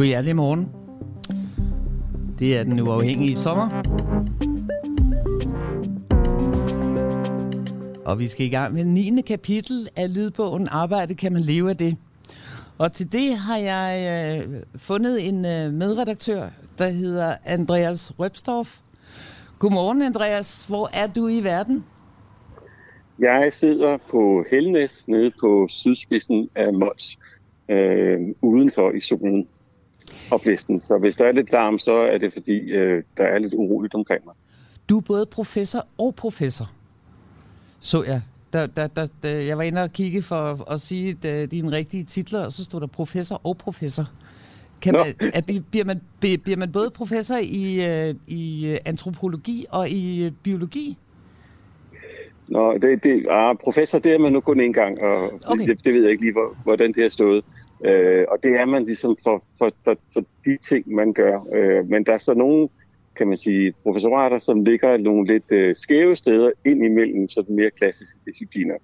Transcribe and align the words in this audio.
God 0.00 0.06
hjertelig 0.06 0.36
morgen. 0.36 0.68
Det 2.38 2.58
er 2.58 2.64
den 2.64 2.80
uafhængige 2.80 3.36
sommer. 3.36 3.68
Og 8.04 8.18
vi 8.18 8.26
skal 8.26 8.46
i 8.46 8.48
gang 8.48 8.74
med 8.74 8.84
9. 8.84 9.20
kapitel 9.26 9.88
af 9.96 10.14
lydbogen 10.14 10.68
Arbejde 10.70 11.14
kan 11.14 11.32
man 11.32 11.42
leve 11.42 11.70
af 11.70 11.76
det. 11.76 11.96
Og 12.78 12.92
til 12.92 13.12
det 13.12 13.36
har 13.36 13.56
jeg 13.56 13.92
øh, 14.48 14.62
fundet 14.76 15.28
en 15.28 15.44
øh, 15.44 15.72
medredaktør, 15.72 16.48
der 16.78 16.88
hedder 16.88 17.36
Andreas 17.44 18.12
Røbstorff. 18.18 18.78
Godmorgen, 19.58 20.02
Andreas. 20.02 20.64
Hvor 20.68 20.90
er 20.92 21.06
du 21.06 21.28
i 21.28 21.44
verden? 21.44 21.84
Jeg 23.18 23.52
sidder 23.52 23.98
på 24.10 24.44
Helnes 24.50 25.08
nede 25.08 25.32
på 25.40 25.66
sydspidsen 25.70 26.50
af 26.54 26.72
Mols, 26.72 27.18
øh, 27.68 28.18
udenfor 28.42 28.90
i 28.90 29.00
solen 29.00 29.46
og 30.30 30.40
blæsten. 30.40 30.80
Så 30.80 30.98
hvis 30.98 31.16
der 31.16 31.24
er 31.24 31.32
lidt 31.32 31.52
larm, 31.52 31.78
så 31.78 31.92
er 31.92 32.18
det 32.18 32.32
fordi, 32.32 32.58
øh, 32.58 33.02
der 33.16 33.24
er 33.24 33.38
lidt 33.38 33.54
uroligt 33.54 33.94
omkring 33.94 34.24
mig. 34.24 34.34
Du 34.88 34.96
er 34.98 35.02
både 35.02 35.26
professor 35.26 35.86
og 35.98 36.14
professor, 36.14 36.70
så 37.80 38.04
jeg. 38.04 38.22
Der, 38.52 38.66
der, 38.66 38.86
der, 38.86 39.06
der, 39.22 39.28
jeg 39.30 39.58
var 39.58 39.62
inde 39.62 39.82
og 39.82 39.92
kigge 39.92 40.22
for 40.22 40.72
at 40.72 40.80
sige 40.80 41.12
de, 41.12 41.46
dine 41.46 41.72
rigtige 41.72 42.04
titler, 42.04 42.44
og 42.44 42.52
så 42.52 42.64
stod 42.64 42.80
der 42.80 42.86
professor 42.86 43.40
og 43.44 43.56
professor. 43.56 44.04
Kan 44.82 44.92
man, 44.92 45.14
er, 45.34 45.60
bliver, 45.70 45.84
man, 45.84 46.00
bliver 46.20 46.56
man 46.56 46.72
både 46.72 46.90
professor 46.90 47.36
i, 47.42 47.90
øh, 48.08 48.14
i 48.26 48.76
antropologi 48.84 49.66
og 49.70 49.88
i 49.88 50.24
øh, 50.24 50.32
biologi? 50.42 50.98
Nå, 52.48 52.78
det, 52.78 53.04
det, 53.04 53.26
ah, 53.30 53.56
professor, 53.64 53.98
det 53.98 54.12
er 54.12 54.18
man 54.18 54.32
nu 54.32 54.40
kun 54.40 54.60
en 54.60 54.72
gang, 54.72 55.02
og 55.02 55.32
okay. 55.46 55.66
det, 55.66 55.84
det 55.84 55.94
ved 55.94 56.02
jeg 56.02 56.10
ikke 56.10 56.22
lige, 56.22 56.32
hvor, 56.32 56.56
hvordan 56.64 56.92
det 56.92 57.02
har 57.02 57.10
stået. 57.10 57.44
Øh, 57.84 58.24
og 58.28 58.42
det 58.42 58.60
er 58.60 58.64
man 58.64 58.84
ligesom 58.84 59.16
for, 59.22 59.44
for, 59.58 59.72
for, 59.84 59.96
for 60.12 60.24
de 60.44 60.56
ting, 60.56 60.94
man 60.94 61.12
gør. 61.12 61.40
Øh, 61.54 61.88
men 61.88 62.04
der 62.04 62.12
er 62.12 62.18
så 62.18 62.34
nogle, 62.34 62.68
kan 63.16 63.28
man 63.28 63.36
sige, 63.36 63.72
professorater, 63.82 64.38
som 64.38 64.64
ligger 64.64 64.96
nogle 64.96 65.26
lidt 65.26 65.44
øh, 65.50 65.76
skæve 65.76 66.16
steder 66.16 66.50
ind 66.64 66.84
imellem 66.84 67.28
sådan 67.28 67.56
mere 67.56 67.70
klassiske 67.70 68.18
discipliner. 68.26 68.74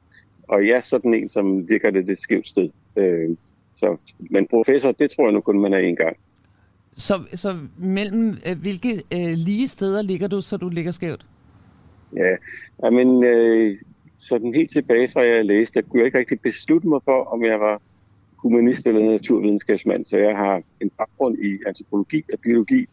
Og 0.49 0.67
jeg 0.67 0.77
er 0.77 0.81
sådan 0.81 1.15
en, 1.15 1.29
som 1.29 1.59
ligger 1.59 1.91
lidt 1.91 2.11
et 2.11 2.21
skævt 2.21 2.49
sted. 2.49 2.69
Øh, 2.97 3.37
så, 3.77 3.97
men 4.31 4.47
professor, 4.47 4.93
det 4.93 5.11
tror 5.11 5.25
jeg 5.25 5.33
nu 5.33 5.41
kun, 5.41 5.61
man 5.61 5.73
er 5.73 5.79
en 5.79 5.97
gang. 5.97 6.17
Så, 6.93 7.15
så 7.33 7.57
mellem 7.79 8.29
øh, 8.29 8.61
hvilke 8.61 8.93
øh, 8.95 9.35
lige 9.37 9.69
steder 9.69 10.03
ligger 10.03 10.29
du, 10.29 10.41
så 10.41 10.57
du 10.57 10.69
ligger 10.69 10.91
skævt? 10.91 11.27
Ja, 12.17 12.91
men 12.91 13.25
øh, 13.25 13.77
sådan 14.17 14.55
helt 14.55 14.71
tilbage 14.71 15.09
fra 15.09 15.21
jeg 15.21 15.45
læste, 15.45 15.81
der 15.81 15.89
kunne 15.89 16.01
jeg 16.01 16.07
ikke 16.07 16.19
rigtig 16.19 16.41
beslutte 16.41 16.89
mig 16.89 17.01
for, 17.05 17.25
om 17.25 17.45
jeg 17.45 17.61
var 17.61 17.83
humanist 18.37 18.87
eller 18.87 19.11
naturvidenskabsmand. 19.11 20.05
Så 20.05 20.17
jeg 20.17 20.37
har 20.37 20.63
en 20.81 20.91
baggrund 20.91 21.39
i 21.39 21.59
antropologi 21.67 22.25
og 22.33 22.39
biologi, 22.41 22.87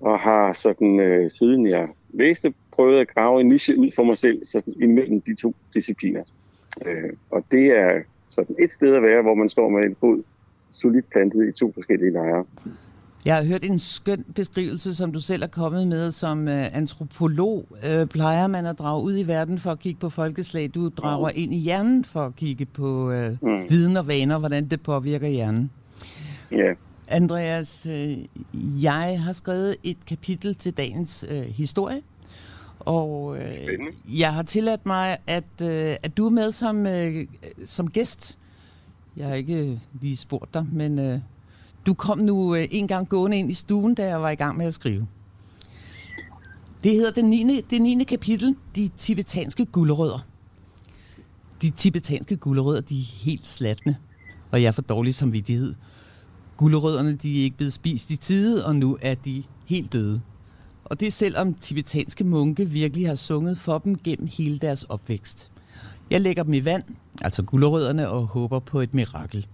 og 0.00 0.18
har 0.18 0.52
sådan, 0.52 1.00
øh, 1.00 1.30
siden 1.30 1.66
jeg 1.66 1.88
læste, 2.12 2.54
prøvet 2.72 3.00
at 3.00 3.14
grave 3.14 3.40
en 3.40 3.48
niche 3.48 3.78
ud 3.78 3.90
for 3.96 4.04
mig 4.04 4.18
selv, 4.18 4.44
sådan 4.44 4.74
imellem 4.82 5.20
de 5.20 5.34
to 5.34 5.54
discipliner. 5.74 6.22
Øh, 6.86 7.12
og 7.30 7.44
det 7.50 7.66
er 7.66 8.02
sådan 8.30 8.56
et 8.58 8.72
sted 8.72 8.94
at 8.94 9.02
være, 9.02 9.22
hvor 9.22 9.34
man 9.34 9.48
står 9.48 9.68
med 9.68 9.84
en 9.84 9.96
fod 10.00 10.22
solidt 10.70 11.10
plantet 11.10 11.48
i 11.48 11.52
to 11.52 11.72
forskellige 11.72 12.10
lejre. 12.10 12.44
Jeg 13.24 13.36
har 13.36 13.44
hørt 13.44 13.64
en 13.64 13.78
skøn 13.78 14.24
beskrivelse, 14.34 14.94
som 14.94 15.12
du 15.12 15.20
selv 15.20 15.42
er 15.42 15.46
kommet 15.46 15.88
med 15.88 16.12
som 16.12 16.38
uh, 16.38 16.76
antropolog. 16.76 17.66
Uh, 17.70 18.08
plejer 18.08 18.46
man 18.46 18.66
at 18.66 18.78
drage 18.78 19.02
ud 19.02 19.18
i 19.18 19.22
verden 19.22 19.58
for 19.58 19.70
at 19.70 19.78
kigge 19.78 20.00
på 20.00 20.08
folkeslag? 20.08 20.70
Du 20.74 20.88
drager 20.88 21.28
mm. 21.28 21.34
ind 21.36 21.54
i 21.54 21.58
hjernen 21.58 22.04
for 22.04 22.26
at 22.26 22.36
kigge 22.36 22.64
på 22.64 23.10
uh, 23.10 23.30
mm. 23.42 23.70
viden 23.70 23.96
og 23.96 24.06
vaner, 24.06 24.38
hvordan 24.38 24.68
det 24.68 24.80
påvirker 24.80 25.28
hjernen. 25.28 25.70
Ja. 26.50 26.56
Yeah. 26.56 26.76
Andreas, 27.08 27.86
uh, 27.90 28.82
jeg 28.84 29.20
har 29.24 29.32
skrevet 29.32 29.76
et 29.82 30.06
kapitel 30.06 30.54
til 30.54 30.72
dagens 30.72 31.26
uh, 31.30 31.36
historie. 31.36 32.02
Og 32.78 33.24
uh, 33.24 33.38
jeg 34.20 34.34
har 34.34 34.42
tilladt 34.42 34.86
mig, 34.86 35.16
at, 35.26 35.44
uh, 35.62 35.68
at 36.02 36.16
du 36.16 36.26
er 36.26 36.30
med 36.30 36.52
som, 36.52 36.86
uh, 36.86 37.24
som 37.66 37.90
gæst. 37.90 38.38
Jeg 39.16 39.26
har 39.26 39.34
ikke 39.34 39.80
lige 40.00 40.16
spurgt 40.16 40.54
dig, 40.54 40.66
men... 40.72 40.98
Uh, 40.98 41.18
du 41.86 41.94
kom 41.94 42.18
nu 42.18 42.54
øh, 42.54 42.68
en 42.70 42.88
gang 42.88 43.08
gående 43.08 43.38
ind 43.38 43.50
i 43.50 43.54
stuen, 43.54 43.94
da 43.94 44.06
jeg 44.06 44.22
var 44.22 44.30
i 44.30 44.34
gang 44.34 44.56
med 44.56 44.66
at 44.66 44.74
skrive. 44.74 45.06
Det 46.84 46.92
hedder 46.92 47.10
det 47.10 47.24
9. 47.24 47.60
Det 47.70 47.82
9. 47.82 48.04
kapitel, 48.04 48.56
de 48.76 48.88
tibetanske 48.98 49.66
guldrødder. 49.66 50.26
De 51.62 51.70
tibetanske 51.70 52.36
guldrødder, 52.36 52.80
de 52.80 53.00
er 53.00 53.24
helt 53.24 53.48
slatne, 53.48 53.96
og 54.50 54.62
jeg 54.62 54.68
er 54.68 54.72
for 54.72 54.82
dårlig 54.82 55.14
samvittighed. 55.14 55.74
Guldrødderne, 56.56 57.16
de 57.16 57.40
er 57.40 57.44
ikke 57.44 57.56
blevet 57.56 57.72
spist 57.72 58.10
i 58.10 58.16
tide, 58.16 58.66
og 58.66 58.76
nu 58.76 58.98
er 59.02 59.14
de 59.14 59.42
helt 59.66 59.92
døde. 59.92 60.20
Og 60.84 61.00
det 61.00 61.06
er 61.06 61.12
selvom 61.12 61.54
tibetanske 61.54 62.24
munke 62.24 62.64
virkelig 62.70 63.06
har 63.06 63.14
sunget 63.14 63.58
for 63.58 63.78
dem 63.78 63.98
gennem 63.98 64.26
hele 64.26 64.58
deres 64.58 64.82
opvækst. 64.82 65.50
Jeg 66.10 66.20
lægger 66.20 66.42
dem 66.42 66.54
i 66.54 66.64
vand, 66.64 66.82
altså 67.22 67.42
guldrødderne, 67.42 68.08
og 68.08 68.26
håber 68.26 68.58
på 68.58 68.80
et 68.80 68.94
mirakel. 68.94 69.46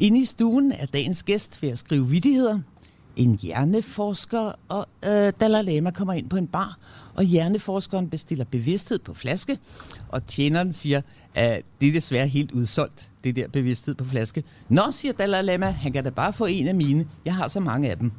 Inde 0.00 0.20
i 0.20 0.24
stuen 0.24 0.72
er 0.72 0.86
dagens 0.86 1.22
gæst 1.22 1.62
ved 1.62 1.68
at 1.68 1.78
skrive 1.78 2.08
vidigheder. 2.08 2.58
En 3.16 3.38
hjerneforsker 3.42 4.52
og 4.68 4.86
øh, 5.04 5.32
Dalai 5.40 5.62
Lama 5.62 5.90
kommer 5.90 6.12
ind 6.12 6.30
på 6.30 6.36
en 6.36 6.46
bar, 6.46 6.78
og 7.14 7.24
hjerneforskeren 7.24 8.10
bestiller 8.10 8.44
bevidsthed 8.44 8.98
på 8.98 9.14
flaske, 9.14 9.58
og 10.08 10.26
tjeneren 10.26 10.72
siger, 10.72 11.00
at 11.34 11.62
det 11.80 11.88
er 11.88 11.92
desværre 11.92 12.26
helt 12.26 12.52
udsolgt, 12.52 13.10
det 13.24 13.36
der 13.36 13.48
bevidsthed 13.48 13.94
på 13.94 14.04
flaske. 14.04 14.44
Nå, 14.68 14.82
siger 14.90 15.12
Dalai 15.12 15.42
Lama, 15.42 15.66
han 15.70 15.92
kan 15.92 16.04
da 16.04 16.10
bare 16.10 16.32
få 16.32 16.44
en 16.44 16.68
af 16.68 16.74
mine. 16.74 17.06
Jeg 17.24 17.34
har 17.34 17.48
så 17.48 17.60
mange 17.60 17.90
af 17.90 17.98
dem. 17.98 18.12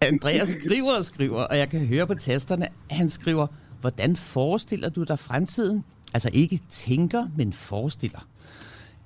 Andreas 0.00 0.48
skriver 0.48 0.96
og 0.96 1.04
skriver, 1.04 1.42
og 1.42 1.58
jeg 1.58 1.68
kan 1.68 1.86
høre 1.86 2.06
på 2.06 2.14
tasterne, 2.14 2.68
han 2.90 3.10
skriver, 3.10 3.46
hvordan 3.80 4.16
forestiller 4.16 4.88
du 4.88 5.02
dig 5.02 5.18
fremtiden? 5.18 5.84
Altså 6.14 6.30
ikke 6.32 6.60
tænker, 6.70 7.28
men 7.36 7.52
forestiller. 7.52 8.26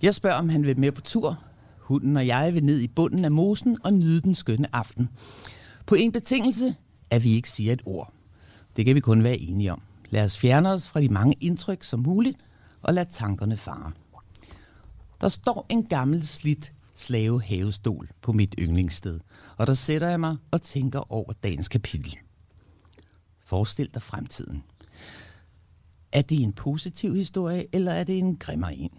Jeg 0.03 0.15
spørger, 0.15 0.37
om 0.37 0.49
han 0.49 0.63
vil 0.63 0.79
med 0.79 0.93
på 0.93 1.01
tur. 1.01 1.39
Hunden 1.79 2.17
og 2.17 2.27
jeg 2.27 2.55
vil 2.55 2.65
ned 2.65 2.81
i 2.81 2.89
bunden 2.89 3.25
af 3.25 3.31
mosen 3.31 3.79
og 3.85 3.95
nyde 3.95 4.21
den 4.21 4.35
skønne 4.35 4.77
aften. 4.77 5.09
På 5.87 5.95
en 5.95 6.13
betingelse, 6.13 6.75
at 7.11 7.25
vi 7.25 7.31
ikke 7.31 7.51
siger 7.51 7.73
et 7.73 7.83
ord. 7.85 8.13
Det 8.77 8.87
kan 8.87 8.95
vi 8.95 9.01
kun 9.01 9.25
være 9.25 9.39
enige 9.39 9.73
om. 9.73 9.83
Lad 10.11 10.25
os 10.25 10.39
fjerne 10.39 10.71
os 10.71 10.89
fra 10.89 11.01
de 11.01 11.09
mange 11.09 11.37
indtryk 11.41 11.85
som 11.85 12.01
muligt, 12.01 12.39
og 12.83 12.95
lad 12.95 13.07
tankerne 13.07 13.57
fare. 13.57 13.93
Der 15.21 15.29
står 15.29 15.67
en 15.69 15.87
gammel 15.87 16.27
slidt 16.27 16.73
slave 16.95 17.43
havestol 17.43 18.11
på 18.23 18.33
mit 18.33 18.55
yndlingssted, 18.59 19.21
og 19.57 19.67
der 19.67 19.75
sætter 19.75 20.09
jeg 20.09 20.21
mig 20.21 20.37
og 20.51 20.63
tænker 20.63 21.13
over 21.13 21.33
dagens 21.33 21.69
kapitel. 21.69 22.17
Forestil 23.47 23.91
dig 23.95 24.03
fremtiden. 24.03 24.63
Er 26.13 26.23
det 26.23 26.43
en 26.43 26.53
positiv 26.53 27.15
historie, 27.15 27.67
eller 27.73 27.93
er 27.93 28.05
det 28.05 28.19
en 28.19 28.37
grimmer 28.37 28.69
en? 28.69 28.91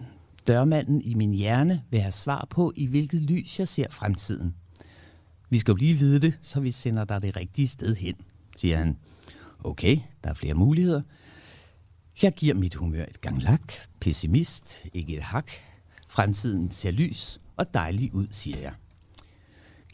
Dørmanden 0.48 1.02
i 1.02 1.14
min 1.14 1.34
hjerne 1.34 1.84
vil 1.90 2.00
have 2.00 2.12
svar 2.12 2.48
på, 2.50 2.74
i 2.76 2.86
hvilket 2.86 3.22
lys 3.22 3.60
jeg 3.60 3.68
ser 3.68 3.88
fremtiden. 3.90 4.56
Vi 5.50 5.60
skal 5.60 5.72
jo 5.72 5.76
lige 5.76 5.94
vide 5.94 6.20
det, 6.20 6.40
så 6.42 6.60
vi 6.60 6.72
sender 6.72 7.06
dig 7.06 7.22
det 7.22 7.36
rigtige 7.36 7.68
sted 7.68 7.96
hen, 7.96 8.16
siger 8.58 8.78
han. 8.78 8.98
Okay, 9.64 10.00
der 10.24 10.30
er 10.30 10.34
flere 10.34 10.54
muligheder. 10.54 11.02
Jeg 12.22 12.34
giver 12.34 12.56
mit 12.56 12.76
humør 12.76 13.04
et 13.04 13.22
gang 13.22 13.42
lak. 13.42 13.74
Pessimist, 14.00 14.86
ikke 14.94 15.18
et 15.18 15.24
hak. 15.24 15.52
Fremtiden 16.10 16.72
ser 16.72 16.92
lys 16.92 17.42
og 17.58 17.74
dejlig 17.74 18.14
ud, 18.14 18.28
siger 18.32 18.60
jeg. 18.60 18.74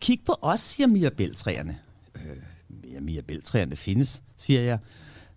Kig 0.02 0.20
på 0.26 0.36
os, 0.42 0.60
siger 0.60 0.88
mirabeltræerne. 0.88 1.80
Øh, 2.16 2.94
ja, 2.94 3.00
mirabeltræerne 3.00 3.76
findes, 3.76 4.24
siger 4.38 4.62
jeg, 4.62 4.80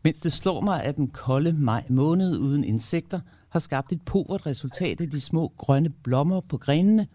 mens 0.02 0.18
det 0.18 0.32
slår 0.32 0.60
mig, 0.60 0.82
at 0.82 0.96
den 0.96 1.08
kolde 1.08 1.52
maj 1.52 1.84
måned 1.88 2.38
uden 2.38 2.64
insekter 2.64 3.20
har 3.56 3.60
skabt 3.60 3.92
et 3.92 4.02
povert 4.02 4.46
resultat 4.46 5.00
af 5.00 5.10
de 5.10 5.20
små 5.20 5.52
grønne 5.56 5.90
blommer 5.90 6.40
på 6.40 6.58
grenene. 6.58 7.06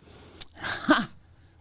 Ha! 0.53 0.93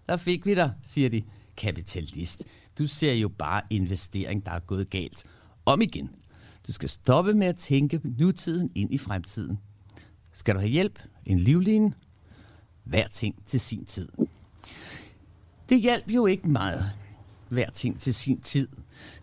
Der 0.09 0.17
fik 0.17 0.47
vi 0.47 0.55
dig, 0.55 0.73
siger 0.85 1.09
de. 1.09 1.23
Kapitalist, 1.57 2.45
du 2.79 2.87
ser 2.87 3.13
jo 3.13 3.29
bare 3.29 3.63
investering, 3.71 4.47
der 4.47 4.53
er 4.53 4.59
gået 4.61 4.91
galt. 4.91 5.25
Om 5.67 5.81
igen. 5.81 6.11
Du 6.67 6.73
skal 6.73 6.89
stoppe 6.89 7.35
med 7.35 7.47
at 7.47 7.57
tænke 7.57 8.01
nutiden 8.19 8.71
ind 8.75 8.95
i 8.95 8.99
fremtiden. 8.99 9.59
Skal 10.33 10.55
du 10.55 10.61
have 10.61 10.71
hjælp? 10.71 11.03
En 11.27 11.39
livline? 11.39 11.93
Hver 12.85 13.09
ting 13.09 13.35
til 13.47 13.61
sin 13.61 13.85
tid. 13.85 14.09
Det 15.69 15.81
hjalp 15.81 16.11
jo 16.11 16.27
ikke 16.27 16.49
meget. 16.49 16.93
Hver 17.49 17.71
ting 17.71 18.01
til 18.01 18.15
sin 18.15 18.41
tid. 18.41 18.69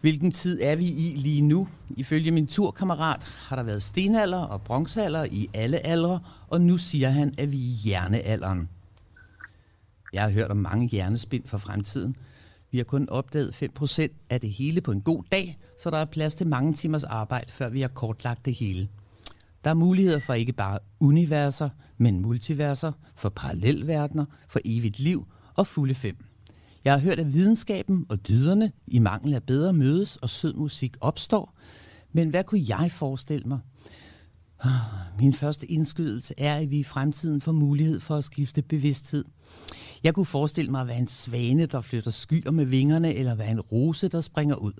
Hvilken 0.01 0.31
tid 0.31 0.61
er 0.61 0.75
vi 0.75 0.85
i 0.85 1.13
lige 1.15 1.41
nu? 1.41 1.67
Ifølge 1.89 2.31
min 2.31 2.47
turkammerat 2.47 3.23
har 3.23 3.55
der 3.55 3.63
været 3.63 3.83
stenalder 3.83 4.39
og 4.39 4.61
bronzealder 4.61 5.25
i 5.31 5.49
alle 5.53 5.87
aldre, 5.87 6.19
og 6.47 6.61
nu 6.61 6.77
siger 6.77 7.09
han, 7.09 7.33
at 7.37 7.51
vi 7.51 7.57
er 7.57 7.61
i 7.61 7.77
hjernealderen. 7.83 8.69
Jeg 10.13 10.23
har 10.23 10.29
hørt 10.29 10.51
om 10.51 10.57
mange 10.57 10.87
hjernespind 10.87 11.43
for 11.47 11.57
fremtiden. 11.57 12.15
Vi 12.71 12.77
har 12.77 12.85
kun 12.85 13.09
opdaget 13.09 13.63
5% 13.81 14.07
af 14.29 14.41
det 14.41 14.49
hele 14.49 14.81
på 14.81 14.91
en 14.91 15.01
god 15.01 15.23
dag, 15.31 15.57
så 15.83 15.89
der 15.89 15.97
er 15.97 16.05
plads 16.05 16.35
til 16.35 16.47
mange 16.47 16.73
timers 16.73 17.03
arbejde, 17.03 17.51
før 17.51 17.69
vi 17.69 17.81
har 17.81 17.87
kortlagt 17.87 18.45
det 18.45 18.53
hele. 18.53 18.87
Der 19.63 19.69
er 19.69 19.73
muligheder 19.73 20.19
for 20.19 20.33
ikke 20.33 20.53
bare 20.53 20.79
universer, 20.99 21.69
men 21.97 22.21
multiverser, 22.21 22.91
for 23.15 23.29
parallelverdener, 23.29 24.25
for 24.47 24.59
evigt 24.65 24.99
liv 24.99 25.27
og 25.55 25.67
fulde 25.67 25.95
fem. 25.95 26.26
Jeg 26.87 26.95
har 26.95 27.01
hørt, 27.01 27.19
at 27.19 27.33
videnskaben 27.33 28.05
og 28.09 28.27
dyderne 28.27 28.71
i 28.87 28.99
mangel 28.99 29.33
af 29.33 29.43
bedre 29.43 29.73
mødes 29.73 30.17
og 30.17 30.29
sød 30.29 30.53
musik 30.53 30.97
opstår. 31.01 31.57
Men 32.13 32.29
hvad 32.29 32.43
kunne 32.43 32.63
jeg 32.67 32.91
forestille 32.91 33.45
mig? 33.47 33.59
Ah, 34.59 34.71
min 35.19 35.33
første 35.33 35.71
indskydelse 35.71 36.33
er, 36.37 36.55
at 36.55 36.71
vi 36.71 36.79
i 36.79 36.83
fremtiden 36.83 37.41
får 37.41 37.51
mulighed 37.51 37.99
for 37.99 38.15
at 38.15 38.23
skifte 38.23 38.61
bevidsthed. 38.61 39.25
Jeg 40.03 40.13
kunne 40.13 40.25
forestille 40.25 40.71
mig 40.71 40.81
at 40.81 40.87
være 40.87 40.97
en 40.97 41.07
svane, 41.07 41.65
der 41.65 41.81
flytter 41.81 42.11
skyer 42.11 42.51
med 42.51 42.65
vingerne, 42.65 43.13
eller 43.13 43.35
være 43.35 43.51
en 43.51 43.61
rose, 43.61 44.07
der 44.07 44.21
springer 44.21 44.55
ud. 44.55 44.73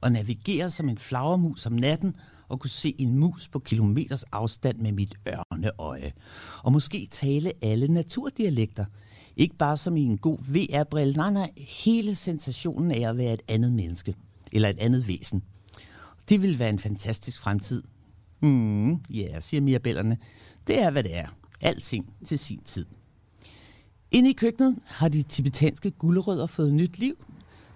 Og 0.00 0.12
navigere 0.12 0.70
som 0.70 0.88
en 0.88 0.98
flagermus 0.98 1.66
om 1.66 1.72
natten, 1.72 2.16
og 2.48 2.60
kunne 2.60 2.70
se 2.70 2.94
en 2.98 3.18
mus 3.18 3.48
på 3.48 3.58
kilometers 3.58 4.22
afstand 4.22 4.78
med 4.78 4.92
mit 4.92 5.14
ørneøje. 5.28 6.12
Og 6.62 6.72
måske 6.72 7.08
tale 7.10 7.52
alle 7.62 7.88
naturdialekter. 7.88 8.84
Ikke 9.36 9.56
bare 9.56 9.76
som 9.76 9.96
i 9.96 10.02
en 10.02 10.18
god 10.18 10.38
VR-brille, 10.38 11.14
nej, 11.14 11.30
nej, 11.30 11.50
hele 11.58 12.14
sensationen 12.14 12.90
af 12.90 13.08
at 13.08 13.16
være 13.16 13.32
et 13.32 13.42
andet 13.48 13.72
menneske, 13.72 14.14
eller 14.52 14.68
et 14.68 14.78
andet 14.78 15.08
væsen. 15.08 15.42
Det 16.28 16.42
vil 16.42 16.58
være 16.58 16.70
en 16.70 16.78
fantastisk 16.78 17.40
fremtid. 17.40 17.82
Mm, 18.40 18.92
ja, 18.92 18.96
yeah, 19.14 19.42
siger 19.42 19.60
mirabellerne. 19.60 20.18
Det 20.66 20.82
er, 20.82 20.90
hvad 20.90 21.02
det 21.02 21.16
er. 21.16 21.28
Alting 21.60 22.12
til 22.24 22.38
sin 22.38 22.60
tid. 22.64 22.86
Inde 24.10 24.30
i 24.30 24.32
køkkenet 24.32 24.78
har 24.84 25.08
de 25.08 25.22
tibetanske 25.22 25.90
gulerødder 25.90 26.46
fået 26.46 26.74
nyt 26.74 26.98
liv. 26.98 27.24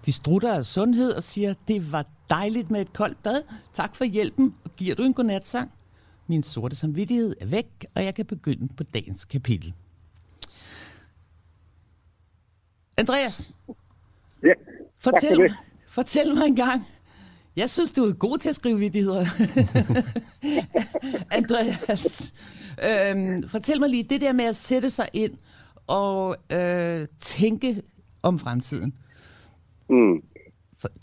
De 0.05 0.11
strutter 0.11 0.53
af 0.53 0.65
sundhed 0.65 1.11
og 1.11 1.23
siger, 1.23 1.53
det 1.67 1.91
var 1.91 2.05
dejligt 2.29 2.71
med 2.71 2.81
et 2.81 2.93
koldt 2.93 3.23
bad. 3.23 3.41
Tak 3.73 3.95
for 3.95 4.05
hjælpen, 4.05 4.55
og 4.63 4.75
giver 4.75 4.95
du 4.95 5.03
en 5.03 5.13
godnatsang? 5.13 5.71
Min 6.27 6.43
sorte 6.43 6.75
samvittighed 6.75 7.35
er 7.41 7.45
væk, 7.45 7.85
og 7.95 8.03
jeg 8.03 8.15
kan 8.15 8.25
begynde 8.25 8.67
på 8.77 8.83
dagens 8.83 9.25
kapitel. 9.25 9.73
Andreas, 13.01 13.55
ja, 14.43 14.53
fortæl, 14.99 15.39
mig, 15.39 15.51
fortæl 15.87 16.35
mig 16.35 16.45
en 16.47 16.55
gang. 16.55 16.81
Jeg 17.55 17.69
synes, 17.69 17.91
du 17.91 18.01
er 18.01 18.13
god 18.13 18.37
til 18.37 18.49
at 18.49 18.55
skrive 18.55 18.79
vidigheder. 18.79 19.25
Andreas, 21.39 22.33
øhm, 22.87 23.47
fortæl 23.47 23.79
mig 23.79 23.89
lige, 23.89 24.03
det 24.03 24.21
der 24.21 24.33
med 24.33 24.45
at 24.45 24.55
sætte 24.55 24.89
sig 24.89 25.07
ind 25.13 25.33
og 25.87 26.35
øh, 26.53 27.07
tænke 27.19 27.81
om 28.23 28.39
fremtiden. 28.39 28.93
Mm. 29.89 30.23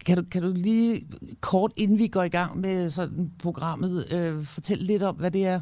Kan 0.07 0.17
du, 0.17 0.23
kan 0.33 0.43
du 0.43 0.53
lige 0.55 1.07
kort, 1.41 1.73
inden 1.77 1.99
vi 1.99 2.07
går 2.07 2.23
i 2.23 2.29
gang 2.29 2.61
med 2.61 2.91
sådan 2.91 3.33
programmet, 3.43 4.13
øh, 4.15 4.45
fortælle 4.45 4.85
lidt 4.85 5.03
om, 5.03 5.17
hvad 5.17 5.31
det 5.31 5.47
er? 5.47 5.61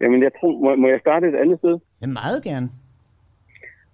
Jamen, 0.00 0.22
jeg 0.22 0.30
tror, 0.40 0.60
må, 0.64 0.76
må 0.76 0.88
jeg 0.88 1.00
starte 1.00 1.28
et 1.28 1.34
andet 1.34 1.58
sted? 1.58 1.78
Ja, 2.02 2.06
meget 2.06 2.42
gerne. 2.42 2.70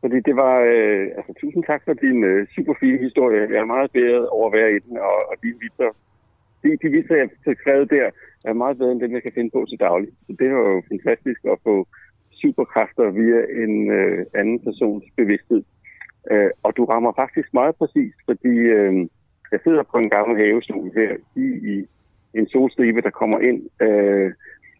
Fordi 0.04 0.18
det 0.28 0.36
var, 0.36 0.56
øh, 0.72 1.06
altså 1.18 1.32
tusind 1.40 1.64
tak 1.64 1.82
for 1.84 1.92
din 1.92 2.24
øh, 2.24 2.46
super 2.54 2.74
fine 2.80 2.98
historie. 3.06 3.40
Jeg 3.54 3.60
er 3.60 3.74
meget 3.76 3.90
bedre 3.90 4.28
over 4.28 4.46
at 4.48 4.56
være 4.58 4.70
i 4.76 4.78
den, 4.78 4.96
og, 4.96 5.16
og 5.30 5.34
dine 5.42 5.58
vitser. 5.64 5.90
de, 6.62 6.68
de 6.82 6.88
vitser, 6.96 7.16
jeg 7.16 7.28
har 7.46 7.54
skrevet 7.60 7.90
der, 7.90 8.10
er 8.44 8.52
meget 8.52 8.78
bedre 8.78 8.92
end 8.92 9.00
dem, 9.00 9.12
jeg 9.12 9.22
kan 9.22 9.36
finde 9.36 9.50
på 9.50 9.66
til 9.68 9.78
daglig. 9.80 10.10
Så 10.26 10.32
det 10.38 10.48
var 10.54 10.62
jo 10.70 10.82
fantastisk 10.92 11.40
at 11.52 11.58
få 11.66 11.86
superkræfter 12.42 13.10
via 13.10 13.40
en 13.64 13.74
øh, 13.98 14.26
anden 14.34 14.58
persons 14.64 15.04
bevidsthed. 15.16 15.62
Øh, 16.30 16.50
og 16.62 16.76
du 16.76 16.84
rammer 16.84 17.12
faktisk 17.22 17.48
meget 17.54 17.74
præcist, 17.76 18.18
fordi 18.28 18.54
øh, 18.78 18.94
jeg 19.52 19.60
sidder 19.64 19.82
på 19.82 19.98
en 19.98 20.10
gammel 20.10 20.36
havestol 20.42 20.90
her 21.00 21.12
i, 21.36 21.46
i 21.72 21.74
en 22.38 22.48
solstribe, 22.48 23.00
der 23.00 23.10
kommer 23.20 23.38
ind. 23.38 23.60
Øh, 23.86 24.32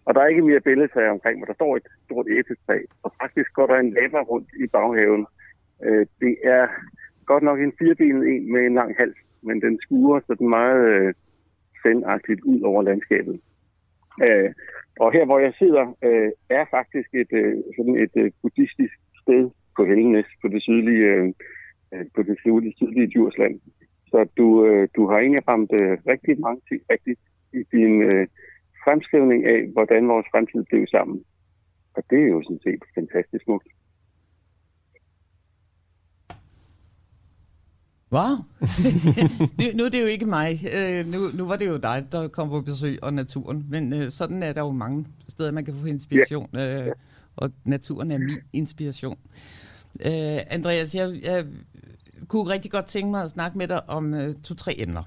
og 0.07 0.15
der 0.15 0.21
er 0.21 0.27
ikke 0.27 0.49
mere 0.51 0.61
billedtræ 0.61 1.09
omkring, 1.09 1.39
men 1.39 1.47
der 1.47 1.55
står 1.55 1.77
et 1.77 1.87
stort 2.05 2.27
æbletræ. 2.31 2.79
Og 3.03 3.13
faktisk 3.23 3.53
går 3.53 3.67
der 3.67 3.77
en 3.79 3.95
lava 3.97 4.21
rundt 4.21 4.49
i 4.65 4.67
baghaven. 4.67 5.27
Øh, 5.85 6.07
det 6.21 6.37
er 6.43 6.69
godt 7.27 7.43
nok 7.43 7.59
en 7.61 7.73
firebenet 7.79 8.29
en 8.29 8.53
med 8.53 8.63
en 8.67 8.75
lang 8.75 8.95
hals, 8.99 9.19
men 9.43 9.63
den 9.63 9.79
skuer 9.83 10.21
sådan 10.27 10.49
meget 10.49 10.85
øh, 10.95 11.15
sendagtigt 11.83 12.41
ud 12.41 12.61
over 12.61 12.83
landskabet. 12.83 13.41
Øh, 14.27 14.51
og 15.01 15.13
her, 15.13 15.25
hvor 15.25 15.39
jeg 15.39 15.53
sidder, 15.59 15.85
øh, 16.05 16.31
er 16.51 16.65
faktisk 16.71 17.09
et, 17.15 17.33
øh, 17.33 17.57
sådan 17.77 17.97
et 18.05 18.15
øh, 18.17 18.31
buddhistisk 18.43 18.95
sted 19.23 19.51
på 19.77 19.85
Hellenæs, 19.85 20.31
på 20.43 20.49
det 20.49 20.63
sydlige, 20.63 21.07
øh, 21.15 21.33
øh, 21.95 22.05
på 22.15 22.23
det 22.23 22.37
sydlige, 22.41 22.75
sydlige 22.77 23.07
Djursland. 23.07 23.61
Så 24.11 24.29
du, 24.39 24.67
øh, 24.67 24.89
du 24.97 25.07
har 25.09 25.19
egentlig 25.19 25.49
ramt 25.49 25.73
øh, 25.81 25.99
rigtig 26.13 26.41
mange 26.41 26.61
ting 26.69 26.83
rigtigt 26.91 27.21
i 27.53 27.63
din 27.73 28.03
øh, 28.03 28.27
fremskrivning 28.85 29.41
af, 29.55 29.61
hvordan 29.73 30.09
vores 30.09 30.27
fremtid 30.33 30.63
blev 30.71 30.87
sammen. 30.87 31.19
Og 31.97 32.03
det 32.11 32.21
er 32.25 32.29
jo 32.35 32.43
sådan 32.43 32.65
set 32.67 32.83
fantastisk 32.95 33.45
smukt. 33.45 33.69
Wow. 38.15 38.35
nu, 39.59 39.65
nu 39.75 39.85
er 39.85 39.89
det 39.89 40.01
jo 40.01 40.07
ikke 40.07 40.27
mig. 40.27 40.61
Øh, 40.77 41.07
nu, 41.07 41.19
nu 41.35 41.49
var 41.49 41.57
det 41.57 41.69
jo 41.69 41.77
dig, 41.77 42.07
der 42.13 42.29
kom 42.29 42.49
på 42.49 42.61
besøg 42.61 42.99
og 43.03 43.15
naturen. 43.15 43.67
Men 43.71 43.93
øh, 43.93 44.11
sådan 44.11 44.43
er 44.43 44.53
der 44.53 44.61
jo 44.61 44.73
mange 44.73 45.07
steder, 45.29 45.53
man 45.53 45.65
kan 45.65 45.75
få 45.75 45.87
inspiration. 45.87 46.57
Øh, 46.57 46.93
og 47.37 47.51
naturen 47.65 48.11
er 48.11 48.19
min 48.19 48.39
inspiration. 48.53 49.19
Øh, 50.07 50.39
Andreas, 50.51 50.95
jeg, 50.95 51.21
jeg 51.23 51.47
kunne 52.29 52.51
rigtig 52.51 52.71
godt 52.71 52.87
tænke 52.87 53.11
mig 53.11 53.23
at 53.23 53.31
snakke 53.31 53.59
med 53.59 53.69
dig 53.69 53.91
om 53.91 54.15
øh, 54.15 54.35
to-tre 54.35 54.75
emner. 54.79 55.03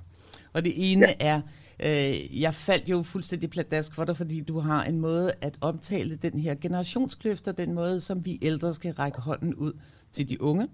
Og 0.53 0.65
det 0.65 0.73
ene 0.91 1.07
ja. 1.07 1.13
er, 1.19 1.41
øh, 1.79 2.41
jeg 2.41 2.53
faldt 2.53 2.89
jo 2.89 3.03
fuldstændig 3.03 3.50
pladask 3.50 3.94
for 3.94 4.06
dig, 4.06 4.18
fordi 4.18 4.41
du 4.41 4.59
har 4.59 4.83
en 4.83 5.00
måde 5.00 5.31
at 5.41 5.57
omtale 5.62 6.15
den 6.15 6.39
her 6.39 6.56
generationskløfter, 6.56 7.51
den 7.51 7.74
måde, 7.74 8.01
som 8.01 8.25
vi 8.25 8.39
ældre 8.41 8.74
skal 8.74 8.94
række 8.94 9.21
hånden 9.21 9.56
ud 9.56 9.74
til 10.12 10.29
de 10.29 10.41
unge. 10.41 10.68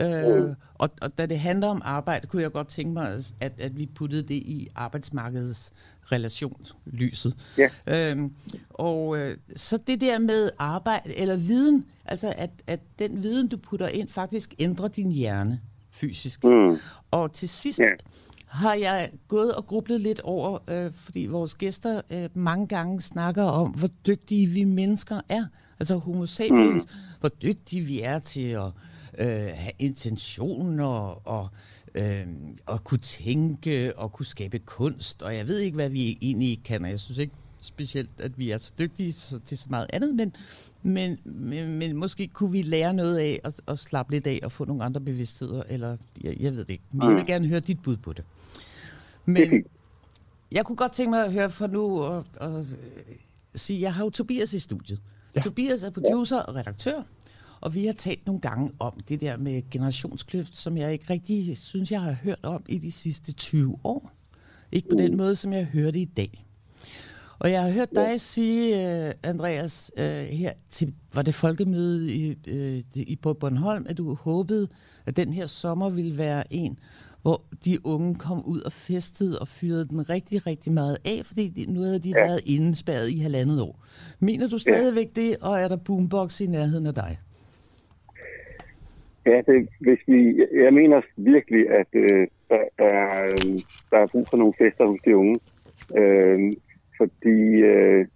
Øh, 0.00 0.44
mm. 0.44 0.54
og, 0.74 0.90
og 1.02 1.18
da 1.18 1.26
det 1.26 1.38
handler 1.38 1.68
om 1.68 1.82
arbejde, 1.84 2.26
kunne 2.26 2.42
jeg 2.42 2.52
godt 2.52 2.68
tænke 2.68 2.92
mig, 2.92 3.20
at, 3.40 3.52
at 3.58 3.78
vi 3.78 3.86
puttede 3.94 4.22
det 4.22 4.34
i 4.34 4.68
arbejdsmarkedets 4.74 5.72
relationslyset. 6.04 7.36
Ja. 7.58 7.68
Øhm, 7.86 8.32
og 8.70 9.18
øh, 9.18 9.36
så 9.56 9.78
det 9.86 10.00
der 10.00 10.18
med 10.18 10.50
arbejde 10.58 11.18
eller 11.18 11.36
viden, 11.36 11.84
altså 12.04 12.34
at, 12.36 12.50
at 12.66 12.80
den 12.98 13.22
viden, 13.22 13.48
du 13.48 13.56
putter 13.56 13.88
ind, 13.88 14.08
faktisk 14.08 14.54
ændrer 14.58 14.88
din 14.88 15.10
hjerne 15.10 15.60
fysisk. 15.90 16.44
Mm. 16.44 16.78
Og 17.10 17.32
til 17.32 17.48
sidst 17.48 17.78
ja. 17.78 17.86
Har 18.52 18.74
jeg 18.74 19.10
gået 19.28 19.54
og 19.54 19.66
grublet 19.66 20.00
lidt 20.00 20.20
over, 20.20 20.58
øh, 20.68 20.92
fordi 20.94 21.26
vores 21.26 21.54
gæster 21.54 22.00
øh, 22.10 22.28
mange 22.34 22.66
gange 22.66 23.00
snakker 23.00 23.42
om, 23.42 23.70
hvor 23.70 23.88
dygtige 24.06 24.46
vi 24.46 24.64
mennesker 24.64 25.20
er. 25.28 25.44
Altså 25.80 25.96
homo 25.96 26.26
sapiens, 26.26 26.84
mm. 26.84 27.20
hvor 27.20 27.28
dygtige 27.28 27.82
vi 27.82 28.00
er 28.00 28.18
til 28.18 28.40
at 28.48 28.70
øh, 29.18 29.26
have 29.54 29.72
intentioner 29.78 31.28
og 31.28 31.48
øh, 31.94 32.26
at 32.68 32.84
kunne 32.84 33.00
tænke 33.00 33.98
og 33.98 34.12
kunne 34.12 34.26
skabe 34.26 34.58
kunst. 34.58 35.22
Og 35.22 35.36
jeg 35.36 35.46
ved 35.46 35.58
ikke, 35.58 35.74
hvad 35.74 35.90
vi 35.90 36.18
egentlig 36.20 36.60
kan, 36.64 36.84
og 36.84 36.90
jeg 36.90 37.00
synes 37.00 37.18
ikke 37.18 37.34
specielt, 37.60 38.10
at 38.18 38.38
vi 38.38 38.50
er 38.50 38.58
så 38.58 38.72
dygtige 38.78 39.12
til 39.46 39.58
så 39.58 39.66
meget 39.70 39.86
andet, 39.92 40.14
men, 40.14 40.36
men, 40.82 41.18
men, 41.24 41.78
men 41.78 41.96
måske 41.96 42.26
kunne 42.26 42.52
vi 42.52 42.62
lære 42.62 42.94
noget 42.94 43.18
af 43.18 43.40
at, 43.44 43.60
at 43.68 43.78
slappe 43.78 44.12
lidt 44.12 44.26
af 44.26 44.40
og 44.42 44.52
få 44.52 44.64
nogle 44.64 44.84
andre 44.84 45.00
bevidstheder, 45.00 45.62
eller 45.68 45.96
jeg, 46.24 46.36
jeg 46.40 46.52
ved 46.52 46.64
det 46.64 46.70
ikke. 46.70 46.84
Men 46.92 47.08
jeg 47.08 47.16
vil 47.16 47.26
gerne 47.26 47.48
høre 47.48 47.60
dit 47.60 47.82
bud 47.82 47.96
på 47.96 48.12
det. 48.12 48.24
Men 49.24 49.64
jeg 50.52 50.64
kunne 50.64 50.76
godt 50.76 50.92
tænke 50.92 51.10
mig 51.10 51.24
at 51.24 51.32
høre 51.32 51.50
for 51.50 51.66
nu 51.66 52.00
og, 52.00 52.24
og 52.40 52.66
sige, 53.54 53.80
jeg 53.80 53.94
har 53.94 54.04
jo 54.04 54.10
Tobias 54.10 54.52
i 54.54 54.58
studiet. 54.58 55.00
Ja. 55.36 55.40
Tobias 55.40 55.82
er 55.82 55.90
producer 55.90 56.38
og 56.38 56.54
redaktør, 56.54 57.02
og 57.60 57.74
vi 57.74 57.86
har 57.86 57.92
talt 57.92 58.26
nogle 58.26 58.40
gange 58.40 58.72
om 58.78 59.00
det 59.08 59.20
der 59.20 59.36
med 59.36 59.70
generationskløft, 59.70 60.56
som 60.56 60.76
jeg 60.76 60.92
ikke 60.92 61.04
rigtig 61.10 61.56
synes, 61.56 61.92
jeg 61.92 62.00
har 62.00 62.12
hørt 62.12 62.40
om 62.42 62.64
i 62.68 62.78
de 62.78 62.92
sidste 62.92 63.32
20 63.32 63.78
år. 63.84 64.12
Ikke 64.72 64.88
på 64.88 64.96
den 64.96 65.16
måde, 65.16 65.36
som 65.36 65.52
jeg 65.52 65.64
hørte 65.64 65.98
i 65.98 66.04
dag. 66.04 66.44
Og 67.38 67.52
jeg 67.52 67.62
har 67.62 67.70
hørt 67.70 67.90
dig 67.94 68.20
sige, 68.20 68.76
uh, 69.06 69.10
Andreas, 69.22 69.92
uh, 69.96 70.02
her 70.04 70.52
til, 70.70 70.94
var 71.14 71.22
det 71.22 71.34
folkemøde 71.34 72.14
i, 72.14 72.36
i 72.94 73.16
på 73.16 73.34
Bornholm, 73.34 73.86
at 73.88 73.98
du 73.98 74.14
håbede, 74.14 74.68
at 75.06 75.16
den 75.16 75.32
her 75.32 75.46
sommer 75.46 75.90
ville 75.90 76.18
være 76.18 76.52
en, 76.52 76.78
hvor 77.22 77.38
de 77.64 77.78
unge 77.84 78.14
kom 78.14 78.38
ud 78.46 78.60
og 78.60 78.72
festede 78.72 79.38
og 79.38 79.48
fyrede 79.48 79.88
den 79.88 80.10
rigtig, 80.10 80.46
rigtig 80.46 80.72
meget 80.72 80.96
af, 81.04 81.18
fordi 81.24 81.66
nu 81.68 81.80
havde 81.80 81.98
de 81.98 82.12
ja. 82.16 82.20
været 82.26 82.40
indespærret 82.46 83.08
i 83.16 83.18
halvandet 83.18 83.62
år. 83.62 83.76
Mener 84.20 84.48
du 84.48 84.58
stadigvæk 84.58 85.10
ja. 85.16 85.20
det, 85.20 85.36
og 85.42 85.54
er 85.62 85.68
der 85.68 85.76
boombox 85.86 86.40
i 86.40 86.46
nærheden 86.46 86.86
af 86.86 86.94
dig? 86.94 87.12
Ja, 89.26 89.40
det, 89.46 89.68
hvis 89.80 89.98
vi, 90.06 90.46
jeg 90.64 90.72
mener 90.74 91.00
virkelig, 91.16 91.70
at 91.70 91.86
øh, 91.92 92.26
der, 92.50 92.62
der, 92.78 93.24
øh, 93.24 93.60
der 93.90 93.98
er 93.98 94.06
brug 94.06 94.26
for 94.30 94.36
nogle 94.36 94.54
fester 94.58 94.86
hos 94.86 95.00
de 95.04 95.16
unge. 95.16 95.38
Øh, 95.98 96.52
fordi 96.98 97.40
øh, 97.72 98.06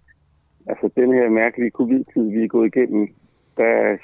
altså, 0.67 0.89
den 0.95 1.13
her 1.13 1.29
mærkelige 1.29 1.71
covid-tid, 1.71 2.29
vi 2.29 2.43
er 2.43 2.47
gået 2.47 2.75
igennem, 2.75 3.07
der 3.57 3.97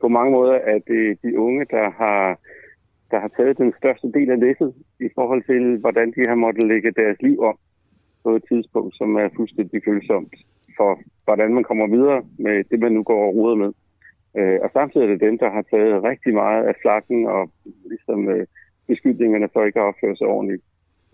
på 0.00 0.08
mange 0.08 0.32
måder 0.32 0.54
er 0.54 0.78
det 0.78 1.22
de 1.22 1.38
unge, 1.38 1.64
der 1.70 1.90
har, 1.90 2.38
der 3.14 3.20
har 3.20 3.32
taget 3.36 3.58
den 3.58 3.72
største 3.80 4.08
del 4.16 4.30
af 4.30 4.40
læsset 4.40 4.74
i 5.06 5.08
forhold 5.14 5.42
til, 5.50 5.64
hvordan 5.82 6.08
de 6.16 6.22
har 6.28 6.34
måttet 6.34 6.66
lægge 6.72 6.90
deres 7.02 7.18
liv 7.22 7.40
om. 7.50 7.56
på 8.24 8.30
et 8.36 8.44
tidspunkt, 8.48 8.96
som 8.96 9.16
er 9.16 9.28
fuldstændig 9.36 9.80
følsomt 9.84 10.34
for, 10.76 10.90
hvordan 11.24 11.54
man 11.54 11.64
kommer 11.64 11.86
videre 11.86 12.22
med 12.38 12.64
det, 12.70 12.78
man 12.80 12.92
nu 12.92 13.02
går 13.02 13.26
og 13.26 13.34
roder 13.36 13.54
med. 13.54 13.72
Øh, 14.38 14.58
og 14.64 14.70
samtidig 14.72 15.04
er 15.04 15.10
det 15.10 15.20
dem, 15.20 15.38
der 15.38 15.50
har 15.50 15.62
taget 15.62 16.04
rigtig 16.10 16.34
meget 16.34 16.64
af 16.70 16.74
flakken 16.82 17.26
og 17.26 17.50
ligesom 17.92 18.28
øh, 18.28 18.46
beskyldningerne 18.86 19.48
for 19.52 19.64
ikke 19.64 19.80
at 19.80 19.88
opføre 19.90 20.16
sig 20.16 20.26
ordentligt. 20.26 20.62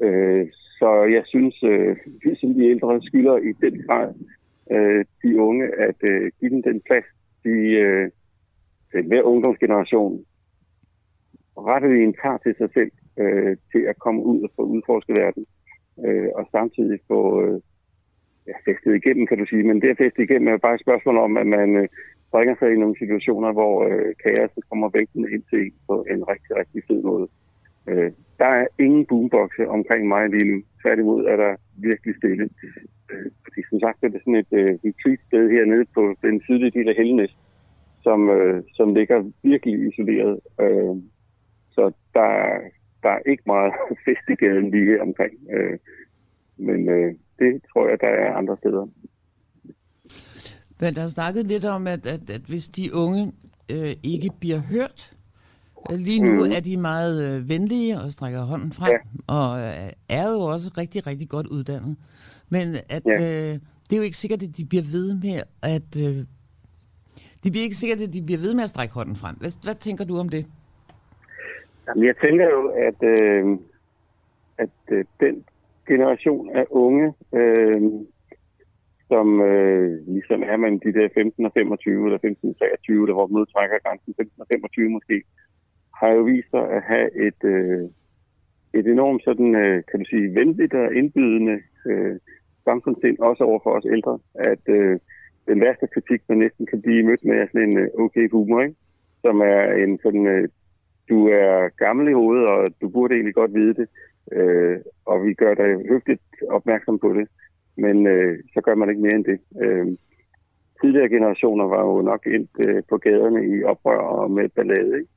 Øh, 0.04 0.46
så 0.78 0.90
jeg 1.16 1.22
synes, 1.26 1.62
øh, 1.62 1.96
vi 2.24 2.34
som 2.40 2.54
de 2.54 2.70
ældre 2.72 3.02
skylder 3.02 3.36
i 3.36 3.52
den 3.64 3.82
grad 3.86 4.14
øh, 4.74 5.04
de 5.22 5.40
unge 5.40 5.66
at 5.86 5.98
øh, 6.02 6.32
give 6.40 6.50
dem 6.50 6.62
den 6.62 6.80
plads, 6.86 7.08
de 7.44 7.56
øh, 7.84 8.10
den 8.92 9.08
mere 9.08 9.24
ungdomsgeneration 9.24 10.24
rettet 11.66 11.92
en 12.02 12.14
tager 12.22 12.38
til 12.38 12.54
sig 12.58 12.70
selv 12.76 12.92
øh, 13.22 13.56
til 13.72 13.82
at 13.90 13.98
komme 13.98 14.20
ud 14.22 14.42
og 14.42 14.50
få 14.56 14.62
udforsket 14.62 15.16
verden, 15.16 15.46
øh, 16.06 16.28
og 16.34 16.44
samtidig 16.52 16.98
få 17.08 17.20
øh, 17.44 17.60
ja, 18.46 18.56
festet 18.66 18.94
igennem, 18.94 19.26
kan 19.26 19.38
du 19.38 19.46
sige. 19.46 19.62
Men 19.62 19.80
det 19.82 19.88
at 19.88 19.96
feste 19.96 20.22
igennem 20.22 20.48
er 20.48 20.64
bare 20.66 20.74
et 20.74 20.86
spørgsmål 20.86 21.16
om, 21.18 21.36
at 21.36 21.46
man 21.46 21.76
øh, 21.76 21.88
bringer 22.30 22.54
sig 22.58 22.68
i 22.72 22.80
nogle 22.82 22.96
situationer, 22.98 23.52
hvor 23.52 23.74
øh, 23.88 24.14
kaos 24.24 24.50
kommer 24.70 24.88
vægten 24.88 25.24
ind 25.34 25.44
til 25.50 25.60
en 25.66 25.74
på 25.88 25.94
en 26.12 26.28
rigtig, 26.32 26.52
rigtig 26.60 26.82
fed 26.88 27.02
måde. 27.02 27.28
Øh, 27.88 28.12
der 28.38 28.50
er 28.60 28.66
ingen 28.78 29.06
boomboxe 29.06 29.68
omkring 29.68 30.08
mig 30.08 30.28
lige 30.28 30.50
nu. 30.50 30.62
Tværtimod 30.82 31.24
er 31.24 31.36
der 31.36 31.52
virkelig 31.76 32.14
stille. 32.16 32.48
Øh, 33.10 33.30
fordi 33.44 33.60
som 33.70 33.80
sagt 33.80 33.98
er 34.02 34.08
det 34.08 34.20
sådan 34.20 34.42
et 34.44 34.52
øh, 34.60 34.72
retreat 34.84 35.20
sted 35.26 35.50
hernede 35.50 35.86
på 35.94 36.02
den 36.22 36.40
sydlige 36.46 36.70
del 36.70 36.88
af 36.88 36.94
Hellenæs, 36.96 37.36
som, 38.02 38.30
øh, 38.30 38.62
som 38.74 38.94
ligger 38.94 39.30
virkelig 39.42 39.88
isoleret. 39.88 40.40
Øh, 40.60 40.96
så 41.80 41.92
der, 42.14 42.30
der 43.02 43.08
er 43.08 43.22
ikke 43.30 43.42
meget 43.46 43.72
fest 44.04 44.26
i 44.28 44.34
gaden 44.44 44.70
lige 44.70 45.02
omkring. 45.02 45.34
Øh, 45.56 45.78
men 46.56 46.88
øh, 46.88 47.14
det 47.38 47.62
tror 47.72 47.88
jeg, 47.88 47.98
der 48.00 48.08
er 48.08 48.34
andre 48.34 48.56
steder. 48.56 48.86
Men 50.80 50.94
der 50.94 51.00
har 51.00 51.08
snakket 51.08 51.46
lidt 51.46 51.64
om, 51.64 51.86
at, 51.86 52.06
at, 52.06 52.30
at 52.30 52.40
hvis 52.40 52.68
de 52.68 52.94
unge 52.94 53.32
øh, 53.70 53.92
ikke 54.02 54.30
bliver 54.40 54.58
hørt, 54.58 55.16
øh, 55.90 55.98
lige 55.98 56.20
nu 56.20 56.44
mm. 56.44 56.50
er 56.56 56.60
de 56.60 56.76
meget 56.76 57.14
øh, 57.26 57.48
venlige 57.48 58.00
og 58.00 58.10
strækker 58.10 58.40
hånden 58.40 58.72
frem, 58.72 58.90
ja. 58.92 58.98
og 59.26 59.58
øh, 59.58 59.90
er 60.08 60.30
jo 60.32 60.40
også 60.40 60.70
rigtig, 60.78 61.06
rigtig 61.06 61.28
godt 61.28 61.46
uddannet. 61.46 61.96
Men 62.48 62.76
at 62.88 63.02
ja. 63.06 63.20
øh, 63.20 63.58
det 63.84 63.92
er 63.92 63.96
jo 63.96 64.02
ikke 64.02 64.16
sikkert, 64.16 64.42
at 64.42 64.56
de 64.56 64.64
bliver 64.64 64.84
ved 64.92 65.14
med 65.14 65.42
at... 65.62 66.02
Øh, 66.04 66.24
de 67.44 67.50
bliver 67.50 67.64
ikke 67.64 67.76
sikkert, 67.76 68.00
at 68.00 68.12
de 68.12 68.22
bliver 68.22 68.40
ved 68.40 68.54
med 68.54 68.64
at 68.64 68.70
strække 68.70 68.94
hånden 68.94 69.16
frem. 69.16 69.36
Hvad, 69.36 69.50
hvad 69.62 69.74
tænker 69.74 70.04
du 70.04 70.18
om 70.18 70.28
det? 70.28 70.46
Jamen, 71.86 72.04
jeg 72.04 72.16
tænker 72.24 72.46
jo, 72.50 72.68
at, 72.68 73.02
øh, 73.02 73.58
at 74.58 74.76
øh, 74.90 75.04
den 75.20 75.44
generation 75.88 76.50
af 76.50 76.66
unge, 76.70 77.14
øh, 77.34 77.82
som 79.08 79.40
øh, 79.42 80.06
ligesom 80.06 80.42
er 80.42 80.56
man 80.56 80.78
de 80.78 80.92
der 80.92 81.08
15 81.14 81.46
og 81.46 81.52
25 81.54 82.06
eller 82.06 82.18
15 82.18 82.50
og 82.50 82.58
23, 82.58 83.06
der 83.06 83.12
hvor 83.12 83.26
modtrækker 83.26 83.78
grænsen 83.84 84.14
15 84.16 84.40
og 84.40 84.46
25 84.52 84.88
måske, 84.88 85.22
har 86.00 86.08
jo 86.08 86.22
vist 86.22 86.50
sig 86.50 86.64
at 86.76 86.82
have 86.82 87.08
et, 87.26 87.40
øh, 87.44 87.84
et 88.78 88.86
enormt 88.86 89.22
sådan, 89.24 89.54
øh, 89.54 89.82
kan 89.90 90.00
du 90.00 90.06
sige, 90.10 90.34
venligt 90.34 90.74
og 90.74 90.94
indbydende 90.94 91.56
øh, 91.86 92.16
samfundssind, 92.64 93.18
også 93.18 93.44
over 93.44 93.60
for 93.62 93.72
os 93.78 93.86
ældre, 93.94 94.18
at 94.34 94.64
øh, 94.68 94.98
den 95.48 95.60
værste 95.60 95.86
kritik, 95.94 96.20
man 96.28 96.38
næsten 96.38 96.66
kan 96.66 96.82
blive 96.82 97.06
mødt 97.08 97.24
med, 97.24 97.36
er 97.36 97.46
sådan 97.46 97.70
en 97.70 97.78
øh, 97.78 97.88
okay 98.04 98.30
humor, 98.30 98.60
ikke? 98.62 98.76
som 99.24 99.40
er 99.40 99.62
en 99.84 99.98
sådan, 100.02 100.26
øh, 100.26 100.48
du 101.10 101.28
er 101.28 101.68
gammel 101.68 102.08
i 102.08 102.12
hovedet, 102.12 102.46
og 102.46 102.70
du 102.80 102.88
burde 102.88 103.14
egentlig 103.14 103.34
godt 103.34 103.54
vide 103.54 103.74
det, 103.74 103.88
øh, 104.32 104.78
og 105.04 105.24
vi 105.26 105.34
gør 105.34 105.54
dig 105.54 105.70
høfligt 105.88 106.22
opmærksom 106.48 106.98
på 106.98 107.12
det, 107.18 107.28
men 107.76 108.06
øh, 108.06 108.38
så 108.54 108.60
gør 108.60 108.74
man 108.74 108.88
ikke 108.88 109.02
mere 109.02 109.14
end 109.14 109.24
det. 109.24 109.38
Øh, 109.62 109.86
tidligere 110.80 111.08
generationer 111.08 111.64
var 111.64 111.82
jo 111.86 112.02
nok 112.02 112.26
ind 112.26 112.48
øh, 112.64 112.82
på 112.88 112.96
gaderne 112.98 113.40
i 113.52 113.64
oprør 113.64 113.98
og 113.98 114.30
med 114.30 114.48
ballade, 114.48 114.92
ikke? 115.00 115.10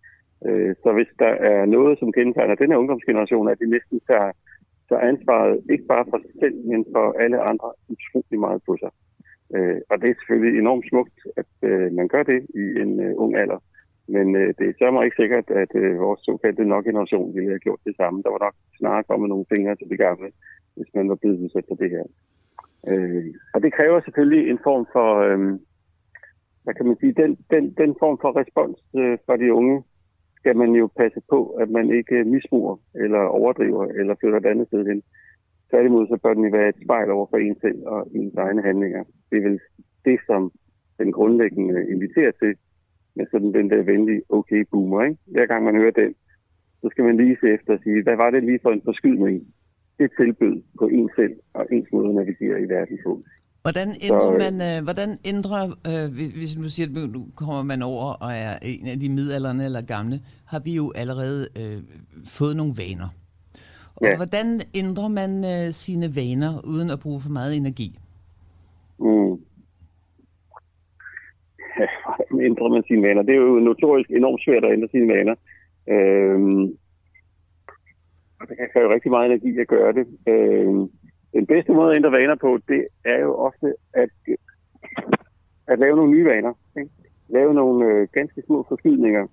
Øh, 0.46 0.76
så 0.84 0.94
hvis 0.94 1.12
der 1.20 1.34
er 1.52 1.66
noget, 1.66 2.00
som 2.00 2.12
kendetegner 2.12 2.56
den 2.56 2.72
her 2.72 2.78
ungdomsgeneration, 2.78 3.50
at 3.50 3.60
de 3.60 3.70
næsten 3.70 4.00
tager, 4.08 4.32
tager 4.90 5.02
ansvaret 5.02 5.62
ikke 5.70 5.86
bare 5.86 6.06
for 6.10 6.18
sig 6.18 6.34
selv, 6.40 6.56
men 6.66 6.86
for 6.92 7.16
alle 7.24 7.40
andre 7.42 7.70
utrolig 7.90 8.40
meget 8.40 8.62
på 8.66 8.78
sig. 8.80 8.92
Øh, 9.56 9.82
og 9.90 10.02
det 10.02 10.10
er 10.10 10.20
selvfølgelig 10.20 10.60
enormt 10.60 10.86
smukt, 10.90 11.18
at 11.38 11.52
øh, 11.70 11.92
man 11.94 12.08
gør 12.08 12.24
det 12.24 12.40
i 12.56 12.66
en 12.84 13.00
øh, 13.00 13.14
ung 13.16 13.36
alder. 13.36 13.60
Men 14.08 14.36
øh, 14.36 14.54
det 14.58 14.66
er 14.70 14.74
sørger 14.80 15.04
ikke 15.04 15.22
sikkert, 15.22 15.50
at 15.50 15.72
øh, 15.76 16.00
vores 16.00 16.22
såkaldte 16.24 16.66
nok 16.66 16.86
generation 16.86 17.36
ville 17.36 17.50
have 17.50 17.60
gjort 17.60 17.80
det 17.86 17.96
samme. 17.96 18.24
Der 18.24 18.30
var 18.30 18.40
nok 18.40 18.56
snarere 18.78 19.04
kommet 19.04 19.30
nogle 19.30 19.46
fingre 19.50 19.76
til 19.76 19.90
det 19.90 19.98
gamle, 19.98 20.32
hvis 20.76 20.88
man 20.96 21.10
var 21.10 21.16
blevet 21.16 21.40
udsat 21.40 21.66
for 21.68 21.76
det 21.76 21.90
her. 21.90 22.04
Øh, 22.88 23.34
og 23.54 23.62
det 23.64 23.74
kræver 23.74 24.02
selvfølgelig 24.02 24.50
en 24.50 24.60
form 24.64 24.86
for, 24.94 25.10
øh, 25.28 25.60
hvad 26.64 26.74
kan 26.74 26.86
man 26.86 26.98
sige, 27.00 27.14
den, 27.14 27.38
den, 27.52 27.64
den 27.82 27.96
form 28.00 28.18
for 28.22 28.32
respons 28.42 28.80
øh, 28.96 29.18
fra 29.26 29.38
de 29.38 29.54
unge, 29.54 29.84
skal 30.38 30.56
man 30.58 30.72
jo 30.72 30.90
passe 30.98 31.22
på, 31.30 31.40
at 31.62 31.70
man 31.70 31.86
ikke 32.00 32.16
øh, 32.16 32.28
misbruger 32.28 32.76
eller 32.96 33.20
overdriver 33.20 33.86
eller 33.86 34.16
flytter 34.16 34.40
et 34.40 34.46
andet 34.46 34.68
sted 34.68 34.86
hen. 34.86 35.04
Tværtimod 35.70 36.08
så 36.08 36.18
bør 36.24 36.34
den 36.34 36.54
være 36.54 36.70
et 36.70 36.84
spejl 36.84 37.12
over 37.12 37.28
for 37.30 37.38
en 37.38 37.56
selv 37.62 37.88
og 37.88 38.08
ens 38.16 38.36
egne 38.36 38.62
handlinger. 38.62 39.04
Det 39.30 39.38
er 39.38 39.50
vel 39.50 39.60
det, 40.06 40.20
som 40.28 40.52
den 40.98 41.12
grundlæggende 41.12 41.90
inviterer 41.90 42.32
til, 42.32 42.56
med 43.16 43.26
sådan 43.32 43.54
den 43.54 43.70
der 43.70 43.82
venlige 43.84 44.22
okay 44.30 44.62
boomer. 44.72 45.04
Ikke? 45.04 45.18
Hver 45.26 45.46
gang 45.46 45.64
man 45.64 45.76
hører 45.76 45.92
den, 45.92 46.16
så 46.82 46.88
skal 46.92 47.04
man 47.04 47.18
lige 47.18 47.38
se 47.42 47.48
efter 47.54 47.74
og 47.74 47.80
sige, 47.84 48.04
hvad 48.04 48.16
var 48.16 48.30
det 48.30 48.44
lige 48.44 48.60
for 48.64 48.72
en 48.72 48.82
forskydning, 48.86 49.48
det 50.00 50.12
tilbød 50.20 50.62
på 50.80 50.88
en 50.88 51.10
selv 51.16 51.36
og 51.54 51.68
ens 51.72 51.88
måde 51.94 52.10
at 52.10 52.16
navigere 52.16 52.62
i 52.62 52.70
verden 52.70 53.00
på. 53.06 53.24
Hvordan 53.62 53.88
ændrer 54.08 54.32
så, 54.32 54.38
man, 54.44 54.56
øh, 54.70 54.84
hvordan 54.84 55.10
ændrer, 55.26 55.64
øh, 55.90 56.06
hvis 56.40 56.56
du 56.56 56.70
siger, 56.70 56.88
at 57.04 57.12
nu 57.12 57.28
kommer 57.36 57.64
man 57.64 57.82
over 57.82 58.14
og 58.14 58.32
er 58.32 58.54
en 58.62 58.88
af 58.88 59.00
de 59.00 59.10
midalderne 59.10 59.66
eller 59.66 59.82
gamle, 59.82 60.22
har 60.46 60.60
vi 60.60 60.76
jo 60.76 60.92
allerede 60.96 61.42
øh, 61.62 61.84
fået 62.26 62.56
nogle 62.56 62.74
vaner. 62.78 63.10
Og 63.96 64.08
ja. 64.08 64.16
hvordan 64.16 64.62
ændrer 64.76 65.08
man 65.08 65.32
øh, 65.54 65.72
sine 65.72 66.16
vaner 66.16 66.62
uden 66.68 66.90
at 66.90 67.00
bruge 67.00 67.22
for 67.22 67.30
meget 67.30 67.58
energi? 67.58 68.00
Mm. 69.00 69.34
Ja, 71.80 71.88
ændrer 72.46 72.70
man 72.70 72.84
sine 72.84 73.04
vaner? 73.08 73.22
Det 73.22 73.36
er 73.36 73.42
jo 73.42 73.60
notorisk 73.60 74.10
enormt 74.10 74.42
svært 74.46 74.66
at 74.66 74.74
ændre 74.74 74.88
sine 74.92 75.14
vaner. 75.14 75.36
Øhm, 75.94 76.64
og 78.40 78.50
det 78.50 78.58
kan 78.58 78.70
kræve 78.74 78.94
rigtig 78.94 79.12
meget 79.12 79.26
energi 79.26 79.60
at 79.60 79.68
gøre 79.68 79.94
det. 79.94 80.06
Øhm, 80.28 80.90
den 81.34 81.46
bedste 81.46 81.72
måde 81.74 81.90
at 81.92 81.96
ændre 81.96 82.12
vaner 82.12 82.36
på, 82.36 82.60
det 82.68 82.88
er 83.06 83.20
jo 83.20 83.36
ofte 83.36 83.74
at, 83.94 84.10
at 85.68 85.80
lave 85.80 85.96
nogle 85.96 86.12
nye 86.12 86.26
vaner. 86.26 86.54
Ikke? 86.78 86.92
Lave 87.30 87.54
nogle 87.54 87.86
øh, 87.86 88.08
ganske 88.14 88.42
små 88.46 88.66
forskydninger, 88.70 89.28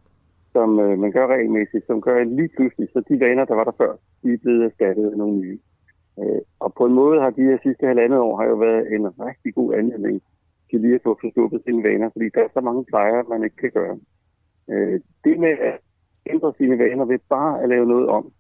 som 0.53 0.81
øh, 0.81 0.99
man 0.99 1.13
gør 1.13 1.27
regelmæssigt, 1.27 1.87
som 1.87 2.01
gør 2.01 2.25
lige 2.25 2.51
pludselig, 2.57 2.89
så 2.93 3.03
de 3.09 3.21
vaner, 3.21 3.45
der 3.45 3.55
var 3.55 3.65
der 3.65 3.77
før, 3.79 3.93
de 4.23 4.33
er 4.33 4.39
blevet 4.43 4.65
erstattet 4.65 5.11
af 5.11 5.19
nogle 5.19 5.39
nye. 5.39 5.59
Øh, 6.21 6.41
og 6.61 6.75
på 6.75 6.87
en 6.87 6.95
måde 6.95 7.21
har 7.21 7.31
de 7.31 7.43
her 7.43 7.59
sidste 7.63 7.87
halvandet 7.87 8.19
år 8.19 8.37
har 8.37 8.47
jo 8.47 8.55
været 8.55 8.95
en 8.95 9.07
rigtig 9.07 9.55
god 9.55 9.75
anledning 9.75 10.23
til 10.71 10.81
lige 10.81 10.95
at 10.95 11.03
få 11.03 11.19
sine 11.67 11.83
vaner, 11.83 12.11
fordi 12.11 12.29
der 12.35 12.43
er 12.45 12.49
så 12.55 12.61
mange 12.61 12.85
plejer, 12.85 13.23
man 13.23 13.45
ikke 13.45 13.57
kan 13.57 13.71
gøre. 13.71 13.99
Øh, 14.71 15.01
det 15.25 15.41
med 15.41 15.55
at 15.71 15.79
ændre 16.27 16.53
sine 16.59 16.79
vaner 16.79 17.05
ved 17.05 17.19
bare 17.29 17.63
at 17.63 17.69
lave 17.69 17.87
noget 17.87 18.09
om, 18.09 18.33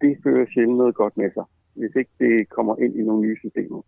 det 0.00 0.18
fører 0.22 0.46
sjældent 0.46 0.78
noget 0.78 0.94
godt 0.94 1.16
med 1.16 1.30
sig 1.34 1.44
hvis 1.76 1.94
ikke 1.96 2.10
det 2.18 2.48
kommer 2.48 2.76
ind 2.76 2.96
i 2.96 3.02
nogle 3.02 3.22
nye 3.22 3.36
systemer. 3.38 3.82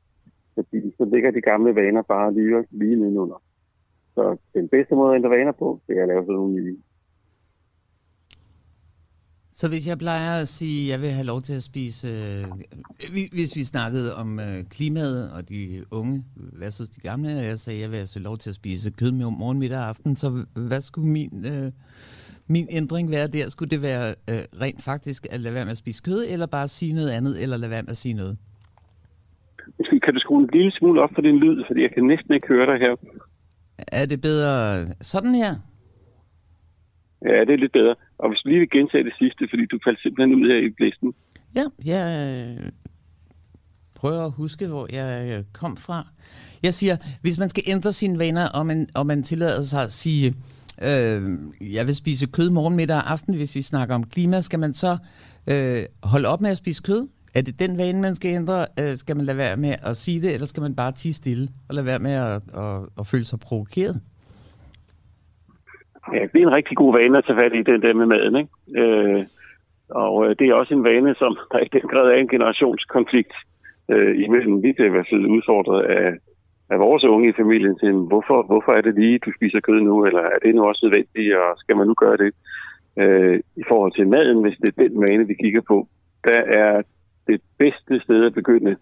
Fordi 0.55 0.95
så 0.97 1.05
ligger 1.05 1.31
de 1.31 1.41
gamle 1.41 1.75
vaner 1.75 2.03
bare 2.03 2.35
lige, 2.35 2.65
lige 2.71 2.97
nedenunder. 2.97 3.43
Så 4.15 4.37
den 4.55 4.69
bedste 4.69 4.95
måde 4.95 5.11
at 5.11 5.17
ændre 5.17 5.31
vaner 5.31 5.53
på, 5.53 5.81
det 5.89 5.99
er 5.99 6.03
at 6.03 6.09
lave 6.09 6.23
sådan 6.23 6.35
nogle 6.35 6.55
nye. 6.55 6.79
Så 9.61 9.69
hvis 9.69 9.89
jeg 9.89 9.99
plejer 9.99 10.41
at 10.41 10.49
sige, 10.49 10.85
at 10.85 10.91
jeg 10.93 11.01
vil 11.01 11.11
have 11.11 11.27
lov 11.27 11.41
til 11.43 11.55
at 11.55 11.63
spise, 11.63 12.09
øh, 12.09 12.45
hvis 13.37 13.57
vi 13.57 13.65
snakkede 13.65 14.17
om 14.23 14.41
øh, 14.41 14.65
klimaet 14.75 15.33
og 15.37 15.49
de 15.49 15.85
unge 15.91 16.25
versus 16.37 16.89
de 16.89 17.01
gamle, 17.01 17.29
og 17.29 17.45
jeg 17.45 17.59
sagde, 17.59 17.79
at 17.79 17.83
jeg 17.83 17.91
vil 17.91 17.99
have 17.99 18.23
lov 18.29 18.37
til 18.37 18.51
at 18.51 18.55
spise 18.55 18.93
kød 19.01 19.13
med 19.13 19.31
morgen, 19.31 19.59
middag 19.59 19.79
og 19.79 19.89
aften, 19.89 20.17
så 20.17 20.29
hvad 20.69 20.81
skulle 20.81 21.09
min 21.09 21.45
øh, 21.53 21.73
min 22.47 22.67
ændring 22.71 23.11
være 23.11 23.27
der? 23.27 23.49
Skulle 23.49 23.71
det 23.71 23.83
være 23.83 24.09
øh, 24.31 24.43
rent 24.63 24.83
faktisk 24.83 25.27
at 25.31 25.41
lade 25.41 25.55
være 25.55 25.65
med 25.65 25.71
at 25.71 25.83
spise 25.85 26.03
kød, 26.03 26.27
eller 26.29 26.47
bare 26.47 26.69
sige 26.69 26.93
noget 26.93 27.11
andet, 27.11 27.43
eller 27.43 27.57
lade 27.57 27.71
være 27.71 27.83
med 27.83 27.91
at 27.91 27.97
sige 27.97 28.15
noget? 28.15 28.37
Kan 30.05 30.15
du 30.15 30.21
skrue 30.21 30.43
en 30.43 30.49
lille 30.53 30.73
smule 30.73 31.03
op 31.03 31.11
for 31.15 31.23
din 31.23 31.39
lyd, 31.39 31.65
fordi 31.67 31.83
jeg 31.83 31.91
kan 31.95 32.05
næsten 32.05 32.35
ikke 32.35 32.49
høre 32.49 32.67
dig 32.67 32.79
her. 32.79 32.97
Er 33.93 34.07
det 34.07 34.21
bedre 34.21 34.87
sådan 35.01 35.35
her? 35.35 35.55
Ja, 37.23 37.41
det 37.47 37.51
er 37.51 37.57
lidt 37.57 37.73
bedre. 37.73 37.95
Og 38.19 38.29
hvis 38.29 38.41
du 38.41 38.49
lige 38.49 38.59
vil 38.59 38.71
gentage 38.71 39.05
det 39.05 39.13
sidste, 39.19 39.47
fordi 39.51 39.67
du 39.67 39.79
faldt 39.85 40.03
simpelthen 40.03 40.35
ud 40.35 40.49
her 40.49 40.61
i 40.69 40.71
blæsten. 40.71 41.15
Ja, 41.57 41.65
jeg 41.85 42.05
øh, 42.61 42.73
prøver 43.95 44.25
at 44.25 44.33
huske, 44.33 44.67
hvor 44.67 44.87
jeg 44.93 45.39
øh, 45.39 45.45
kom 45.53 45.77
fra. 45.77 46.07
Jeg 46.63 46.75
siger, 46.75 46.97
hvis 47.23 47.39
man 47.39 47.49
skal 47.49 47.63
ændre 47.67 47.93
sine 47.93 48.19
vaner, 48.19 48.49
og 48.49 48.67
man, 48.67 48.89
og 48.95 49.07
man 49.07 49.23
tillader 49.23 49.63
sig 49.63 49.83
at 49.83 49.93
sige, 49.93 50.35
øh, 50.83 51.23
jeg 51.61 51.87
vil 51.87 51.97
spise 51.97 52.27
kød 52.27 52.51
morgen, 52.51 52.77
middag 52.77 52.97
og 52.97 53.13
aften, 53.13 53.35
hvis 53.35 53.57
vi 53.57 53.63
snakker 53.63 53.95
om 53.95 54.05
klima, 54.05 54.41
skal 54.41 54.59
man 54.59 54.75
så 54.75 54.99
øh, 55.47 55.83
holde 56.03 56.29
op 56.29 56.41
med 56.41 56.51
at 56.51 56.57
spise 56.57 56.83
kød? 56.83 57.09
Er 57.35 57.43
det 57.43 57.59
den 57.59 57.79
vane, 57.79 58.01
man 58.01 58.15
skal 58.15 58.35
ændre? 58.35 58.67
Øh, 58.81 58.97
skal 58.97 59.17
man 59.17 59.27
lade 59.27 59.37
være 59.37 59.57
med 59.57 59.75
at 59.83 59.97
sige 59.97 60.23
det, 60.23 60.35
eller 60.35 60.47
skal 60.47 60.61
man 60.61 60.75
bare 60.75 60.93
tige 60.93 61.13
stille 61.13 61.49
og 61.69 61.75
lade 61.75 61.87
være 61.87 61.99
med 61.99 62.13
at, 62.13 62.43
at, 62.55 62.89
at 62.99 63.07
føle 63.07 63.25
sig 63.25 63.41
provokeret? 63.41 64.01
Ja, 66.15 66.23
det 66.33 66.39
er 66.43 66.47
en 66.47 66.57
rigtig 66.57 66.77
god 66.77 66.93
vane 66.99 67.19
at 67.19 67.25
tage 67.25 67.41
fat 67.41 67.55
i, 67.55 67.63
den 67.63 67.83
der 67.83 67.95
med 67.95 68.07
maden. 68.07 68.37
Ikke? 68.37 68.53
Øh, 68.83 69.27
og 69.91 70.15
øh, 70.27 70.37
det 70.39 70.49
er 70.49 70.55
også 70.55 70.75
en 70.75 70.85
vane, 70.85 71.15
som 71.15 71.37
der 71.53 71.59
i 71.59 71.69
den 71.73 71.87
grad 71.93 72.07
er 72.11 72.19
en 72.19 72.29
generationskonflikt 72.29 73.35
øh, 73.93 74.25
imellem. 74.25 74.63
Vi 74.63 74.73
bliver 74.73 74.89
i 74.89 74.95
hvert 74.95 75.09
fald 75.11 75.27
udfordret 75.27 75.83
af, 75.83 76.13
af 76.71 76.79
vores 76.79 77.05
unge 77.05 77.29
i 77.29 77.39
familien 77.41 77.79
til, 77.79 77.93
hvorfor, 77.93 78.43
hvorfor 78.43 78.73
er 78.73 78.81
det 78.81 78.95
lige, 78.95 79.19
du 79.19 79.31
spiser 79.37 79.61
kød 79.61 79.81
nu, 79.81 80.07
eller 80.07 80.21
er 80.21 80.39
det 80.45 80.55
nu 80.55 80.65
også 80.65 80.81
nødvendigt, 80.87 81.37
og 81.37 81.59
skal 81.59 81.77
man 81.77 81.87
nu 81.87 81.95
gøre 81.95 82.17
det? 82.17 82.33
Øh, 83.01 83.41
I 83.57 83.63
forhold 83.69 83.93
til 83.93 84.09
maden, 84.09 84.43
hvis 84.43 84.59
det 84.63 84.69
er 84.69 84.89
den 84.89 85.01
vane, 85.01 85.27
vi 85.27 85.35
kigger 85.35 85.61
på, 85.61 85.89
der 86.25 86.41
er 86.65 86.83
det 87.27 87.41
bedste 87.59 88.01
sted 88.01 88.27
at 88.27 88.35
begynde, 88.35 88.77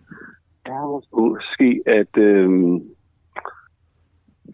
er 0.66 1.02
måske 1.20 1.82
at, 1.86 2.18
øh, 2.18 2.50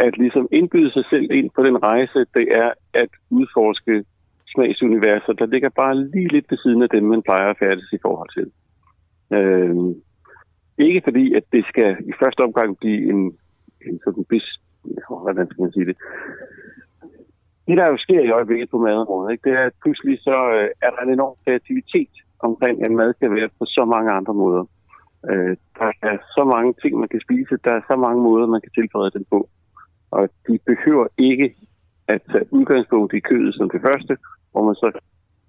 at 0.01 0.19
ligesom 0.19 0.49
indbyde 0.53 0.93
sig 0.93 1.05
selv 1.11 1.31
ind 1.31 1.51
på 1.57 1.63
den 1.63 1.83
rejse, 1.83 2.19
det 2.35 2.47
er 2.63 2.71
at 2.95 3.09
udforske 3.31 4.05
smagsuniverser, 4.55 5.33
der 5.33 5.47
ligger 5.47 5.69
bare 5.69 5.95
lige 5.99 6.29
lidt 6.29 6.47
ved 6.51 6.59
siden 6.59 6.83
af 6.83 6.89
dem, 6.89 7.05
man 7.05 7.23
plejer 7.23 7.51
at 7.51 7.59
færdes 7.59 7.93
i 7.93 7.99
forhold 8.03 8.31
til. 8.39 8.47
Øh, 9.37 9.77
ikke 10.79 11.01
fordi, 11.05 11.35
at 11.35 11.45
det 11.53 11.65
skal 11.65 11.97
i 12.11 12.13
første 12.23 12.41
omgang 12.41 12.79
blive 12.79 13.11
en, 13.13 13.39
en 13.87 14.01
sådan 14.05 14.25
bis... 14.25 14.47
Hvordan 15.09 15.47
skal 15.51 15.63
man 15.63 15.73
sige 15.73 15.87
det? 15.87 15.97
Det, 17.67 17.77
der 17.77 17.87
jo 17.87 17.97
sker 17.97 18.21
i 18.21 18.31
øjeblikket 18.31 18.71
på 18.71 18.79
madområdet, 18.79 19.33
ikke, 19.33 19.51
det 19.51 19.59
er, 19.59 19.67
at 19.67 19.73
pludselig 19.83 20.19
så 20.21 20.37
øh, 20.57 20.69
er 20.83 20.91
der 20.91 21.03
en 21.03 21.13
enorm 21.13 21.37
kreativitet 21.45 22.15
omkring, 22.39 22.85
at 22.85 22.91
mad 22.91 23.15
kan 23.21 23.35
være 23.35 23.49
på 23.59 23.65
så 23.65 23.85
mange 23.85 24.11
andre 24.13 24.35
måder. 24.35 24.65
Øh, 25.31 25.57
der 25.79 25.91
er 26.03 26.17
så 26.37 26.45
mange 26.45 26.75
ting, 26.83 26.99
man 26.99 27.09
kan 27.09 27.21
spise. 27.21 27.57
Der 27.65 27.73
er 27.73 27.81
så 27.91 27.97
mange 27.97 28.23
måder, 28.23 28.47
man 28.47 28.61
kan 28.61 28.73
tilberede 28.75 29.11
den 29.11 29.25
på. 29.31 29.49
Og 30.17 30.29
de 30.49 30.59
behøver 30.67 31.07
ikke 31.19 31.55
at 32.09 32.21
tage 32.33 32.47
udgangspunkt 32.53 33.13
i 33.15 33.21
kødet 33.21 33.55
som 33.55 33.71
det 33.71 33.81
første, 33.87 34.17
hvor 34.51 34.63
man 34.69 34.75
så 34.75 34.89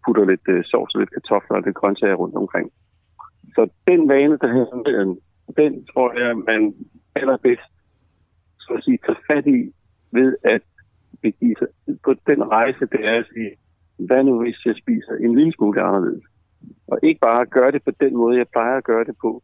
putter 0.05 0.25
lidt 0.25 0.47
øh, 0.47 0.63
sovs 0.63 0.95
og 0.95 0.99
lidt 0.99 1.13
kartofler 1.13 1.57
og 1.57 1.63
lidt 1.65 1.75
grøntsager 1.75 2.15
rundt 2.15 2.35
omkring. 2.35 2.71
Så 3.55 3.61
den 3.87 4.09
vane, 4.09 4.37
der 4.43 4.49
hedder 4.57 4.77
den, 4.91 5.19
den 5.57 5.85
tror 5.85 6.09
jeg, 6.19 6.37
man 6.37 6.73
allerbedst 7.15 7.71
så 8.59 8.73
at 8.73 8.83
sige, 8.83 8.99
tager 9.05 9.19
fat 9.27 9.47
i 9.47 9.59
ved 10.11 10.35
at 10.43 10.61
begive 11.21 11.55
sig 11.59 11.67
på 12.03 12.13
den 12.27 12.43
rejse, 12.43 12.85
det 12.93 13.01
er 13.11 13.19
at 13.19 13.25
sige, 13.33 13.51
hvad 14.07 14.23
nu 14.23 14.41
hvis 14.41 14.65
jeg 14.65 14.75
spiser 14.75 15.13
en 15.19 15.35
lille 15.35 15.53
smule 15.53 15.81
anderledes? 15.81 16.23
Og 16.87 16.99
ikke 17.03 17.19
bare 17.19 17.45
gøre 17.45 17.71
det 17.71 17.83
på 17.83 17.91
den 17.99 18.13
måde, 18.13 18.37
jeg 18.37 18.47
plejer 18.47 18.77
at 18.77 18.83
gøre 18.83 19.03
det 19.03 19.15
på, 19.21 19.43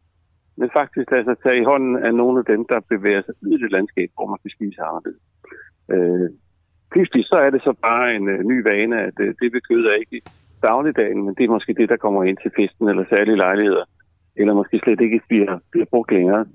men 0.60 0.70
faktisk 0.80 1.12
lade 1.12 1.26
sig 1.28 1.38
tage 1.44 1.62
i 1.62 1.70
hånden 1.72 1.96
af 2.08 2.14
nogle 2.22 2.40
af 2.40 2.46
dem, 2.54 2.62
der 2.72 2.88
bevæger 2.94 3.22
sig 3.24 3.36
ud 3.44 3.52
i 3.56 3.62
det 3.64 3.72
landskab, 3.72 4.10
hvor 4.16 4.28
man 4.32 4.40
kan 4.44 4.52
spise 4.58 4.82
anderledes. 4.90 5.24
Øh, 5.94 6.30
pludselig 6.92 7.24
så 7.26 7.36
er 7.46 7.50
det 7.50 7.62
så 7.64 7.74
bare 7.88 8.16
en 8.16 8.26
øh, 8.34 8.40
ny 8.52 8.58
vane, 8.70 8.96
at 9.08 9.18
øh, 9.26 9.30
det 9.42 9.50
bekøder 9.52 9.94
ikke 10.02 10.22
dagligdagen, 10.70 11.20
men 11.26 11.34
det 11.36 11.44
er 11.44 11.56
måske 11.56 11.74
det, 11.74 11.90
der 11.90 12.04
kommer 12.04 12.24
ind 12.24 12.38
til 12.42 12.52
festen 12.60 12.90
eller 12.90 13.06
særlige 13.14 13.42
lejligheder, 13.46 13.86
eller 14.40 14.54
måske 14.54 14.80
slet 14.84 15.02
ikke 15.02 15.22
bliver, 15.30 15.60
bliver 15.72 15.86
brugt 15.94 16.12
længere. 16.12 16.46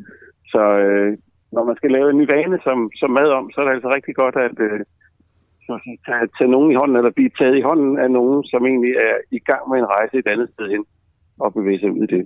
Så 0.53 0.63
øh, 0.85 1.11
når 1.53 1.65
man 1.65 1.77
skal 1.77 1.91
lave 1.91 2.11
en 2.11 2.19
ny 2.19 2.27
vane 2.35 2.59
som, 2.67 2.79
som 3.01 3.11
mad 3.11 3.29
om, 3.39 3.51
så 3.51 3.61
er 3.61 3.65
det 3.65 3.75
altså 3.75 3.91
rigtig 3.97 4.15
godt 4.23 4.37
at 4.37 4.59
øh, 4.69 4.81
tage, 6.07 6.27
tage 6.39 6.51
nogen 6.55 6.71
i 6.73 6.79
hånden, 6.81 6.97
eller 6.97 7.11
blive 7.19 7.37
taget 7.39 7.57
i 7.59 7.67
hånden 7.69 7.99
af 7.99 8.11
nogen, 8.11 8.45
som 8.45 8.67
egentlig 8.67 8.95
er 9.09 9.17
i 9.39 9.39
gang 9.39 9.63
med 9.71 9.79
en 9.79 9.93
rejse 9.97 10.17
et 10.19 10.27
andet 10.27 10.49
sted 10.55 10.67
hen, 10.75 10.85
og 11.41 11.55
bevæge 11.55 11.81
sig 11.81 11.91
ud 11.91 12.03
i 12.07 12.13
det. 12.15 12.25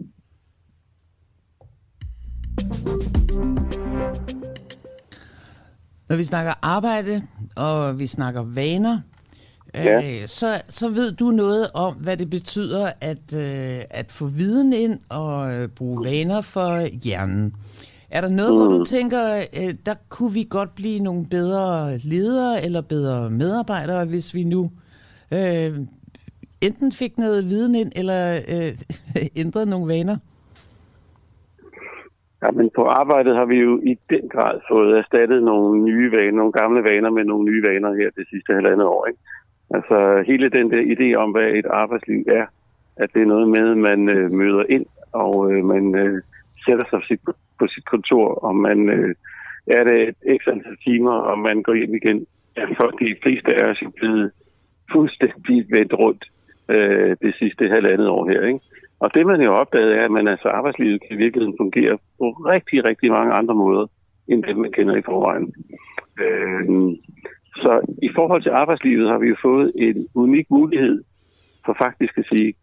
Når 6.08 6.16
vi 6.16 6.24
snakker 6.24 6.52
arbejde, 6.62 7.22
og 7.56 7.98
vi 7.98 8.06
snakker 8.06 8.42
vaner, 8.42 9.00
ja. 9.74 10.20
øh, 10.22 10.28
så, 10.28 10.60
så 10.68 10.88
ved 10.88 11.12
du 11.12 11.30
noget 11.30 11.70
om, 11.74 11.94
hvad 11.94 12.16
det 12.16 12.30
betyder 12.30 12.90
at, 13.00 13.34
øh, 13.34 13.80
at 13.90 14.12
få 14.12 14.26
viden 14.26 14.72
ind 14.72 14.98
og 15.08 15.52
øh, 15.54 15.68
bruge 15.68 16.04
vaner 16.04 16.40
for 16.40 16.86
hjernen. 17.04 17.54
Er 18.10 18.20
der 18.20 18.28
noget, 18.28 18.52
mm. 18.52 18.58
hvor 18.58 18.68
du 18.68 18.78
mm. 18.78 18.84
tænker, 18.84 19.36
øh, 19.36 19.74
der 19.86 19.94
kunne 20.08 20.32
vi 20.32 20.46
godt 20.50 20.74
blive 20.74 21.00
nogle 21.00 21.26
bedre 21.26 21.98
ledere 21.98 22.64
eller 22.64 22.80
bedre 22.80 23.30
medarbejdere, 23.30 24.04
hvis 24.04 24.34
vi 24.34 24.44
nu 24.44 24.70
øh, 25.30 25.78
enten 26.60 26.92
fik 26.92 27.18
noget 27.18 27.48
viden 27.48 27.74
ind, 27.74 27.92
eller 27.96 28.40
øh, 28.48 28.78
ændrede 29.36 29.66
nogle 29.66 29.94
vaner? 29.94 30.16
Ja, 32.42 32.50
men 32.50 32.70
på 32.74 32.84
arbejdet 32.84 33.36
har 33.36 33.44
vi 33.44 33.56
jo 33.56 33.80
i 33.82 33.98
den 34.10 34.28
grad 34.28 34.60
fået 34.70 34.98
erstattet 34.98 35.42
nogle 35.42 35.82
nye 35.84 36.12
vaner, 36.12 36.36
nogle 36.36 36.52
gamle 36.52 36.82
vaner 36.82 37.10
med 37.10 37.24
nogle 37.24 37.44
nye 37.50 37.62
vaner 37.68 37.94
her 37.94 38.10
det 38.16 38.26
sidste 38.30 38.54
halvandet 38.54 38.86
år. 38.86 39.06
Ikke? 39.06 39.20
Altså 39.70 40.24
hele 40.26 40.48
den 40.48 40.70
der 40.70 40.82
idé 40.94 41.14
om, 41.22 41.30
hvad 41.30 41.48
et 41.50 41.66
arbejdsliv 41.66 42.24
er, 42.26 42.46
at 42.96 43.10
det 43.14 43.22
er 43.22 43.32
noget 43.34 43.48
med, 43.48 43.70
at 43.70 43.76
man 43.78 44.08
øh, 44.08 44.30
møder 44.32 44.64
ind, 44.68 44.86
og 45.12 45.52
øh, 45.52 45.64
man 45.64 45.98
øh, 45.98 46.22
sætter 46.66 46.84
sig 46.90 47.00
sit, 47.08 47.20
på 47.58 47.66
sit 47.66 47.84
kontor, 47.84 48.34
og 48.34 48.56
man 48.56 48.88
øh, 48.88 49.14
er 49.66 49.84
det 49.84 50.08
et 50.08 50.16
ekstra 50.22 50.52
antal 50.52 50.76
timer, 50.84 51.12
og 51.12 51.38
man 51.38 51.62
går 51.62 51.74
hjem 51.74 51.94
igen. 51.94 52.26
Ja, 52.56 52.64
for 52.64 52.86
de 52.90 53.16
fleste 53.22 53.62
af 53.62 53.70
os 53.70 53.82
er 53.82 53.90
blevet 53.96 54.30
fuldstændig 54.92 55.66
vendt 55.70 55.92
rundt 55.92 56.24
øh, 56.68 57.16
det 57.22 57.34
sidste 57.38 57.68
halvandet 57.68 58.08
år 58.08 58.28
her. 58.30 58.42
Ikke? 58.46 58.60
Og 59.00 59.14
det 59.14 59.26
man 59.26 59.40
jo 59.40 59.54
opdagede 59.54 59.94
er, 59.94 60.04
at 60.04 60.10
man 60.10 60.28
altså 60.28 60.48
arbejdslivet 60.48 61.00
kan 61.00 61.16
i 61.16 61.22
virkeligheden 61.22 61.56
fungere 61.60 61.98
på 62.18 62.24
rigtig, 62.30 62.84
rigtig 62.84 63.10
mange 63.10 63.32
andre 63.32 63.54
måder, 63.54 63.86
end 64.28 64.42
det 64.42 64.56
man 64.56 64.72
kender 64.72 64.96
i 64.96 65.02
forvejen. 65.02 65.54
Øh, 66.24 66.64
så 67.56 67.72
i 68.02 68.10
forhold 68.14 68.42
til 68.42 68.50
arbejdslivet 68.50 69.08
har 69.08 69.18
vi 69.18 69.28
jo 69.28 69.36
fået 69.42 69.72
en 69.76 70.08
unik 70.14 70.46
mulighed 70.50 71.04
for 71.64 71.76
faktisk 71.82 72.18
at 72.18 72.26
sige, 72.32 72.54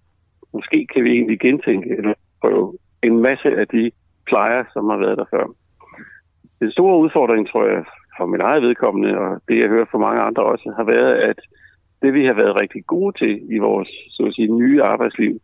måske 0.54 0.88
kan 0.94 1.04
vi 1.04 1.12
egentlig 1.12 1.40
gentænke 1.40 1.90
eller 1.98 2.14
prøve 2.42 2.78
en 3.04 3.22
masse 3.22 3.50
af 3.60 3.68
de 3.68 3.92
plejer, 4.26 4.64
som 4.74 4.90
har 4.90 4.98
været 4.98 5.18
der 5.18 5.26
før. 5.32 5.46
Den 6.60 6.72
store 6.72 6.98
udfordring, 7.00 7.48
tror 7.48 7.66
jeg, 7.66 7.84
for 8.18 8.26
min 8.26 8.42
eget 8.42 8.62
vedkommende, 8.62 9.18
og 9.18 9.42
det 9.48 9.56
jeg 9.62 9.70
hører 9.70 9.86
fra 9.92 9.98
mange 9.98 10.22
andre 10.22 10.44
også, 10.44 10.74
har 10.78 10.84
været, 10.84 11.14
at 11.30 11.40
det 12.02 12.14
vi 12.14 12.26
har 12.26 12.34
været 12.34 12.62
rigtig 12.62 12.86
gode 12.86 13.18
til 13.18 13.56
i 13.56 13.58
vores 13.58 13.90
så 14.10 14.24
at 14.24 14.34
sige, 14.34 14.48
nye 14.48 14.84
arbejdsliv, 14.84 15.40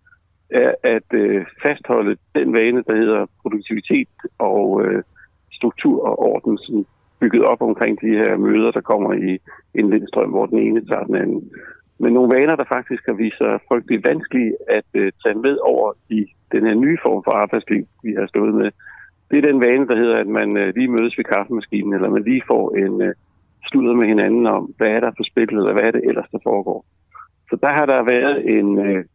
er 0.52 0.72
at 0.84 1.10
øh, 1.14 1.46
fastholde 1.64 2.18
den 2.36 2.54
vane, 2.54 2.84
der 2.88 2.96
hedder 2.96 3.26
produktivitet 3.42 4.08
og 4.40 4.86
øh, 4.86 5.04
struktur 5.52 6.08
og 6.10 6.20
orden, 6.20 6.58
som 6.58 6.86
bygget 7.20 7.44
op 7.46 7.62
omkring 7.62 8.02
de 8.02 8.08
her 8.08 8.38
møder, 8.38 8.72
der 8.72 8.82
kommer 8.82 9.14
i 9.14 9.40
en 9.80 9.90
lindstrøm, 9.90 10.30
hvor 10.30 10.46
den 10.46 10.60
ene 10.60 10.86
tager 10.86 11.04
den 11.04 11.16
anden. 11.16 11.52
Men 12.00 12.14
nogle 12.14 12.36
vaner, 12.36 12.56
der 12.56 12.74
faktisk 12.76 13.04
har 13.06 13.14
vist 13.14 13.38
sig 13.38 13.60
frygtelig 13.68 14.04
vanskelige 14.04 14.54
at 14.70 14.90
øh, 14.94 15.12
tage 15.24 15.40
med 15.46 15.58
over 15.58 15.94
i 16.10 16.26
den 16.52 16.66
her 16.68 16.74
nye 16.74 16.98
form 17.06 17.22
for 17.24 17.32
arbejdsliv, 17.32 17.84
vi 18.04 18.12
har 18.20 18.28
stået 18.28 18.54
med. 18.54 18.72
Det 19.32 19.38
er 19.38 19.52
den 19.52 19.62
vane, 19.62 19.88
der 19.88 19.96
hedder, 19.96 20.18
at 20.18 20.28
man 20.28 20.58
øh, 20.58 20.76
lige 20.76 20.88
mødes 20.88 21.18
ved 21.18 21.26
kaffemaskinen, 21.26 21.94
eller 21.94 22.10
man 22.10 22.24
lige 22.24 22.44
får 22.48 22.76
en 22.76 23.02
øh, 23.02 23.14
sludder 23.68 23.94
med 23.94 24.08
hinanden 24.08 24.48
om, 24.48 24.74
hvad 24.78 24.88
er 24.88 25.00
der 25.00 25.12
på 25.12 25.24
spil, 25.24 25.50
eller 25.58 25.74
hvad 25.74 25.84
er 25.84 25.92
det 25.92 26.08
ellers, 26.10 26.30
der 26.32 26.40
foregår. 26.44 26.86
Så 27.50 27.56
der 27.62 27.72
har 27.78 27.86
der 27.86 28.04
været 28.04 28.38
en, 28.58 28.80
øh, 28.80 29.06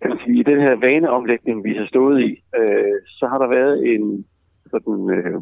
kan 0.00 0.10
man 0.10 0.18
sige, 0.24 0.40
i 0.40 0.42
den 0.42 0.60
her 0.60 0.74
vaneomlægning, 0.74 1.64
vi 1.64 1.72
har 1.74 1.86
stået 1.86 2.20
i, 2.20 2.42
øh, 2.58 2.94
så 3.06 3.26
har 3.26 3.38
der 3.38 3.48
været 3.48 3.94
en 3.94 4.26
sådan 4.70 5.10
øh, 5.10 5.40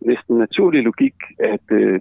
næsten 0.00 0.38
naturlig 0.38 0.82
logik, 0.82 1.14
at 1.38 1.66
øh, 1.70 2.00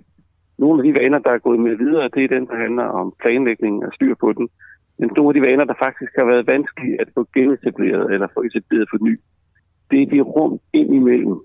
nogle 0.58 0.80
af 0.80 0.84
de 0.86 1.00
vaner, 1.02 1.20
der 1.20 1.32
er 1.32 1.46
gået 1.48 1.60
med 1.60 1.76
videre, 1.76 2.10
det 2.16 2.24
er 2.24 2.36
den, 2.36 2.48
der 2.48 2.56
handler 2.56 2.84
om 2.84 3.14
planlægning 3.22 3.86
og 3.86 3.94
styr 3.94 4.16
på 4.20 4.34
den. 4.34 4.50
Men 5.00 5.10
nogle 5.16 5.30
af 5.30 5.34
de 5.34 5.50
vaner, 5.50 5.66
der 5.66 5.84
faktisk 5.86 6.12
har 6.20 6.26
været 6.26 6.48
vanskelige 6.48 7.02
at 7.02 7.10
få 7.14 7.28
genetableret 7.34 8.14
eller 8.14 8.28
få 8.34 8.42
etableret 8.42 8.88
for 8.90 8.98
ny, 9.02 9.20
det 9.92 10.02
er 10.02 10.06
de 10.06 10.22
rum 10.22 10.60
ind 10.74 10.96
imellem 10.96 11.40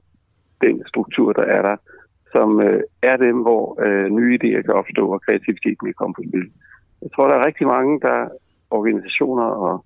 den 0.60 0.82
struktur, 0.86 1.32
der 1.32 1.42
er 1.42 1.62
der, 1.62 1.76
som 2.32 2.60
øh, 2.60 2.82
er 3.02 3.16
dem, 3.16 3.36
hvor 3.46 3.82
øh, 3.84 4.08
nye 4.10 4.38
idéer 4.38 4.62
kan 4.62 4.74
opstå 4.74 5.12
og 5.14 5.22
kreativiteten 5.22 5.86
kan 5.86 5.94
komme 5.94 6.14
på 6.14 6.22
spil. 6.28 6.50
Jeg 7.02 7.10
tror, 7.14 7.28
der 7.28 7.34
er 7.36 7.46
rigtig 7.46 7.66
mange 7.66 8.00
der 8.00 8.28
organisationer 8.70 9.44
og 9.44 9.84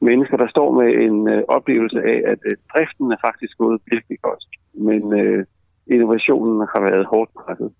mennesker, 0.00 0.36
der 0.36 0.48
står 0.48 0.68
med 0.80 0.88
en 1.06 1.28
øh, 1.28 1.42
oplevelse 1.48 2.00
af, 2.02 2.18
at 2.32 2.40
øh, 2.50 2.56
driften 2.72 3.12
er 3.12 3.20
faktisk 3.26 3.58
gået 3.58 3.80
virkelig 3.92 4.18
godt, 4.22 4.44
men 4.74 5.02
øh, 5.20 5.44
innovationen 5.86 6.58
har 6.72 6.80
været 6.88 7.06
hårdt 7.06 7.30
presset. 7.40 7.70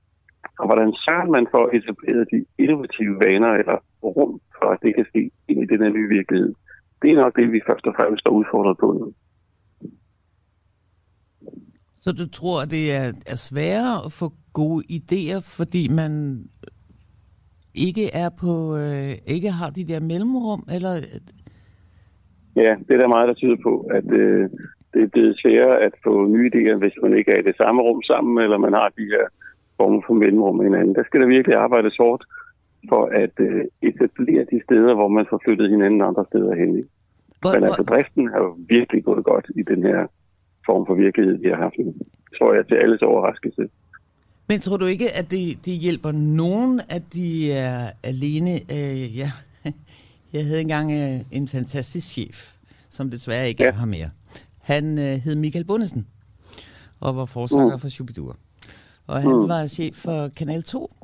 Og 0.58 0.66
hvordan 0.66 0.92
sørger 1.04 1.30
man 1.36 1.46
for 1.50 1.62
at 1.66 1.74
etablere 1.78 2.24
de 2.32 2.38
innovative 2.58 3.14
vaner 3.24 3.52
eller 3.60 3.76
rum 4.02 4.40
for, 4.58 4.68
at 4.74 4.78
det 4.82 4.94
kan 4.94 5.06
ske 5.10 5.30
ind 5.48 5.62
i 5.62 5.66
den 5.72 5.80
her 5.82 5.90
nye 5.96 6.08
virkelighed? 6.08 6.54
Det 7.02 7.10
er 7.10 7.22
nok 7.22 7.36
det, 7.36 7.52
vi 7.52 7.60
først 7.68 7.86
og 7.86 7.94
fremmest 7.96 8.20
står 8.20 8.30
udfordret 8.30 8.76
på 8.78 8.88
nu. 8.92 9.12
Så 11.96 12.12
du 12.12 12.28
tror, 12.28 12.64
det 12.64 12.94
er, 12.94 13.12
er 13.26 13.36
sværere 13.36 14.04
at 14.06 14.12
få 14.12 14.32
gode 14.52 14.84
idéer, 14.98 15.40
fordi 15.56 15.88
man 15.88 16.44
ikke 17.74 18.14
er 18.14 18.28
på, 18.28 18.76
øh, 18.76 19.12
ikke 19.26 19.50
har 19.50 19.70
de 19.70 19.84
der 19.84 20.00
mellemrum, 20.00 20.68
eller 20.70 20.94
Ja, 22.64 22.72
det 22.86 22.92
er 22.94 23.00
der 23.00 23.14
meget, 23.14 23.28
der 23.28 23.34
tyder 23.34 23.58
på, 23.68 23.72
at 23.98 24.08
øh, 24.22 24.44
det 24.92 25.00
er 25.02 25.14
blevet 25.14 25.40
sværere 25.40 25.76
at 25.86 25.94
få 26.04 26.26
nye 26.26 26.50
idéer, 26.54 26.76
hvis 26.82 26.96
man 27.02 27.12
ikke 27.18 27.30
er 27.32 27.38
i 27.40 27.48
det 27.48 27.56
samme 27.56 27.82
rum 27.82 28.02
sammen, 28.02 28.44
eller 28.44 28.58
man 28.58 28.72
har 28.72 28.88
de 28.98 29.04
her 29.14 29.24
former 29.76 30.00
for 30.06 30.14
mellemrum 30.14 30.56
med 30.56 30.64
hinanden. 30.64 30.94
Der 30.94 31.04
skal 31.04 31.20
der 31.20 31.26
virkelig 31.26 31.56
arbejdes 31.56 31.96
hårdt 31.96 32.24
for 32.88 33.02
at 33.22 33.34
øh, 33.40 33.64
etablere 33.82 34.44
de 34.52 34.60
steder, 34.66 34.94
hvor 34.94 35.08
man 35.08 35.26
får 35.30 35.40
flyttet 35.44 35.70
hinanden 35.70 36.02
andre 36.02 36.24
steder 36.30 36.54
hen 36.54 36.78
i. 36.78 36.82
Hvor, 37.40 37.54
Men 37.54 37.64
altså, 37.64 37.82
driften 37.82 38.28
har 38.32 38.38
jo 38.38 38.56
virkelig 38.68 39.04
gået 39.04 39.24
godt 39.24 39.46
i 39.60 39.62
den 39.62 39.82
her 39.82 40.06
form 40.66 40.86
for 40.86 40.94
virkelighed, 40.94 41.38
vi 41.38 41.48
har 41.48 41.56
haft 41.56 41.78
nu. 41.78 41.94
Tror 42.38 42.54
jeg 42.54 42.66
til 42.66 42.74
alles 42.74 43.02
overraskelse. 43.02 43.68
Men 44.48 44.58
tror 44.60 44.76
du 44.76 44.86
ikke, 44.86 45.08
at 45.20 45.30
det, 45.30 45.66
det 45.66 45.74
hjælper 45.84 46.12
nogen, 46.12 46.80
at 46.96 47.02
de 47.14 47.52
er 47.52 47.80
alene? 48.04 48.50
Øh, 48.50 49.18
ja. 49.18 49.30
Jeg 50.32 50.44
havde 50.44 50.60
engang 50.60 50.92
øh, 50.92 51.20
en 51.30 51.48
fantastisk 51.48 52.06
chef, 52.06 52.52
som 52.90 53.10
desværre 53.10 53.48
ikke 53.48 53.62
ja. 53.62 53.68
er 53.68 53.74
her 53.74 53.86
mere. 53.86 54.10
Han 54.62 54.98
øh, 54.98 55.18
hed 55.18 55.36
Michael 55.36 55.64
Bundesen 55.64 56.06
og 57.00 57.16
var 57.16 57.24
forsanger 57.24 57.76
mm. 57.76 57.80
for 57.80 57.88
Shubidur. 57.88 58.36
Og 59.06 59.22
han 59.22 59.36
mm. 59.36 59.48
var 59.48 59.66
chef 59.66 59.96
for 59.96 60.28
Kanal 60.28 60.62
2. 60.62 60.94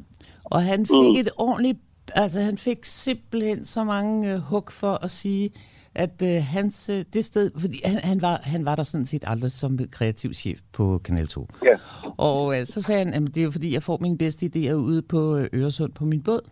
Og 0.44 0.62
han 0.62 0.86
fik 0.86 1.12
mm. 1.12 1.20
et 1.20 1.28
ordentligt... 1.36 1.78
Altså, 2.14 2.40
han 2.40 2.58
fik 2.58 2.84
simpelthen 2.84 3.64
så 3.64 3.84
mange 3.84 4.32
øh, 4.32 4.38
hug 4.38 4.68
for 4.70 5.04
at 5.04 5.10
sige, 5.10 5.50
at 5.94 6.22
øh, 6.22 6.44
hans, 6.44 6.88
øh, 6.88 7.04
det 7.12 7.24
sted, 7.24 7.50
fordi 7.58 7.80
han, 7.84 7.98
han, 7.98 8.22
var, 8.22 8.40
han 8.42 8.64
var 8.64 8.76
der 8.76 8.82
sådan 8.82 9.06
set 9.06 9.24
aldrig 9.26 9.52
som 9.52 9.78
kreativ 9.90 10.34
chef 10.34 10.60
på 10.72 11.00
Kanal 11.04 11.26
2. 11.26 11.48
Ja. 11.64 11.76
Og 12.16 12.60
øh, 12.60 12.66
så 12.66 12.82
sagde 12.82 13.04
han, 13.04 13.14
at 13.14 13.34
det 13.34 13.42
er 13.42 13.50
fordi, 13.50 13.74
jeg 13.74 13.82
får 13.82 13.98
mine 14.00 14.18
bedste 14.18 14.50
idéer 14.54 14.72
ude 14.72 15.02
på 15.02 15.36
øh, 15.36 15.48
Øresund 15.52 15.92
på 15.92 16.04
min 16.04 16.22
båd. 16.22 16.50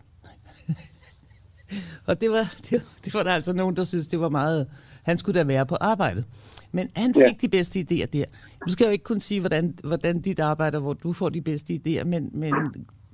Og 2.06 2.20
det 2.20 2.30
var, 2.30 2.54
det, 2.70 2.82
det 3.04 3.14
var 3.14 3.22
der 3.22 3.30
altså 3.30 3.52
nogen, 3.52 3.76
der 3.76 3.84
synes 3.84 4.06
det 4.06 4.20
var 4.20 4.28
meget... 4.28 4.66
Han 5.02 5.18
skulle 5.18 5.40
da 5.40 5.44
være 5.44 5.66
på 5.66 5.76
arbejdet. 5.80 6.24
Men 6.72 6.88
han 6.96 7.14
fik 7.14 7.22
ja. 7.22 7.34
de 7.40 7.48
bedste 7.48 7.80
idéer 7.80 8.06
der. 8.06 8.24
Du 8.66 8.72
skal 8.72 8.84
jo 8.84 8.90
ikke 8.90 9.04
kun 9.04 9.20
sige, 9.20 9.40
hvordan, 9.40 9.74
hvordan 9.84 10.20
dit 10.20 10.40
arbejder, 10.40 10.80
hvor 10.80 10.92
du 10.92 11.12
får 11.12 11.28
de 11.28 11.40
bedste 11.40 11.74
idéer, 11.74 12.04
men, 12.04 12.30
men 12.32 12.54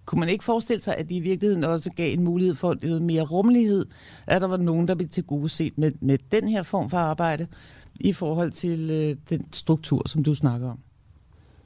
kunne 0.06 0.20
man 0.20 0.28
ikke 0.28 0.44
forestille 0.44 0.82
sig, 0.82 0.94
at 0.96 1.08
de 1.08 1.16
i 1.16 1.20
virkeligheden 1.20 1.64
også 1.64 1.90
gav 1.96 2.12
en 2.12 2.24
mulighed 2.24 2.54
for 2.54 2.74
noget 2.82 3.02
mere 3.02 3.22
rummelighed, 3.22 3.86
at 4.26 4.40
der 4.40 4.48
var 4.48 4.56
nogen, 4.56 4.88
der 4.88 4.94
blev 4.94 5.08
til 5.08 5.24
gode 5.24 5.48
set 5.48 5.78
med, 5.78 5.92
med 6.00 6.18
den 6.32 6.48
her 6.48 6.62
form 6.62 6.90
for 6.90 6.96
arbejde 6.96 7.46
i 8.00 8.12
forhold 8.12 8.50
til 8.50 8.90
øh, 8.90 9.16
den 9.30 9.52
struktur, 9.52 10.02
som 10.06 10.22
du 10.22 10.34
snakker 10.34 10.70
om? 10.70 10.78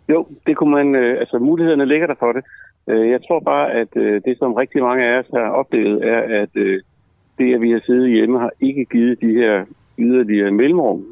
Jo, 0.08 0.26
det 0.46 0.56
kunne 0.56 0.70
man, 0.70 0.94
øh, 0.94 1.20
altså 1.20 1.38
mulighederne 1.38 1.86
ligger 1.86 2.06
der 2.06 2.14
for 2.18 2.32
det. 2.32 2.44
Øh, 2.90 3.10
jeg 3.10 3.20
tror 3.28 3.40
bare, 3.40 3.72
at 3.72 3.96
øh, 3.96 4.22
det, 4.24 4.38
som 4.38 4.52
rigtig 4.52 4.82
mange 4.82 5.04
af 5.04 5.18
os 5.18 5.26
har 5.34 5.48
oplevet, 5.50 6.04
er, 6.04 6.42
at 6.42 6.48
øh, 6.54 6.80
det, 7.38 7.54
at 7.54 7.60
vi 7.60 7.70
har 7.70 7.80
siddet 7.86 8.10
hjemme, 8.10 8.38
har 8.38 8.50
ikke 8.60 8.84
givet 8.84 9.20
de 9.20 9.32
her 9.34 9.64
yderligere 9.98 10.50
mellemrum. 10.50 11.04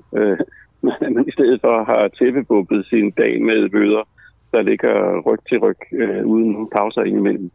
Men 1.15 1.29
i 1.29 1.33
stedet 1.33 1.61
for 1.61 1.85
har 1.85 2.09
tæppebubbet 2.09 2.87
sin 2.87 3.11
dag 3.11 3.43
med 3.43 3.69
bøder, 3.69 4.09
der 4.53 4.63
ligger 4.63 5.21
ryg 5.21 5.39
til 5.49 5.59
ryg, 5.59 5.77
øh, 5.93 6.27
uden 6.27 6.51
nogen 6.51 6.69
pauser 6.77 7.03
indimellem. 7.03 7.51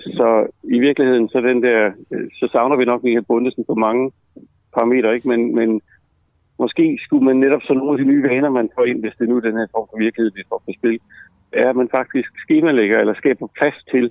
Så 0.00 0.46
i 0.64 0.78
virkeligheden, 0.78 1.28
så, 1.28 1.40
den 1.40 1.62
der, 1.62 1.92
så 2.38 2.48
savner 2.52 2.76
vi 2.76 2.84
nok 2.84 3.02
Michael 3.02 3.24
Bundesen 3.24 3.64
på 3.64 3.74
mange 3.74 4.12
parametre, 4.74 5.14
ikke? 5.14 5.28
Men, 5.28 5.54
men 5.54 5.80
måske 6.58 6.98
skulle 7.04 7.24
man 7.24 7.36
netop 7.36 7.62
så 7.62 7.72
nogle 7.74 7.92
af 7.92 7.98
de 7.98 8.10
nye 8.10 8.22
vaner, 8.22 8.50
man 8.50 8.70
får 8.74 8.84
ind, 8.84 9.00
hvis 9.00 9.16
det 9.18 9.28
nu 9.28 9.36
er 9.36 9.40
den 9.40 9.56
her 9.60 9.66
form 9.74 9.88
for 9.90 9.98
virkelighed, 9.98 10.32
vi 10.34 10.42
får 10.48 10.62
på 10.66 10.72
spil, 10.78 10.98
er, 11.52 11.68
at 11.70 11.76
man 11.76 11.88
faktisk 11.98 12.30
skemalægger 12.44 12.98
eller 12.98 13.14
skaber 13.14 13.46
plads 13.58 13.84
til 13.92 14.10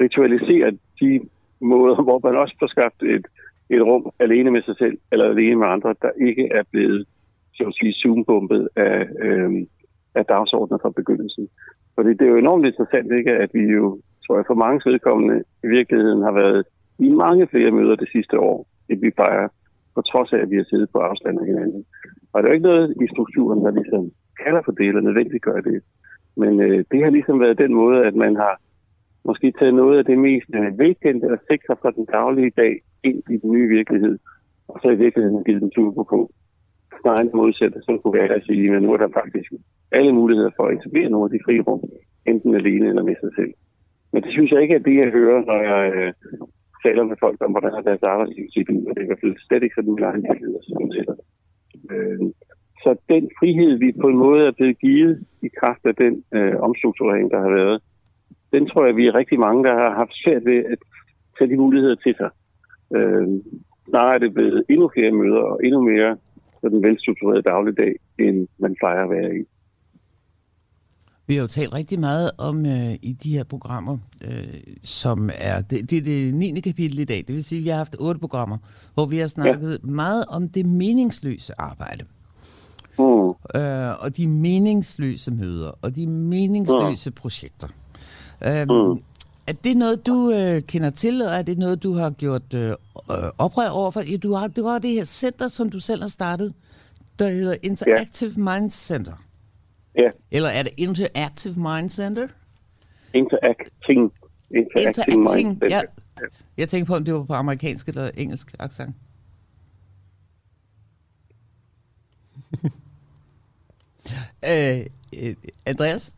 ritualisere 0.00 0.70
de 1.00 1.20
måder, 1.60 2.02
hvor 2.02 2.20
man 2.24 2.36
også 2.36 2.54
får 2.58 2.66
skabt 2.66 3.02
et, 3.02 3.26
et 3.70 3.82
rum 3.82 4.10
alene 4.18 4.50
med 4.50 4.62
sig 4.62 4.76
selv, 4.78 4.98
eller 5.12 5.26
alene 5.28 5.56
med 5.56 5.66
andre, 5.66 5.94
der 6.02 6.10
ikke 6.28 6.48
er 6.52 6.62
blevet 6.70 7.06
så 7.54 7.64
at 7.64 7.74
sige, 7.80 7.92
zoombumpet 7.92 8.68
af, 8.76 9.06
øh, 9.20 9.50
af 10.14 10.24
dagsordner 10.24 10.78
fra 10.82 10.90
begyndelsen. 10.90 11.48
Fordi 11.94 12.10
det 12.10 12.22
er 12.22 12.32
jo 12.34 12.36
enormt 12.36 12.66
interessant, 12.66 13.12
ikke, 13.18 13.32
at 13.32 13.50
vi 13.54 13.60
jo, 13.60 14.00
tror 14.26 14.36
jeg, 14.36 14.44
for 14.46 14.54
mange 14.54 14.90
vedkommende 14.90 15.44
i 15.64 15.66
virkeligheden 15.66 16.22
har 16.22 16.32
været 16.32 16.64
i 16.98 17.08
mange 17.08 17.46
flere 17.46 17.70
møder 17.70 17.96
det 17.96 18.08
sidste 18.12 18.38
år, 18.38 18.66
end 18.88 19.00
vi 19.00 19.10
plejer, 19.10 19.48
på 19.94 20.00
trods 20.02 20.32
af, 20.32 20.38
at 20.38 20.50
vi 20.50 20.56
har 20.56 20.66
siddet 20.70 20.88
på 20.90 20.98
afstand 20.98 21.40
af 21.40 21.46
hinanden. 21.46 21.84
Og 22.32 22.42
der 22.42 22.46
er 22.46 22.52
jo 22.52 22.54
ikke 22.54 22.70
noget 22.72 22.94
i 23.04 23.06
strukturen, 23.14 23.64
der 23.64 23.70
ligesom 23.70 24.02
kalder 24.44 24.62
for 24.64 24.72
det, 24.72 24.86
eller 24.88 25.00
nødvendigt 25.00 25.42
gør 25.42 25.60
det. 25.60 25.82
Men 26.36 26.60
øh, 26.60 26.84
det 26.90 27.04
har 27.04 27.10
ligesom 27.10 27.40
været 27.40 27.62
den 27.64 27.74
måde, 27.74 28.06
at 28.06 28.14
man 28.14 28.36
har 28.36 28.54
måske 29.24 29.52
taget 29.58 29.74
noget 29.74 29.98
af 29.98 30.04
det 30.04 30.18
mest 30.18 30.50
øh, 30.54 30.78
velkendte 30.78 31.26
og 31.34 31.38
sikre 31.50 31.76
fra 31.82 31.90
den 31.90 32.04
daglige 32.04 32.52
dag 32.56 32.72
ind 33.02 33.22
i 33.30 33.36
den 33.36 33.50
nye 33.52 33.68
virkelighed, 33.68 34.18
og 34.68 34.80
så 34.82 34.88
i 34.90 35.02
virkeligheden 35.04 35.44
givet 35.44 35.62
den 35.62 35.70
turbo 35.70 36.02
på 36.02 36.30
snarere 37.00 37.22
en 37.22 37.30
modsætter, 37.34 37.80
som 37.82 37.98
kunne 37.98 38.14
være 38.18 38.28
at 38.28 38.34
altså 38.34 38.46
sige, 38.46 38.76
at 38.76 38.82
nu 38.82 38.92
er 38.92 38.96
der 38.96 39.18
faktisk 39.20 39.52
alle 39.92 40.12
muligheder 40.12 40.50
for 40.56 40.64
at 40.66 40.74
etablere 40.76 41.08
nogle 41.10 41.24
af 41.28 41.32
de 41.34 41.44
frie 41.44 41.62
rum, 41.62 41.82
enten 42.26 42.54
alene 42.54 42.86
eller 42.88 43.02
med 43.02 43.16
sig 43.20 43.32
selv. 43.38 43.52
Men 44.12 44.22
det 44.22 44.32
synes 44.32 44.50
jeg 44.52 44.62
ikke 44.62 44.74
er 44.74 44.86
det, 44.88 44.96
jeg 45.02 45.10
hører, 45.18 45.40
når 45.50 45.60
jeg 45.70 45.82
øh, 45.94 46.12
taler 46.84 47.04
med 47.04 47.16
folk 47.24 47.38
om, 47.44 47.50
hvordan 47.50 47.74
er 47.78 47.82
deres 47.88 48.02
arbejdsliv 48.12 48.46
set 48.54 48.68
ud, 48.76 48.82
og 48.86 48.92
det 48.94 49.00
er 49.00 49.06
i 49.06 49.10
hvert 49.10 49.24
fald 49.24 49.36
slet 49.46 49.62
ikke 49.62 49.74
sådan, 49.74 50.04
at 50.04 50.22
virkelighed, 50.28 50.62
som. 50.62 50.82
Øh, 51.92 52.20
så 52.82 52.90
den 53.08 53.24
frihed, 53.38 53.72
vi 53.84 53.88
på 54.02 54.08
en 54.08 54.18
måde 54.24 54.46
er 54.46 54.52
blevet 54.58 54.78
givet 54.78 55.14
i 55.42 55.48
kraft 55.60 55.84
af 55.90 55.94
den 55.94 56.14
øh, 56.36 56.56
omstrukturering, 56.68 57.30
der 57.30 57.40
har 57.40 57.50
været, 57.60 57.82
den 58.52 58.66
tror 58.66 58.86
jeg, 58.86 58.96
vi 58.96 59.06
er 59.06 59.14
rigtig 59.14 59.38
mange, 59.38 59.64
der 59.64 59.74
har 59.74 59.90
haft 60.00 60.14
svært 60.14 60.44
ved 60.44 60.58
at 60.72 60.78
tage 61.38 61.50
de 61.50 61.56
muligheder 61.56 61.94
til 61.94 62.14
sig. 62.20 62.30
Øh, 62.96 63.28
snarere 63.88 64.14
er 64.14 64.18
det 64.18 64.34
blevet 64.34 64.64
endnu 64.68 64.90
flere 64.94 65.10
møder 65.10 65.42
og 65.52 65.60
endnu 65.64 65.80
mere 65.82 66.16
sådan 66.60 66.82
velstruktureret 66.82 67.46
dagligdag, 67.46 67.94
end 68.18 68.48
man 68.58 68.76
plejer 68.80 69.02
at 69.04 69.10
være 69.10 69.30
i. 69.38 69.42
Vi 71.26 71.34
har 71.34 71.40
jo 71.40 71.46
talt 71.46 71.74
rigtig 71.74 72.00
meget 72.00 72.30
om 72.38 72.66
øh, 72.66 72.94
i 73.02 73.12
de 73.12 73.36
her 73.36 73.44
programmer, 73.44 73.98
øh, 74.20 74.60
som 74.82 75.30
er 75.34 75.60
det, 75.60 75.90
det 75.90 75.98
er 75.98 76.02
det 76.02 76.34
9. 76.34 76.60
kapitel 76.60 76.98
i 76.98 77.04
dag. 77.04 77.24
Det 77.26 77.34
vil 77.34 77.44
sige, 77.44 77.58
at 77.58 77.64
vi 77.64 77.68
har 77.68 77.76
haft 77.76 77.96
otte 77.98 78.20
programmer, 78.20 78.58
hvor 78.94 79.06
vi 79.06 79.18
har 79.18 79.26
snakket 79.26 79.80
ja. 79.82 79.90
meget 79.90 80.24
om 80.28 80.48
det 80.48 80.66
meningsløse 80.66 81.52
arbejde. 81.58 82.04
Mm. 82.98 83.60
Øh, 83.60 84.02
og 84.02 84.16
de 84.16 84.26
meningsløse 84.26 85.30
møder, 85.30 85.72
og 85.82 85.96
de 85.96 86.06
meningsløse 86.06 87.10
mm. 87.10 87.14
projekter. 87.14 87.68
Øh, 88.46 88.62
mm. 88.62 89.02
Er 89.46 89.52
det 89.64 89.76
noget, 89.76 90.06
du 90.06 90.30
øh, 90.30 90.62
kender 90.62 90.90
til, 90.90 91.22
og 91.22 91.34
er 91.34 91.42
det 91.42 91.58
noget, 91.58 91.82
du 91.82 91.94
har 91.94 92.10
gjort 92.10 92.54
øh, 92.54 92.72
oprør 93.38 93.68
over? 93.68 93.90
For 93.90 94.02
du 94.22 94.32
har, 94.32 94.48
du 94.48 94.66
har 94.66 94.78
det 94.78 94.90
her 94.90 95.04
center, 95.04 95.48
som 95.48 95.70
du 95.70 95.80
selv 95.80 96.02
har 96.02 96.08
startet, 96.08 96.54
der 97.18 97.28
hedder 97.30 97.56
Interactive 97.62 98.32
ja. 98.36 98.58
Mind 98.58 98.70
Center. 98.70 99.23
Ja. 99.98 100.10
Eller 100.30 100.48
er 100.48 100.62
det 100.62 100.72
Interactive 100.76 101.54
Mind 101.54 101.90
Center? 101.90 102.28
Interacting. 103.14 104.12
Interacting, 104.50 104.88
Interacting 104.88 105.20
Mind 105.20 105.30
Center. 105.30 105.66
Ja. 105.70 105.82
Jeg 106.56 106.68
tænker 106.68 106.86
på, 106.86 106.94
om 106.94 107.04
det 107.04 107.14
var 107.14 107.24
på 107.24 107.32
amerikansk 107.32 107.88
eller 107.88 108.10
engelsk 108.16 108.54
accent. 108.58 108.96
øh, 114.50 114.86
øh, 115.22 115.34
Andreas? 115.66 116.12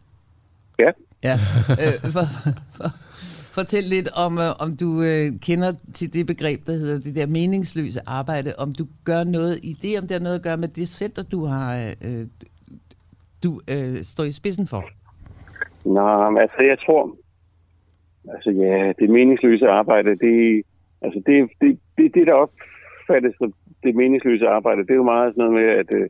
Ja? 0.79 0.91
Ja. 1.23 1.39
Øh, 1.71 2.13
for, 2.13 2.25
for, 2.73 2.91
Fortæl 3.57 3.85
lidt 3.85 4.09
om, 4.09 4.39
øh, 4.39 4.55
om 4.59 4.77
du 4.77 5.03
øh, 5.03 5.41
kender 5.41 5.73
til 5.95 6.15
det 6.15 6.27
begreb, 6.27 6.67
der 6.67 6.73
hedder 6.73 6.99
det 6.99 7.15
der 7.15 7.27
meningsløse 7.27 8.01
arbejde. 8.07 8.55
Om 8.59 8.73
du 8.73 8.87
gør 9.05 9.25
noget 9.25 9.61
i 9.63 9.73
det, 9.83 9.99
om 9.99 10.09
det 10.09 10.15
har 10.15 10.21
noget 10.21 10.37
at 10.37 10.43
gøre 10.43 10.57
med 10.57 10.69
det 10.69 10.89
center, 10.89 11.23
du 11.23 11.45
har 11.45 11.95
øh, 12.03 12.27
du 13.45 13.51
øh, 13.75 13.97
står 14.03 14.25
i 14.25 14.33
spidsen 14.33 14.67
for. 14.67 14.83
Nå, 15.85 16.39
altså 16.45 16.61
jeg 16.71 16.79
tror, 16.85 17.17
altså 18.35 18.51
ja, 18.51 18.93
det 18.99 19.11
meningsløse 19.11 19.69
arbejde, 19.69 20.11
det, 20.11 20.63
altså 21.03 21.23
det, 21.27 21.51
det, 21.61 21.79
det, 21.99 22.15
det 22.15 22.27
der 22.27 22.35
opfattes 22.35 23.35
som 23.39 23.55
det 23.83 23.95
meningsløse 23.95 24.49
arbejde, 24.49 24.83
det 24.83 24.91
er 24.91 25.03
jo 25.03 25.13
meget 25.15 25.35
sådan 25.35 25.45
noget 25.45 25.55
med, 25.61 25.69
at, 25.81 25.91
øh, 26.01 26.09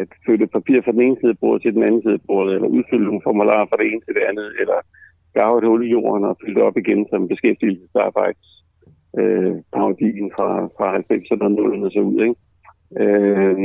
at 0.00 0.08
flytte 0.24 0.46
papir 0.46 0.82
fra 0.82 0.92
den 0.92 1.00
ene 1.00 1.16
side 1.20 1.30
af 1.30 1.38
bordet 1.38 1.62
til 1.62 1.74
den 1.74 1.82
anden 1.82 2.02
side 2.02 2.14
af 2.14 2.26
bordet, 2.26 2.54
eller 2.54 2.68
udfylde 2.68 3.04
nogle 3.04 3.20
formularer 3.24 3.66
fra 3.66 3.76
det 3.80 3.86
ene 3.86 4.00
til 4.00 4.14
det 4.14 4.24
andet, 4.30 4.48
eller 4.60 4.78
grave 5.36 5.58
et 5.58 5.68
hul 5.68 5.86
i 5.86 5.90
jorden 5.90 6.24
og 6.24 6.38
fylde 6.44 6.62
op 6.62 6.76
igen 6.76 7.06
som 7.10 7.28
beskæftigelsesarbejds 7.28 8.64
øh, 9.18 9.54
parodien 9.72 10.30
fra, 10.36 10.48
fra 10.76 10.86
90'erne 10.96 11.44
og 11.44 11.52
00'erne 11.56 11.90
så 11.90 12.00
ud. 12.00 12.18
Ikke? 12.26 12.36
Øh, 13.02 13.56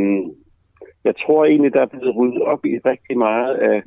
jeg 1.04 1.16
tror 1.26 1.46
egentlig, 1.46 1.74
der 1.74 1.82
er 1.82 1.86
blevet 1.94 2.16
ryddet 2.16 2.42
op 2.42 2.66
i 2.66 2.78
rigtig 2.86 3.18
meget 3.18 3.56
af 3.56 3.84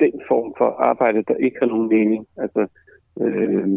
den 0.00 0.12
form 0.28 0.54
for 0.58 0.64
arbejde, 0.64 1.22
der 1.28 1.34
ikke 1.34 1.56
har 1.60 1.66
nogen 1.66 1.88
mening. 1.88 2.26
Altså, 2.36 2.66
øh, 3.20 3.68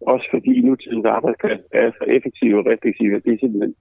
også 0.00 0.26
fordi 0.30 0.60
nutidens 0.60 1.06
arbejdskraft 1.06 1.62
er 1.72 1.90
så 1.90 2.04
effektive 2.08 2.58
og 2.58 2.66
restriktive, 2.66 3.16
at 3.16 3.24
det 3.24 3.32
er 3.32 3.38
simpelthen 3.40 3.74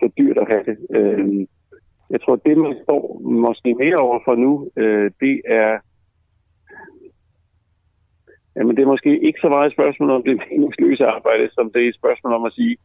så 0.00 0.10
dyrt 0.18 0.38
at 0.38 0.48
have 0.48 0.64
det. 0.64 0.76
Øh, 0.96 1.46
jeg 2.10 2.20
tror, 2.20 2.36
det 2.36 2.58
man 2.58 2.76
står 2.82 3.20
måske 3.24 3.74
mere 3.74 3.96
over 3.96 4.18
for 4.24 4.34
nu, 4.34 4.70
øh, 4.76 5.10
det 5.20 5.42
er 5.44 5.78
Jamen, 8.56 8.76
det 8.76 8.82
er 8.82 8.86
måske 8.86 9.20
ikke 9.26 9.40
så 9.40 9.48
meget 9.48 9.66
et 9.66 9.72
spørgsmål 9.72 10.10
om 10.10 10.22
det 10.22 10.42
meningsløse 10.50 11.04
arbejde, 11.06 11.48
som 11.52 11.70
det 11.72 11.84
er 11.84 11.88
et 11.88 11.94
spørgsmål 11.94 12.32
om 12.32 12.44
at 12.44 12.52
sige, 12.52 12.76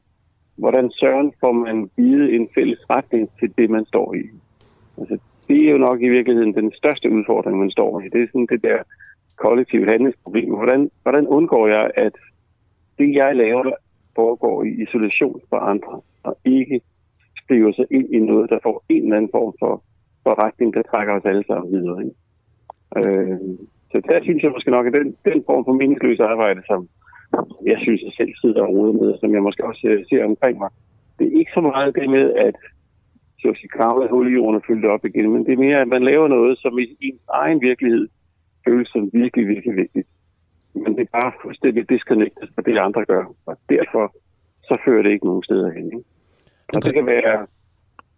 hvordan 0.58 0.91
søren 0.91 1.34
får 1.39 1.52
man 1.52 1.89
givet 1.96 2.36
en 2.36 2.48
fælles 2.56 2.80
retning 2.89 3.30
til 3.39 3.54
det, 3.58 3.70
man 3.70 3.86
står 3.86 4.13
i. 4.13 4.24
Altså, 4.97 5.17
det 5.47 5.58
er 5.65 5.71
jo 5.71 5.77
nok 5.77 6.01
i 6.01 6.10
virkeligheden 6.10 6.53
den 6.53 6.71
største 6.73 7.12
udfordring, 7.12 7.60
man 7.60 7.71
står 7.71 7.99
i. 7.99 8.10
Det 8.10 8.21
er 8.21 8.27
sådan 8.27 8.47
det 8.51 8.63
der 8.63 8.77
kollektive 9.38 9.86
handlingsproblem. 9.91 10.49
Hvordan, 10.55 10.91
hvordan 11.03 11.27
undgår 11.27 11.67
jeg, 11.67 11.91
at 11.95 12.15
det, 12.97 13.15
jeg 13.15 13.36
laver, 13.36 13.71
foregår 14.15 14.63
i 14.63 14.69
isolation 14.84 15.41
fra 15.49 15.69
andre, 15.71 16.01
og 16.23 16.38
ikke 16.45 16.81
skriver 17.43 17.71
sig 17.73 17.86
ind 17.91 18.13
i 18.13 18.19
noget, 18.19 18.49
der 18.49 18.60
får 18.63 18.84
en 18.89 19.03
eller 19.03 19.17
anden 19.17 19.31
form 19.38 19.53
for, 19.60 19.84
for 20.23 20.43
retning, 20.43 20.73
der 20.73 20.81
trækker 20.81 21.13
os 21.13 21.25
alle 21.25 21.43
sammen 21.47 21.71
videre. 21.71 21.99
Ikke? 22.03 22.15
Øh, 22.99 23.39
så 23.91 23.97
der 24.10 24.19
synes 24.23 24.43
jeg 24.43 24.51
måske 24.51 24.71
nok, 24.71 24.88
at 24.88 24.93
den, 24.93 25.15
den 25.25 25.43
form 25.49 25.65
for 25.65 25.73
meningsløs 25.73 26.19
arbejde, 26.19 26.62
som 26.67 26.88
jeg 27.71 27.77
synes, 27.79 28.01
jeg 28.01 28.13
selv 28.17 28.34
sidder 28.41 28.62
og 28.62 28.69
roder 28.69 28.93
med, 28.93 29.17
som 29.19 29.34
jeg 29.34 29.43
måske 29.43 29.65
også 29.65 29.88
øh, 29.88 30.05
ser 30.10 30.25
omkring 30.25 30.58
mig, 30.58 30.69
det 31.19 31.27
er 31.27 31.39
ikke 31.39 31.51
så 31.53 31.62
meget 31.62 31.95
det 31.95 32.10
med, 32.10 32.34
at 32.47 32.55
så 33.45 33.51
at 33.51 33.58
sige, 33.58 33.77
grave 33.77 34.10
hul 34.10 34.27
i 34.27 34.36
jorden 34.38 34.55
og 34.55 34.63
fylde 34.67 34.81
det 34.81 34.89
op 34.95 35.05
igen, 35.05 35.29
men 35.34 35.45
det 35.45 35.53
er 35.53 35.65
mere, 35.65 35.81
at 35.81 35.88
man 35.88 36.03
laver 36.03 36.27
noget, 36.27 36.58
som 36.58 36.79
i 36.79 36.97
ens 37.08 37.21
egen 37.43 37.62
virkelighed 37.62 38.08
føles 38.65 38.89
som 38.89 39.10
virkelig, 39.13 39.47
virkelig 39.47 39.75
vigtigt. 39.75 40.08
Men 40.73 40.89
det 40.95 41.01
er 41.01 41.17
bare 41.19 41.31
fuldstændig 41.41 41.89
disconnected 41.89 42.47
fra 42.55 42.62
det, 42.62 42.77
andre 42.77 43.05
gør, 43.05 43.25
og 43.45 43.58
derfor 43.69 44.15
så 44.67 44.75
fører 44.86 45.03
det 45.03 45.12
ikke 45.12 45.25
nogen 45.25 45.43
steder 45.43 45.69
hen. 45.71 45.86
Ikke? 45.86 46.03
Og 46.75 46.84
det 46.84 46.93
kan 46.93 47.05
være, 47.05 47.47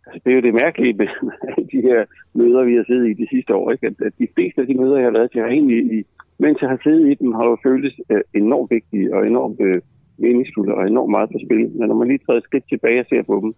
altså 0.07 0.19
det 0.23 0.31
er 0.31 0.35
jo 0.35 0.41
det 0.47 0.53
mærkelige 0.63 0.93
med 0.93 1.07
de 1.73 1.81
her 1.87 2.05
møder, 2.33 2.63
vi 2.63 2.75
har 2.75 2.83
siddet 2.87 3.09
i 3.09 3.19
de 3.21 3.27
sidste 3.33 3.55
år, 3.55 3.71
ikke? 3.71 3.87
At, 3.87 4.13
de 4.19 4.27
fleste 4.35 4.61
af 4.61 4.67
de 4.67 4.79
møder, 4.81 4.97
jeg 4.97 5.05
har 5.05 5.17
været 5.17 5.31
til, 5.31 5.41
har 5.41 5.47
egentlig, 5.47 5.79
i, 5.97 6.03
mens 6.39 6.61
jeg 6.61 6.69
har 6.69 6.79
siddet 6.83 7.11
i 7.11 7.13
dem, 7.13 7.31
har 7.33 7.45
jo 7.45 7.57
føltes 7.63 7.93
øh, 8.09 8.21
enormt 8.33 8.71
vigtige 8.71 9.15
og 9.15 9.27
enormt 9.27 9.59
øh, 9.61 9.81
meningsfulde 10.17 10.73
og 10.73 10.87
enormt 10.87 11.11
meget 11.11 11.29
på 11.29 11.39
spil. 11.45 11.69
Men 11.77 11.87
når 11.87 11.95
man 11.95 12.07
lige 12.07 12.23
træder 12.25 12.41
skridt 12.41 12.69
tilbage 12.69 12.99
og 12.99 13.05
ser 13.09 13.23
på 13.23 13.35
dem, 13.43 13.53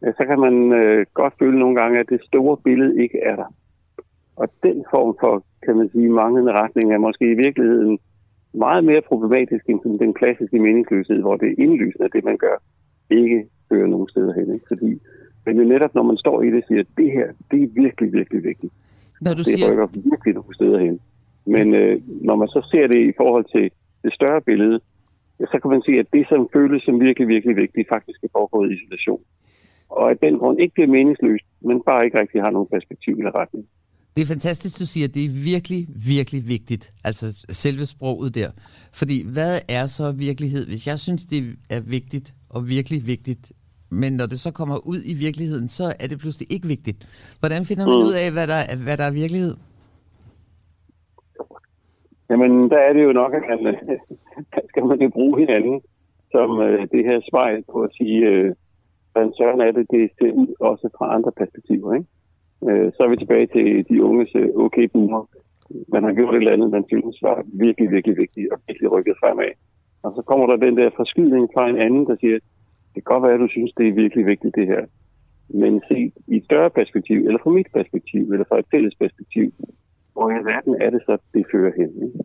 så 0.00 0.24
kan 0.28 0.40
man 0.40 0.54
uh, 0.80 1.04
godt 1.14 1.34
føle 1.38 1.58
nogle 1.58 1.76
gange, 1.80 2.00
at 2.00 2.08
det 2.08 2.20
store 2.24 2.56
billede 2.64 3.02
ikke 3.02 3.18
er 3.18 3.36
der. 3.36 3.54
Og 4.36 4.48
den 4.62 4.84
form 4.90 5.16
for, 5.20 5.44
kan 5.64 5.76
man 5.76 5.88
sige, 5.92 6.08
manglende 6.08 6.52
retning 6.52 6.92
er 6.92 6.98
måske 6.98 7.30
i 7.30 7.34
virkeligheden 7.34 7.98
meget 8.54 8.84
mere 8.84 9.00
problematisk 9.00 9.64
end 9.68 9.98
den 9.98 10.14
klassiske 10.14 10.58
meningsløshed, 10.58 11.20
hvor 11.20 11.36
det 11.36 11.54
indlysende, 11.58 12.04
at 12.04 12.12
det, 12.12 12.24
man 12.24 12.36
gør, 12.36 12.56
ikke 13.10 13.46
fører 13.68 13.86
nogen 13.86 14.08
steder 14.08 14.32
hen. 14.32 14.54
Ikke? 14.54 14.66
Fordi, 14.68 15.00
men 15.46 15.56
netop 15.56 15.94
når 15.94 16.02
man 16.02 16.16
står 16.16 16.42
i 16.42 16.50
det, 16.50 16.64
siger, 16.68 16.80
at 16.80 16.86
det 16.96 17.12
her, 17.12 17.26
det 17.50 17.62
er 17.62 17.68
virkelig, 17.82 18.12
virkelig 18.12 18.44
vigtigt. 18.44 18.72
Når 19.20 19.32
du 19.34 19.38
det 19.38 19.46
siger... 19.46 19.70
rykker 19.70 19.86
virkelig 20.10 20.34
nogle 20.34 20.54
steder 20.54 20.78
hen. 20.78 21.00
Men 21.46 21.74
øh, 21.74 22.00
når 22.06 22.36
man 22.36 22.48
så 22.48 22.68
ser 22.70 22.86
det 22.86 23.00
i 23.10 23.12
forhold 23.16 23.44
til 23.54 23.70
det 24.04 24.12
større 24.12 24.40
billede, 24.40 24.80
så 25.38 25.58
kan 25.62 25.70
man 25.70 25.82
sige, 25.82 25.98
at 25.98 26.06
det, 26.12 26.28
som 26.28 26.48
føles 26.52 26.82
som 26.82 27.00
virkelig, 27.00 27.28
virkelig 27.28 27.56
vigtigt, 27.56 27.88
faktisk 27.88 28.24
er 28.24 28.28
foregået 28.32 28.70
i 28.70 28.74
isolation. 28.74 29.20
Og 29.88 30.10
at 30.10 30.18
den 30.20 30.38
grund 30.38 30.60
ikke 30.60 30.74
bliver 30.74 30.86
meningsløst, 30.88 31.44
men 31.60 31.82
bare 31.86 32.04
ikke 32.04 32.20
rigtig 32.20 32.42
har 32.42 32.50
nogen 32.50 32.68
perspektiv 32.68 33.14
eller 33.18 33.34
retning. 33.40 33.66
Det 34.16 34.22
er 34.22 34.26
fantastisk, 34.26 34.80
du 34.80 34.86
siger, 34.86 35.08
at 35.08 35.14
det 35.14 35.24
er 35.24 35.44
virkelig, 35.54 35.86
virkelig 36.14 36.48
vigtigt, 36.48 36.90
altså 37.04 37.26
selve 37.48 37.86
sproget 37.86 38.34
der. 38.34 38.50
Fordi 38.92 39.16
hvad 39.32 39.58
er 39.68 39.86
så 39.86 40.12
virkelighed? 40.12 40.66
Hvis 40.66 40.86
jeg 40.86 40.98
synes, 40.98 41.24
det 41.24 41.40
er 41.70 41.80
vigtigt 41.80 42.34
og 42.50 42.68
virkelig 42.68 43.06
vigtigt, 43.06 43.52
men 43.90 44.12
når 44.12 44.26
det 44.26 44.40
så 44.40 44.52
kommer 44.52 44.76
ud 44.86 45.00
i 45.04 45.14
virkeligheden, 45.14 45.68
så 45.68 45.84
er 46.00 46.06
det 46.08 46.18
pludselig 46.18 46.52
ikke 46.52 46.68
vigtigt. 46.68 46.98
Hvordan 47.40 47.64
finder 47.64 47.86
man 47.86 47.98
mm. 47.98 48.06
ud 48.06 48.12
af, 48.12 48.32
hvad 48.32 48.46
der, 48.46 48.60
hvad 48.84 48.96
der 48.96 49.04
er 49.04 49.12
virkelighed? 49.22 49.54
Jamen, 52.30 52.70
der 52.70 52.78
er 52.78 52.92
det 52.92 53.04
jo 53.04 53.12
nok, 53.12 53.32
at 53.34 53.58
man, 53.62 53.74
skal 54.70 54.84
man 54.84 55.00
jo 55.00 55.08
bruge 55.08 55.38
hinanden 55.38 55.80
som 56.30 56.60
øh, 56.60 56.80
det 56.92 57.02
her 57.08 57.20
spejl 57.28 57.64
på 57.72 57.78
at 57.82 57.90
sige, 57.98 58.18
øh, 58.26 58.54
hvordan 59.16 59.34
søren 59.38 59.60
er 59.60 59.72
det, 59.72 59.90
det 59.90 60.00
er 60.04 60.08
set 60.18 60.54
også 60.60 60.86
fra 60.98 61.14
andre 61.14 61.32
perspektiver, 61.40 61.94
ikke? 61.94 62.08
Øh, 62.68 62.92
så 62.94 63.00
er 63.02 63.08
vi 63.08 63.16
tilbage 63.16 63.46
til 63.46 63.88
de 63.88 64.02
unges 64.02 64.32
øh, 64.34 64.48
okay 64.64 64.86
boomer. 64.92 65.22
Man 65.94 66.04
har 66.04 66.12
gjort 66.12 66.34
et 66.34 66.38
eller 66.38 66.52
andet, 66.52 66.70
man 66.70 66.84
synes 66.88 67.22
var 67.22 67.42
virkelig, 67.64 67.90
virkelig 67.90 68.16
vigtigt 68.16 68.52
og 68.52 68.58
virkelig 68.66 68.92
rykket 68.92 69.16
fremad. 69.20 69.52
Og 70.02 70.12
så 70.16 70.22
kommer 70.22 70.46
der 70.46 70.56
den 70.56 70.76
der 70.76 70.90
forskydning 70.96 71.48
fra 71.54 71.68
en 71.68 71.78
anden, 71.86 72.06
der 72.06 72.16
siger, 72.20 72.38
det 72.94 73.00
kan 73.04 73.12
godt 73.12 73.22
være, 73.22 73.34
at 73.34 73.40
du 73.40 73.48
synes, 73.48 73.72
det 73.78 73.88
er 73.88 74.00
virkelig 74.02 74.26
vigtigt 74.26 74.54
det 74.54 74.66
her. 74.66 74.84
Men 75.48 75.82
se 75.88 76.12
i 76.32 76.36
et 76.36 76.44
større 76.44 76.70
perspektiv, 76.70 77.18
eller 77.26 77.38
fra 77.42 77.50
mit 77.50 77.70
perspektiv, 77.74 78.22
eller 78.32 78.46
fra 78.48 78.58
et 78.58 78.70
fælles 78.70 78.94
perspektiv, 78.94 79.52
hvor 80.12 80.30
i 80.30 80.44
verden 80.52 80.74
er 80.80 80.90
det 80.90 81.02
så, 81.06 81.18
det 81.34 81.46
fører 81.52 81.72
hen. 81.80 81.90
Ikke? 82.06 82.18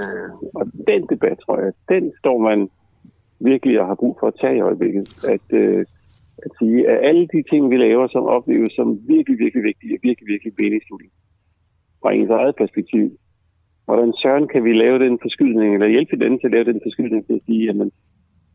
Øh, 0.00 0.30
og 0.54 0.64
den 0.90 1.02
debat, 1.12 1.38
tror 1.38 1.58
jeg, 1.60 1.72
den 1.88 2.12
står 2.18 2.38
man 2.38 2.68
virkelig 3.40 3.80
og 3.80 3.86
har 3.86 3.94
brug 3.94 4.16
for 4.20 4.26
at 4.26 4.38
tage 4.40 4.56
i 4.56 4.60
øjeblikket. 4.60 5.24
At, 5.34 5.46
øh, 5.60 5.86
at 6.44 6.50
sige, 6.58 6.88
at 6.88 7.08
alle 7.08 7.26
de 7.34 7.42
ting, 7.50 7.70
vi 7.70 7.76
laver, 7.76 8.08
som 8.08 8.24
opleves 8.24 8.72
som 8.72 8.88
virkelig, 9.08 9.38
virkelig 9.38 9.64
vigtige 9.64 9.94
og 9.96 10.00
virkelig, 10.02 10.26
virkelig 10.32 10.52
meningsfulde 10.58 11.08
fra 12.02 12.12
ens 12.12 12.30
eget 12.30 12.56
perspektiv, 12.56 13.04
hvordan 13.84 14.12
søren 14.22 14.48
kan 14.48 14.64
vi 14.64 14.72
lave 14.72 14.98
den 14.98 15.18
forskydning, 15.22 15.74
eller 15.74 15.88
hjælpe 15.88 16.16
den 16.24 16.38
til 16.38 16.46
at 16.46 16.52
lave 16.52 16.64
den 16.64 16.80
forskydning 16.84 17.26
til 17.26 17.34
at 17.34 17.46
sige, 17.46 17.68
at 17.70 17.76
man 17.76 17.90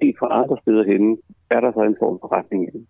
set 0.02 0.16
fra 0.20 0.28
andre 0.42 0.58
steder 0.62 0.84
henne, 0.92 1.18
er 1.50 1.60
der 1.60 1.72
så 1.72 1.82
en 1.84 2.02
form 2.02 2.18
for 2.22 2.32
retning 2.38 2.62
i 2.68 2.88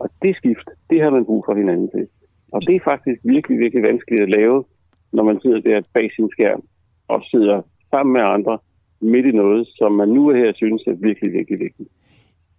Og 0.00 0.08
det 0.22 0.36
skift, 0.36 0.68
det 0.90 1.02
har 1.02 1.10
man 1.10 1.24
brug 1.24 1.42
for 1.46 1.54
hinanden 1.54 1.90
til. 1.90 2.06
Og 2.52 2.60
det 2.66 2.74
er 2.76 2.88
faktisk 2.90 3.20
virkelig, 3.24 3.58
virkelig 3.58 3.82
vanskeligt 3.82 4.22
at 4.22 4.34
lave, 4.38 4.64
når 5.12 5.24
man 5.24 5.40
sidder 5.40 5.60
der 5.60 5.80
bag 5.94 6.10
sin 6.16 6.28
skærm 6.30 6.62
og 7.08 7.22
sidder 7.30 7.62
sammen 7.90 8.12
med 8.12 8.22
andre 8.36 8.58
midt 9.00 9.26
i 9.26 9.30
noget, 9.30 9.68
som 9.78 9.92
man 9.92 10.08
nu 10.08 10.30
her 10.30 10.52
synes 10.54 10.82
er 10.86 10.94
virkelig, 11.08 11.32
virkelig 11.32 11.58
vigtigt. 11.60 11.88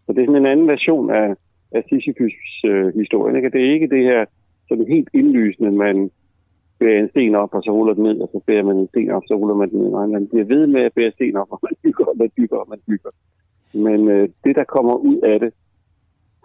Så 0.06 0.14
det 0.14 0.22
er 0.22 0.26
sådan 0.26 0.42
en 0.42 0.52
anden 0.54 0.68
version 0.68 1.12
af, 1.12 1.36
af 1.72 1.84
Sisyphus-historien. 1.90 3.36
Øh, 3.36 3.52
det 3.52 3.62
er 3.62 3.74
ikke 3.74 3.88
det 3.88 4.04
her 4.04 4.26
sådan 4.70 4.88
helt 4.88 5.10
indlysende, 5.14 5.72
man 5.72 6.12
bærer 6.80 7.00
en 7.00 7.10
sten 7.10 7.36
op, 7.36 7.54
og 7.54 7.64
så 7.64 7.72
ruller 7.72 7.94
den 7.94 8.04
ned, 8.04 8.20
og 8.22 8.30
så 8.32 8.40
bærer 8.48 8.64
man 8.64 8.78
en 8.78 8.88
sten 8.88 9.12
op, 9.12 9.24
så 9.28 9.36
ruller 9.36 9.56
man 9.56 9.70
den 9.70 9.80
ned. 9.80 9.90
Nej, 9.92 10.06
man 10.06 10.28
bliver 10.28 10.46
ved 10.46 10.68
med 10.68 10.82
at 10.82 10.94
bære 10.94 11.12
sten 11.12 11.36
op, 11.36 11.52
og 11.52 11.60
man 11.64 11.76
bygger, 11.84 12.06
og 12.06 12.16
man 12.18 12.32
bygger, 12.38 12.58
og 12.58 12.68
man 12.70 12.80
bygger. 12.88 13.10
Men 13.74 14.10
øh, 14.10 14.30
det, 14.44 14.56
der 14.56 14.64
kommer 14.64 14.96
ud 14.96 15.18
af 15.18 15.40
det, 15.40 15.54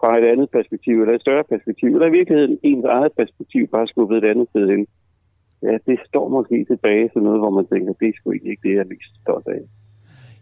fra 0.01 0.19
et 0.19 0.25
andet 0.33 0.51
perspektiv, 0.51 0.95
eller 1.01 1.15
et 1.15 1.21
større 1.21 1.45
perspektiv, 1.45 1.89
eller 1.89 2.07
i 2.07 2.17
virkeligheden 2.19 2.59
ens 2.63 2.85
eget 2.85 3.13
perspektiv, 3.21 3.67
bare 3.67 3.87
skubbet 3.87 4.17
et 4.17 4.31
andet 4.31 4.49
sted 4.49 4.69
ind, 4.69 4.87
ja, 5.63 5.79
det 5.87 5.99
står 6.09 6.29
måske 6.29 6.65
tilbage 6.65 7.09
til 7.09 7.23
noget, 7.23 7.41
hvor 7.41 7.51
man 7.51 7.67
tænker, 7.67 7.93
det 7.93 8.09
er 8.09 8.13
sgu 8.17 8.31
ikke 8.31 8.63
det, 8.63 8.75
jeg 8.75 8.85
er 8.85 8.93
mest 8.95 9.13
stolt 9.23 9.49
af. 9.49 9.63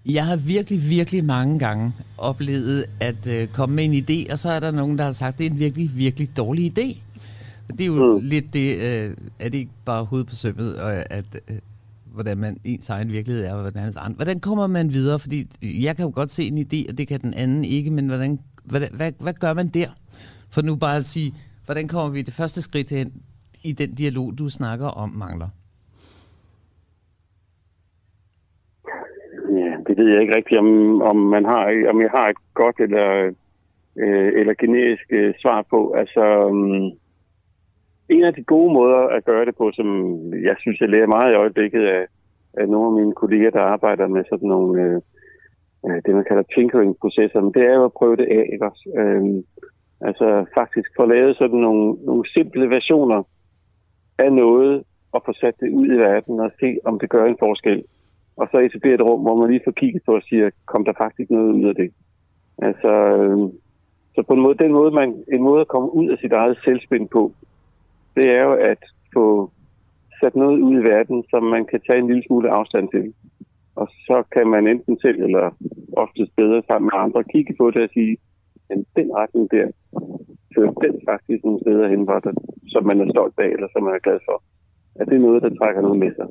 Jeg 0.07 0.27
har 0.27 0.37
virkelig, 0.37 0.89
virkelig 0.89 1.25
mange 1.25 1.59
gange 1.59 1.93
oplevet 2.19 2.85
at 3.01 3.27
øh, 3.27 3.49
komme 3.49 3.77
med 3.77 3.85
en 3.85 3.95
idé, 3.95 4.33
og 4.33 4.39
så 4.39 4.51
er 4.51 4.61
der 4.61 4.71
nogen, 4.71 4.99
der 4.99 5.05
har 5.05 5.13
sagt, 5.13 5.33
at 5.35 5.39
det 5.39 5.47
er 5.47 5.51
en 5.51 5.59
virkelig, 5.59 5.91
virkelig 5.95 6.37
dårlig 6.37 6.79
idé. 6.79 7.03
Det 7.73 7.81
er 7.81 7.87
jo 7.87 8.19
mm. 8.19 8.27
lidt 8.27 8.55
det, 8.55 8.77
øh, 8.77 9.17
er 9.39 9.49
det 9.49 9.59
ikke 9.59 9.71
bare 9.85 10.05
hovedet 10.05 10.29
på 10.29 10.35
sømmet, 10.35 10.77
og 10.77 11.13
at, 11.13 11.41
øh, 11.49 11.57
hvordan 12.05 12.39
man 12.39 12.57
ens 12.65 12.91
egen 12.91 13.13
virkelighed 13.13 13.45
er, 13.45 13.55
og 13.55 13.61
hvordan 13.61 13.83
hans 13.83 13.97
andre. 13.97 14.15
Hvordan 14.15 14.41
kommer 14.41 14.67
man 14.67 14.93
videre? 14.93 15.19
Fordi 15.19 15.49
jeg 15.63 15.97
kan 15.97 16.05
jo 16.05 16.13
godt 16.15 16.33
se 16.33 16.45
en 16.47 16.59
idé, 16.59 16.91
og 16.91 16.99
det 16.99 17.09
kan 17.09 17.21
den 17.21 17.35
anden 17.35 17.65
ikke, 17.65 17.91
men 17.91 18.07
hvordan, 18.07 18.39
hvad, 18.65 18.81
hvad, 18.93 19.13
hvad 19.19 19.33
gør 19.33 19.55
man 19.55 19.69
der? 19.69 19.89
For 20.49 20.63
nu 20.63 20.77
bare 20.77 20.97
at 20.97 21.07
sige, 21.07 21.35
hvordan 21.65 21.89
kommer 21.89 22.13
vi 22.13 22.23
det 22.23 22.35
første 22.35 22.63
skridt 22.63 22.91
hen 22.91 23.13
i 23.63 23.73
den 23.73 23.95
dialog, 23.95 24.39
du 24.39 24.49
snakker 24.49 24.87
om, 24.87 25.11
mangler? 25.11 25.49
Ja, 29.51 29.77
det 29.87 29.90
ved 30.01 30.09
jeg 30.13 30.21
ikke 30.23 30.37
rigtigt, 30.37 30.59
om, 30.59 31.03
om, 31.03 31.17
man 31.17 31.45
har, 31.45 31.63
om 31.93 32.01
jeg 32.01 32.11
har 32.11 32.27
et 32.29 32.37
godt 32.55 32.81
eller, 32.81 33.09
øh, 34.03 34.33
eller 34.41 34.55
generisk 34.55 35.07
øh, 35.11 35.35
svar 35.43 35.67
på. 35.71 35.93
Altså, 35.93 36.25
øh, 36.49 36.93
en 38.17 38.25
af 38.25 38.35
de 38.35 38.45
gode 38.45 38.73
måder 38.73 39.03
at 39.17 39.25
gøre 39.25 39.45
det 39.45 39.57
på, 39.57 39.71
som 39.75 39.89
jeg 40.49 40.57
synes, 40.59 40.81
jeg 40.81 40.89
lærer 40.89 41.07
meget 41.07 41.33
i 41.33 41.41
øjeblikket 41.43 41.85
af, 41.87 42.07
af 42.55 42.69
nogle 42.69 42.87
af 42.87 42.97
mine 43.01 43.15
kolleger, 43.15 43.51
der 43.51 43.61
arbejder 43.61 44.07
med 44.07 44.25
sådan 44.31 44.49
nogle, 44.49 44.83
øh, 44.83 45.01
øh 45.87 46.03
det 46.05 46.15
man 46.15 46.25
kalder 46.25 46.43
tinkering-processer, 46.43 47.41
det 47.41 47.63
er 47.63 47.75
jo 47.75 47.85
at 47.85 47.93
prøve 47.93 48.17
det 48.17 48.29
af, 48.39 48.45
ikke 48.53 48.67
også? 48.71 48.85
Øh, 48.99 49.23
altså 50.09 50.45
faktisk 50.59 50.89
få 50.97 51.05
lavet 51.07 51.37
sådan 51.37 51.61
nogle, 51.61 51.97
nogle 52.05 52.25
simple 52.29 52.71
versioner 52.71 53.23
af 54.19 54.33
noget, 54.33 54.85
og 55.13 55.23
få 55.27 55.33
sat 55.33 55.55
det 55.61 55.71
ud 55.71 55.87
i 55.87 55.99
verden 55.99 56.41
og 56.41 56.51
se, 56.61 56.79
om 56.85 56.99
det 56.99 57.11
gør 57.11 57.25
en 57.25 57.37
forskel. 57.39 57.85
Og 58.41 58.49
så 58.51 58.59
etablere 58.59 58.95
et 58.95 59.07
rum, 59.09 59.21
hvor 59.23 59.37
man 59.41 59.51
lige 59.51 59.67
får 59.67 59.77
kigget 59.81 60.03
på 60.07 60.13
og 60.15 60.23
siger, 60.23 60.51
kom 60.67 60.85
der 60.85 61.01
faktisk 61.05 61.31
noget 61.31 61.53
ud 61.53 61.65
af 61.65 61.75
det? 61.75 61.91
Altså, 62.69 62.93
øh, 63.17 63.39
så 64.15 64.23
på 64.23 64.35
en 64.35 64.41
måde, 64.41 64.63
den 64.65 64.73
måde, 64.73 64.91
man, 64.91 65.25
en 65.33 65.43
måde 65.43 65.61
at 65.61 65.69
komme 65.69 65.95
ud 65.95 66.09
af 66.09 66.19
sit 66.19 66.33
eget 66.33 66.59
selvspind 66.65 67.09
på, 67.09 67.33
det 68.17 68.27
er 68.37 68.43
jo 68.43 68.53
at 68.53 68.83
få 69.15 69.51
sat 70.21 70.37
noget 70.37 70.59
ud 70.61 70.75
i 70.81 70.85
verden, 70.93 71.25
som 71.31 71.43
man 71.43 71.65
kan 71.65 71.81
tage 71.87 71.99
en 71.99 72.07
lille 72.07 72.25
smule 72.27 72.51
afstand 72.51 72.89
til. 72.89 73.15
Og 73.75 73.89
så 74.07 74.23
kan 74.35 74.47
man 74.47 74.67
enten 74.67 74.99
selv 75.01 75.23
eller 75.23 75.51
oftest 75.97 76.37
bedre 76.37 76.63
sammen 76.67 76.91
med 76.93 77.05
andre 77.05 77.25
kigge 77.25 77.55
på 77.59 77.71
det 77.71 77.83
og 77.83 77.91
sige, 77.95 78.17
at 78.71 78.79
den 78.97 79.09
retning 79.21 79.51
der 79.51 79.67
fører 80.55 80.73
den 80.73 81.01
faktisk 81.11 81.45
nogle 81.45 81.61
steder 81.61 81.89
hen, 81.89 82.03
hvor 82.05 82.19
der, 82.19 82.33
som 82.69 82.87
man 82.87 83.01
er 83.01 83.11
stolt 83.11 83.39
af, 83.39 83.49
eller 83.49 83.69
som 83.73 83.83
man 83.83 83.95
er 83.95 84.07
glad 84.07 84.19
for. 84.29 84.43
At 84.95 85.07
det 85.09 85.17
er 85.17 85.27
noget, 85.29 85.43
der 85.43 85.55
trækker 85.59 85.83
noget 85.83 85.99
med 85.99 86.13
sig. 86.19 86.29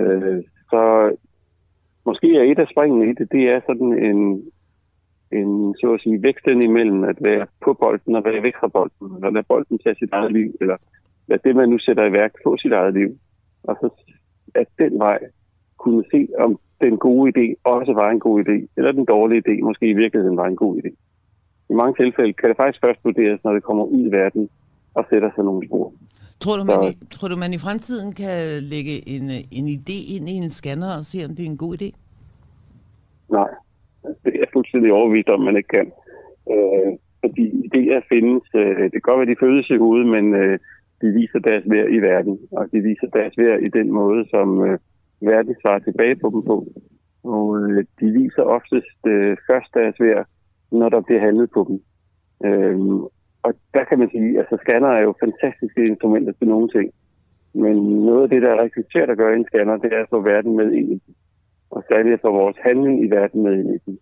Øh, 0.00 0.42
så 0.72 0.82
måske 2.06 2.28
er 2.36 2.44
et 2.50 2.58
af 2.58 2.68
springene 2.72 3.10
i 3.10 3.14
det, 3.18 3.32
det 3.32 3.44
er 3.54 3.60
sådan 3.66 3.92
en, 4.08 4.20
en 5.38 5.74
så 5.80 5.94
at 5.94 6.00
sige, 6.00 6.22
væksten 6.22 6.62
imellem 6.62 7.04
at 7.04 7.18
være 7.20 7.46
på 7.64 7.74
bolden 7.82 8.16
og 8.16 8.24
være 8.24 8.42
væk 8.42 8.56
fra 8.60 8.68
bolden, 8.68 9.16
eller 9.16 9.30
lade 9.30 9.48
bolden 9.48 9.78
tage 9.78 9.94
sit 9.98 10.12
eget 10.12 10.32
liv, 10.32 10.50
eller 10.60 10.76
lade 11.28 11.42
det, 11.44 11.56
man 11.56 11.68
nu 11.68 11.78
sætter 11.78 12.08
i 12.08 12.12
værk, 12.12 12.32
få 12.44 12.56
sit 12.56 12.72
eget 12.72 12.94
liv. 12.94 13.10
Og 13.62 13.76
så 13.80 13.88
at 14.54 14.68
den 14.78 14.98
vej 14.98 15.18
kunne 15.78 16.04
se, 16.10 16.28
om 16.38 16.58
den 16.80 16.98
gode 16.98 17.32
idé 17.32 17.46
også 17.64 17.92
var 17.92 18.10
en 18.10 18.20
god 18.20 18.44
idé, 18.44 18.66
eller 18.76 18.92
den 18.92 19.04
dårlige 19.04 19.42
idé 19.46 19.64
måske 19.64 19.86
i 19.88 20.00
virkeligheden 20.02 20.36
var 20.36 20.46
en 20.46 20.56
god 20.56 20.76
idé. 20.76 20.90
I 21.70 21.74
mange 21.74 21.94
tilfælde 22.04 22.32
kan 22.32 22.48
det 22.48 22.56
faktisk 22.56 22.84
først 22.84 23.04
vurderes, 23.04 23.44
når 23.44 23.52
det 23.52 23.62
kommer 23.62 23.84
ud 23.84 24.06
i 24.06 24.10
verden 24.10 24.48
og 24.94 25.04
sætter 25.10 25.30
sig 25.34 25.44
nogle 25.44 25.66
spor. 25.66 25.92
Tror 26.42 26.56
du, 26.56 26.64
man 26.64 26.82
i, 26.90 26.92
tror 27.14 27.28
du, 27.28 27.36
man 27.36 27.52
i 27.52 27.58
fremtiden 27.58 28.12
kan 28.12 28.62
lægge 28.72 28.94
en, 29.14 29.24
en 29.58 29.66
idé 29.76 29.98
ind 30.14 30.28
i 30.28 30.34
en 30.42 30.50
scanner 30.50 30.90
og 30.98 31.04
se, 31.04 31.18
om 31.24 31.32
det 31.36 31.42
er 31.44 31.50
en 31.50 31.64
god 31.64 31.72
idé? 31.78 31.88
Nej, 33.38 33.50
det 34.24 34.34
er 34.42 34.48
fuldstændig 34.52 34.92
overvist 34.92 35.28
om, 35.28 35.40
man 35.40 35.56
ikke 35.56 35.72
kan. 35.78 35.88
Øh, 36.52 36.90
fordi 37.24 37.44
idéer 37.66 38.00
findes, 38.12 38.44
øh, 38.54 38.82
det 38.82 38.92
kan 38.92 39.08
godt 39.08 39.18
være, 39.18 39.34
de 39.34 39.42
føles 39.44 39.70
i 39.70 39.82
hovedet, 39.84 40.08
men 40.16 40.34
øh, 40.34 40.58
de 41.00 41.08
viser 41.20 41.38
deres 41.38 41.64
værd 41.66 41.88
i 41.96 41.98
verden, 41.98 42.38
og 42.52 42.72
de 42.72 42.80
viser 42.80 43.06
deres 43.06 43.34
værd 43.38 43.60
i 43.62 43.68
den 43.78 43.92
måde, 43.92 44.28
som 44.30 44.48
øh, 44.66 44.78
verden 45.20 45.54
svarer 45.62 45.78
tilbage 45.78 46.16
på 46.16 46.30
dem 46.34 46.42
på. 46.50 46.56
Og 47.24 47.44
øh, 47.60 47.84
de 48.00 48.06
viser 48.20 48.42
oftest 48.42 49.00
øh, 49.06 49.36
først 49.48 49.74
deres 49.74 49.96
værd, 50.00 50.26
når 50.72 50.88
der 50.88 51.00
bliver 51.00 51.20
handlet 51.20 51.50
på 51.50 51.60
dem. 51.68 51.76
Øh, 52.48 52.78
og 53.42 53.54
der 53.74 53.84
kan 53.84 53.98
man 53.98 54.10
sige, 54.10 54.30
at 54.30 54.38
altså, 54.38 54.56
scanner 54.62 54.88
er 54.88 55.02
jo 55.02 55.14
fantastiske 55.24 55.80
instrumenter 55.90 56.32
til 56.32 56.48
nogle 56.48 56.68
ting. 56.68 56.92
Men 57.54 57.76
noget 58.08 58.22
af 58.22 58.28
det, 58.28 58.42
der 58.42 58.50
er 58.50 58.62
rigtig 58.62 58.84
svært 58.92 59.10
at 59.10 59.18
gøre 59.18 59.32
i 59.34 59.38
en 59.38 59.48
scanner, 59.50 59.76
det 59.76 59.92
er 59.92 60.02
at 60.02 60.10
få 60.10 60.20
verden 60.20 60.56
med 60.56 60.72
ind 60.72 60.88
i 60.92 60.98
den. 61.04 61.14
Og 61.70 61.84
særligt 61.88 62.14
at 62.14 62.20
få 62.20 62.32
vores 62.32 62.56
handling 62.66 63.04
i 63.04 63.10
verden 63.10 63.42
med 63.42 63.54
ind 63.60 63.74
i 63.74 63.78
den. 63.86 63.98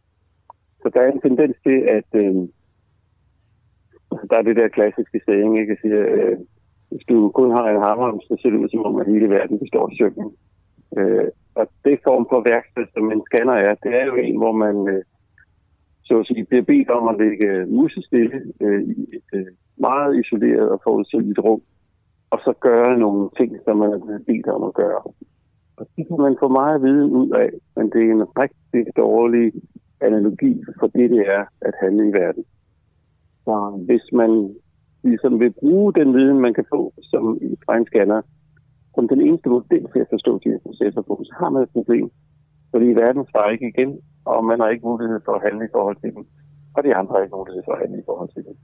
Så 0.82 0.90
der 0.94 1.00
er 1.00 1.12
en 1.12 1.20
tendens 1.20 1.56
til, 1.66 1.78
at 1.98 2.08
øh, 2.22 2.34
altså, 4.12 4.26
der 4.30 4.36
er 4.38 4.42
det 4.42 4.56
der 4.56 4.68
klassiske 4.68 5.20
saying, 5.24 5.58
ikke? 5.58 5.72
Jeg 5.72 5.78
siger, 5.82 6.02
øh, 6.16 6.36
hvis 6.90 7.04
du 7.08 7.16
kun 7.28 7.50
har 7.50 7.66
en 7.68 7.82
hammer, 7.86 8.18
så 8.28 8.36
ser 8.42 8.50
det 8.50 8.58
ud 8.58 8.68
som 8.68 8.86
om, 8.88 9.00
at 9.00 9.12
hele 9.12 9.28
verden 9.30 9.58
består 9.58 9.86
af 9.86 9.92
søvn. 9.98 10.34
Øh, 10.98 11.28
og 11.54 11.64
det 11.84 12.00
form 12.04 12.26
for 12.30 12.40
værksted, 12.50 12.86
som 12.94 13.12
en 13.12 13.22
scanner 13.26 13.52
er, 13.52 13.74
det 13.74 13.92
er 14.00 14.04
jo 14.06 14.14
en, 14.14 14.36
hvor 14.36 14.52
man 14.52 14.76
øh, 14.88 15.02
så 16.10 16.18
at 16.20 16.26
sige, 16.26 16.44
bliver 16.44 16.66
bedt 16.72 16.90
om 16.98 17.04
at 17.08 17.18
lægge 17.22 17.66
musestille 17.76 18.38
øh, 18.60 18.82
i 18.82 19.00
et 19.18 19.30
øh, 19.38 19.46
meget 19.86 20.12
isoleret 20.20 20.68
og 20.74 20.80
forudsigeligt 20.84 21.38
rum, 21.38 21.62
og 22.30 22.38
så 22.44 22.52
gøre 22.68 22.98
nogle 22.98 23.30
ting, 23.38 23.50
som 23.64 23.76
man 23.76 23.90
er 23.92 24.00
blevet 24.04 24.26
bedt 24.26 24.46
om 24.56 24.62
at 24.70 24.74
gøre. 24.74 25.02
Og 25.78 25.84
det 25.96 26.06
kan 26.08 26.18
man 26.26 26.36
få 26.42 26.48
meget 26.48 26.82
viden 26.82 27.10
ud 27.20 27.30
af, 27.44 27.50
men 27.76 27.86
det 27.92 28.00
er 28.02 28.12
en 28.12 28.26
rigtig 28.42 28.84
dårlig 28.96 29.52
analogi 30.00 30.52
for 30.78 30.86
det, 30.86 31.10
det 31.10 31.22
er 31.36 31.44
at 31.60 31.74
handle 31.82 32.08
i 32.08 32.12
verden. 32.12 32.44
Så 33.44 33.54
hvis 33.86 34.06
man 34.12 34.54
ligesom 35.02 35.40
vil 35.40 35.52
bruge 35.60 35.92
den 35.92 36.14
viden, 36.14 36.40
man 36.40 36.54
kan 36.54 36.64
få 36.74 36.92
som 37.02 37.38
fra 37.64 37.76
en 37.76 37.86
scanner, 37.86 38.22
som 38.94 39.08
den 39.08 39.20
eneste 39.20 39.48
model 39.48 39.86
til 39.92 40.00
at 40.04 40.10
forstå 40.10 40.32
de 40.44 40.50
her 40.50 40.58
processer 40.66 41.02
på, 41.02 41.22
så 41.24 41.34
har 41.40 41.50
man 41.50 41.62
et 41.62 41.76
problem. 41.78 42.10
Fordi 42.70 42.86
verden 42.86 43.26
svarer 43.30 43.50
ikke 43.50 43.72
igen, 43.74 44.00
og 44.24 44.44
man 44.44 44.60
har 44.60 44.68
ikke 44.68 44.86
mulighed 44.86 45.20
for 45.24 45.32
at 45.32 45.42
handle 45.42 45.64
i 45.64 45.72
forhold 45.72 45.96
til 45.96 46.14
dem. 46.14 46.26
Og 46.74 46.84
de 46.84 46.94
andre 46.94 47.12
har 47.14 47.22
ikke 47.22 47.36
mulighed 47.36 47.62
for 47.64 47.72
at 47.72 47.78
handle 47.78 47.98
i 47.98 48.06
forhold 48.06 48.30
til 48.34 48.44
dem. 48.46 48.54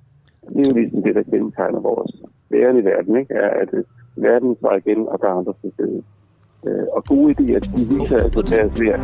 Det 0.54 0.60
er 0.60 0.70
jo 0.70 0.76
ligesom 0.80 1.02
det, 1.02 1.14
der 1.14 1.22
kendetegner 1.22 1.80
vores 1.80 2.12
væren 2.50 2.78
i 2.78 2.84
verden, 2.84 3.16
ikke? 3.16 3.34
er, 3.34 3.48
at 3.62 3.70
verden 4.16 4.56
svarer 4.60 4.76
igen, 4.76 5.08
og 5.08 5.20
der 5.20 5.28
er 5.28 5.32
andre 5.32 5.54
til. 5.60 6.04
Øh, 6.66 6.86
og 6.92 7.04
gode 7.04 7.34
idéer, 7.34 7.60
de 7.76 7.82
viser 7.94 8.18
altså 8.24 8.42
deres 8.54 8.80
værd 8.80 9.00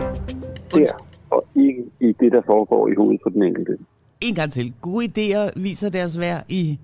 der, 0.74 1.06
og 1.30 1.44
ikke 1.54 1.84
i 2.00 2.12
det, 2.20 2.32
der 2.32 2.42
foregår 2.46 2.88
i 2.88 2.94
hovedet 2.94 3.20
på 3.22 3.28
den 3.28 3.42
enkelte. 3.42 3.78
En 4.20 4.34
gang 4.34 4.52
til. 4.52 4.74
Gode 4.80 5.04
idéer 5.04 5.62
viser 5.62 5.90
deres 5.90 6.20
værd 6.20 6.44
i... 6.48 6.78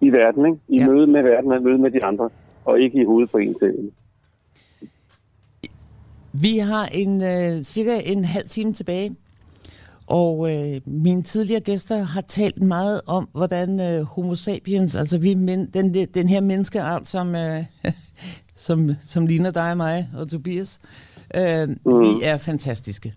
I 0.00 0.12
verden, 0.12 0.46
ikke? 0.46 0.58
I 0.68 0.78
ja. 0.78 0.90
møde 0.90 1.06
med 1.06 1.22
verden 1.22 1.52
og 1.52 1.62
møde 1.62 1.78
med 1.78 1.90
de 1.90 2.04
andre, 2.04 2.30
og 2.64 2.80
ikke 2.80 3.00
i 3.00 3.04
hovedet 3.04 3.30
på 3.30 3.38
en 3.38 3.54
selv. 3.58 3.92
Vi 6.32 6.58
har 6.58 6.86
en 6.86 7.22
øh, 7.22 7.62
cirka 7.62 8.00
en 8.04 8.24
halv 8.24 8.48
time 8.48 8.72
tilbage, 8.72 9.16
og 10.06 10.52
øh, 10.52 10.80
mine 10.86 11.22
tidligere 11.22 11.60
gæster 11.60 12.02
har 12.02 12.20
talt 12.20 12.62
meget 12.62 13.00
om, 13.06 13.28
hvordan 13.32 13.80
øh, 13.80 14.02
homo 14.02 14.34
sapiens, 14.34 14.96
altså 14.96 15.18
vi 15.18 15.34
men, 15.34 15.66
den, 15.66 15.94
den 15.94 16.28
her 16.28 16.40
menneskeart, 16.40 17.08
som, 17.08 17.34
øh, 17.34 17.64
som, 18.56 18.90
som 19.00 19.26
ligner 19.26 19.50
dig 19.50 19.70
og 19.70 19.76
mig 19.76 20.08
og 20.14 20.30
Tobias, 20.30 20.80
øh, 21.34 21.68
mm. 21.68 22.00
vi 22.00 22.22
er 22.22 22.38
fantastiske. 22.38 23.14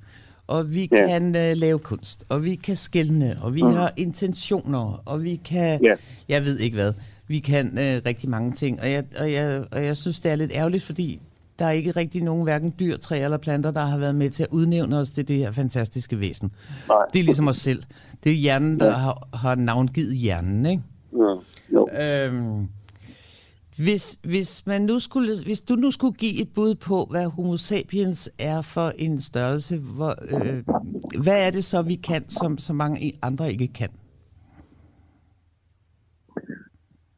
Og 0.47 0.73
vi 0.73 0.89
yeah. 0.93 1.10
kan 1.10 1.36
øh, 1.36 1.58
lave 1.58 1.80
kunst, 1.80 2.23
og 2.30 2.43
vi 2.43 2.56
kan 2.56 2.75
skælne, 2.75 3.38
og 3.41 3.56
vi 3.56 3.62
mm. 3.62 3.73
har 3.73 3.93
intentioner, 3.97 5.01
og 5.06 5.23
vi 5.23 5.36
kan, 5.36 5.86
yeah. 5.86 5.97
jeg 6.30 6.43
ved 6.43 6.60
ikke 6.60 6.75
hvad, 6.75 6.93
vi 7.28 7.39
kan 7.39 7.67
øh, 7.67 8.01
rigtig 8.06 8.30
mange 8.30 8.51
ting. 8.51 8.82
Og 8.82 8.91
jeg, 8.91 9.04
og, 9.19 9.34
jeg, 9.34 9.65
og 9.71 9.86
jeg 9.86 9.97
synes, 9.97 10.19
det 10.19 10.32
er 10.32 10.36
lidt 10.36 10.51
ærgerligt, 10.56 10.84
fordi 10.84 11.19
der 11.60 11.65
er 11.65 11.72
ikke 11.72 11.91
rigtig 11.91 12.24
nogen 12.24 12.44
hverken 12.44 12.74
dyr, 12.80 12.98
træ 12.98 13.24
eller 13.24 13.38
planter, 13.38 13.72
der 13.72 13.82
har 13.82 13.98
været 13.98 14.15
med 14.15 14.30
til 14.30 14.44
at 14.44 14.50
udnævne 14.52 14.98
os 14.98 15.12
til 15.12 15.28
det 15.28 15.36
her 15.36 15.52
fantastiske 15.52 16.20
væsen. 16.20 16.52
Nej. 16.88 16.98
Det 17.13 17.20
er 17.20 17.24
ligesom 17.24 17.48
os 17.48 17.58
selv. 17.58 17.84
Det 18.24 18.32
er 18.32 18.36
hjernen, 18.36 18.80
der 18.80 18.86
ja. 18.86 18.91
har, 18.91 19.28
har 19.34 19.56
navngivet 19.56 20.15
hjernen, 20.15 20.65
ikke? 20.65 20.84
Ja. 21.13 21.36
Jo. 21.74 21.88
Øhm, 22.02 22.68
hvis, 23.78 24.20
hvis, 24.24 24.68
man 24.68 24.82
nu 24.82 25.00
skulle, 25.00 25.30
hvis 25.46 25.62
du 25.62 25.76
nu 25.76 25.91
skulle 25.91 26.18
give 26.18 26.41
et 26.41 26.50
bud 26.56 26.76
på, 26.76 27.08
hvad 27.12 27.26
homo 27.26 27.58
sapiens 27.58 28.32
er 28.39 28.62
for 28.62 28.91
en 28.98 29.22
størrelse, 29.22 29.80
hvor, 29.98 30.13
øh, 30.36 30.63
hvad 31.24 31.48
er 31.48 31.52
det 31.52 31.63
så, 31.63 31.82
vi 31.82 31.96
kan, 31.96 32.30
som 32.30 32.58
så 32.58 32.74
mange 32.74 33.13
andre 33.22 33.52
ikke 33.52 33.68
kan? 33.68 33.89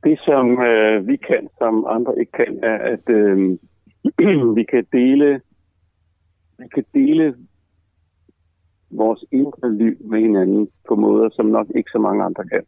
Det, 0.03 0.19
som 0.25 0.61
øh, 0.61 1.07
vi 1.07 1.15
kan, 1.15 1.47
som 1.57 1.85
andre 1.89 2.19
ikke 2.19 2.31
kan, 2.31 2.59
er, 2.63 2.77
at 2.93 3.09
øh, 3.09 3.57
vi 4.57 4.63
kan 4.63 4.85
dele 4.91 5.41
vi 6.59 6.67
kan 6.73 6.85
dele 6.93 7.35
vores 8.89 9.25
indre 9.31 9.75
liv 9.75 9.95
med 9.99 10.19
hinanden 10.19 10.69
på 10.87 10.95
måder, 10.95 11.29
som 11.29 11.45
nok 11.45 11.67
ikke 11.75 11.89
så 11.91 11.99
mange 11.99 12.23
andre 12.23 12.43
kan. 12.43 12.63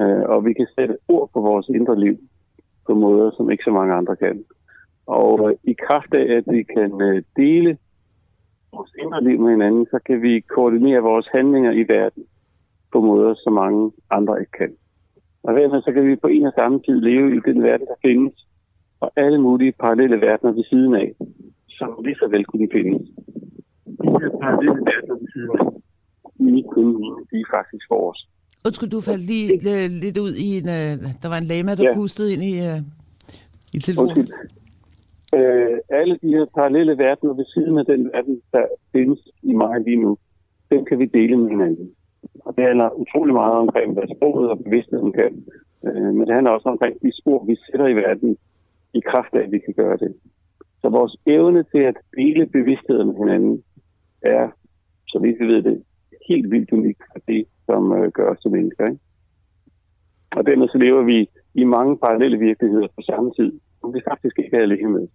Øh, 0.00 0.22
og 0.28 0.44
vi 0.44 0.52
kan 0.52 0.66
sætte 0.74 0.96
ord 1.08 1.30
på 1.32 1.40
vores 1.40 1.68
indre 1.68 2.00
liv 2.00 2.18
på 2.86 2.94
måder, 2.94 3.30
som 3.36 3.50
ikke 3.50 3.64
så 3.64 3.70
mange 3.70 3.94
andre 3.94 4.16
kan. 4.16 4.44
Og 5.06 5.58
i 5.64 5.76
kraft 5.88 6.14
af, 6.14 6.36
at 6.36 6.44
vi 6.46 6.62
kan 6.62 7.00
øh, 7.02 7.22
dele 7.36 7.78
vores 8.72 8.92
indre 9.02 9.24
liv 9.24 9.40
med 9.40 9.50
hinanden, 9.50 9.86
så 9.90 9.98
kan 10.06 10.22
vi 10.22 10.40
koordinere 10.40 11.00
vores 11.02 11.28
handlinger 11.32 11.72
i 11.72 11.84
verden 11.88 12.24
på 12.92 13.00
måder, 13.00 13.34
som 13.34 13.52
mange 13.52 13.92
andre 14.10 14.40
ikke 14.40 14.52
kan. 14.52 14.76
Og 15.42 15.54
dermed 15.54 15.82
så 15.82 15.92
kan 15.92 16.06
vi 16.06 16.16
på 16.16 16.26
en 16.28 16.46
og 16.46 16.52
samme 16.56 16.80
tid 16.82 17.00
leve 17.00 17.36
i 17.36 17.40
den 17.40 17.62
verden, 17.62 17.86
der 17.86 17.94
findes, 18.02 18.46
og 19.00 19.12
alle 19.16 19.40
mulige 19.40 19.72
parallelle 19.72 20.20
verdener 20.20 20.52
ved 20.52 20.64
siden 20.64 20.94
af, 20.94 21.12
som 21.68 21.88
lige 22.04 22.16
så 22.20 22.26
vel 22.28 22.44
kunne 22.44 22.68
findes. 22.72 23.02
De 24.02 24.08
her 24.20 24.30
parallelle 24.40 24.80
verdener 24.90 25.16
ved 25.22 25.28
siden 25.34 25.50
af, 25.60 25.66
de 26.38 26.58
er 26.58 26.68
kun 26.74 26.86
mine, 26.86 27.20
de 27.30 27.36
er 27.40 27.48
faktisk 27.56 27.90
vores. 27.90 28.28
Undskyld, 28.66 28.90
du 28.90 29.00
faldt 29.00 29.26
lige 29.32 29.48
øh, 29.72 29.90
lidt 30.04 30.18
ud 30.18 30.32
i 30.46 30.48
en... 30.58 30.66
Uh, 30.76 30.92
der 31.22 31.28
var 31.32 31.38
en 31.38 31.50
lama, 31.52 31.74
der 31.74 31.84
ja. 31.88 31.94
pustede 31.94 32.32
ind 32.34 32.42
i, 32.52 32.54
uh, 32.68 32.78
i 33.76 33.78
telefonen. 33.78 34.10
Undskyld. 34.10 34.30
Uh, 35.38 35.76
alle 35.98 36.14
de 36.22 36.28
her 36.36 36.46
parallelle 36.56 36.98
verdener 37.04 37.34
ved 37.40 37.46
siden 37.54 37.78
af 37.78 37.86
den 37.92 38.00
verden, 38.12 38.40
der 38.52 38.64
findes 38.92 39.20
i 39.42 39.52
mig 39.52 39.80
lige 39.86 40.02
nu, 40.04 40.18
dem 40.70 40.84
kan 40.84 40.98
vi 40.98 41.06
dele 41.18 41.36
med 41.36 41.48
hinanden. 41.50 41.90
Og 42.46 42.56
det 42.56 42.64
handler 42.64 42.98
utrolig 43.02 43.34
meget 43.34 43.56
omkring, 43.64 43.92
hvad 43.92 44.16
sproget 44.16 44.50
og 44.50 44.58
bevidstheden 44.64 45.12
kan. 45.12 45.32
Uh, 45.86 46.10
men 46.16 46.26
det 46.26 46.34
handler 46.34 46.50
også 46.50 46.68
omkring 46.68 46.94
de 47.02 47.10
spor, 47.20 47.44
vi 47.44 47.56
sætter 47.66 47.86
i 47.86 47.96
verden, 48.04 48.36
i 48.94 49.00
kraft 49.00 49.34
af, 49.34 49.42
at 49.42 49.52
vi 49.52 49.58
kan 49.58 49.74
gøre 49.74 49.96
det. 49.96 50.14
Så 50.80 50.88
vores 50.88 51.16
evne 51.26 51.64
til 51.72 51.78
at 51.78 51.96
dele 52.16 52.46
bevidstheden 52.46 53.06
med 53.08 53.16
hinanden 53.16 53.62
er, 54.22 54.48
så 55.08 55.18
vidt 55.18 55.40
vi 55.40 55.46
ved 55.46 55.62
det, 55.62 55.82
helt 56.28 56.50
vildt 56.50 56.72
unikt 56.72 57.02
for 57.12 57.20
det, 57.28 57.44
som 57.66 57.92
øh, 57.92 58.12
gør 58.12 58.30
os 58.32 58.40
til 58.40 58.50
mennesker. 58.50 58.86
Ikke? 58.86 59.00
Og 60.36 60.46
dermed 60.46 60.68
så 60.68 60.78
lever 60.78 61.02
vi 61.02 61.28
i 61.54 61.64
mange 61.64 61.98
parallelle 61.98 62.38
virkeligheder 62.38 62.88
på 62.96 63.02
samme 63.10 63.32
tid, 63.38 63.52
som 63.80 63.94
vi 63.94 64.00
faktisk 64.10 64.38
ikke 64.38 64.56
er 64.56 64.62
alene 64.62 64.90
med. 64.90 65.08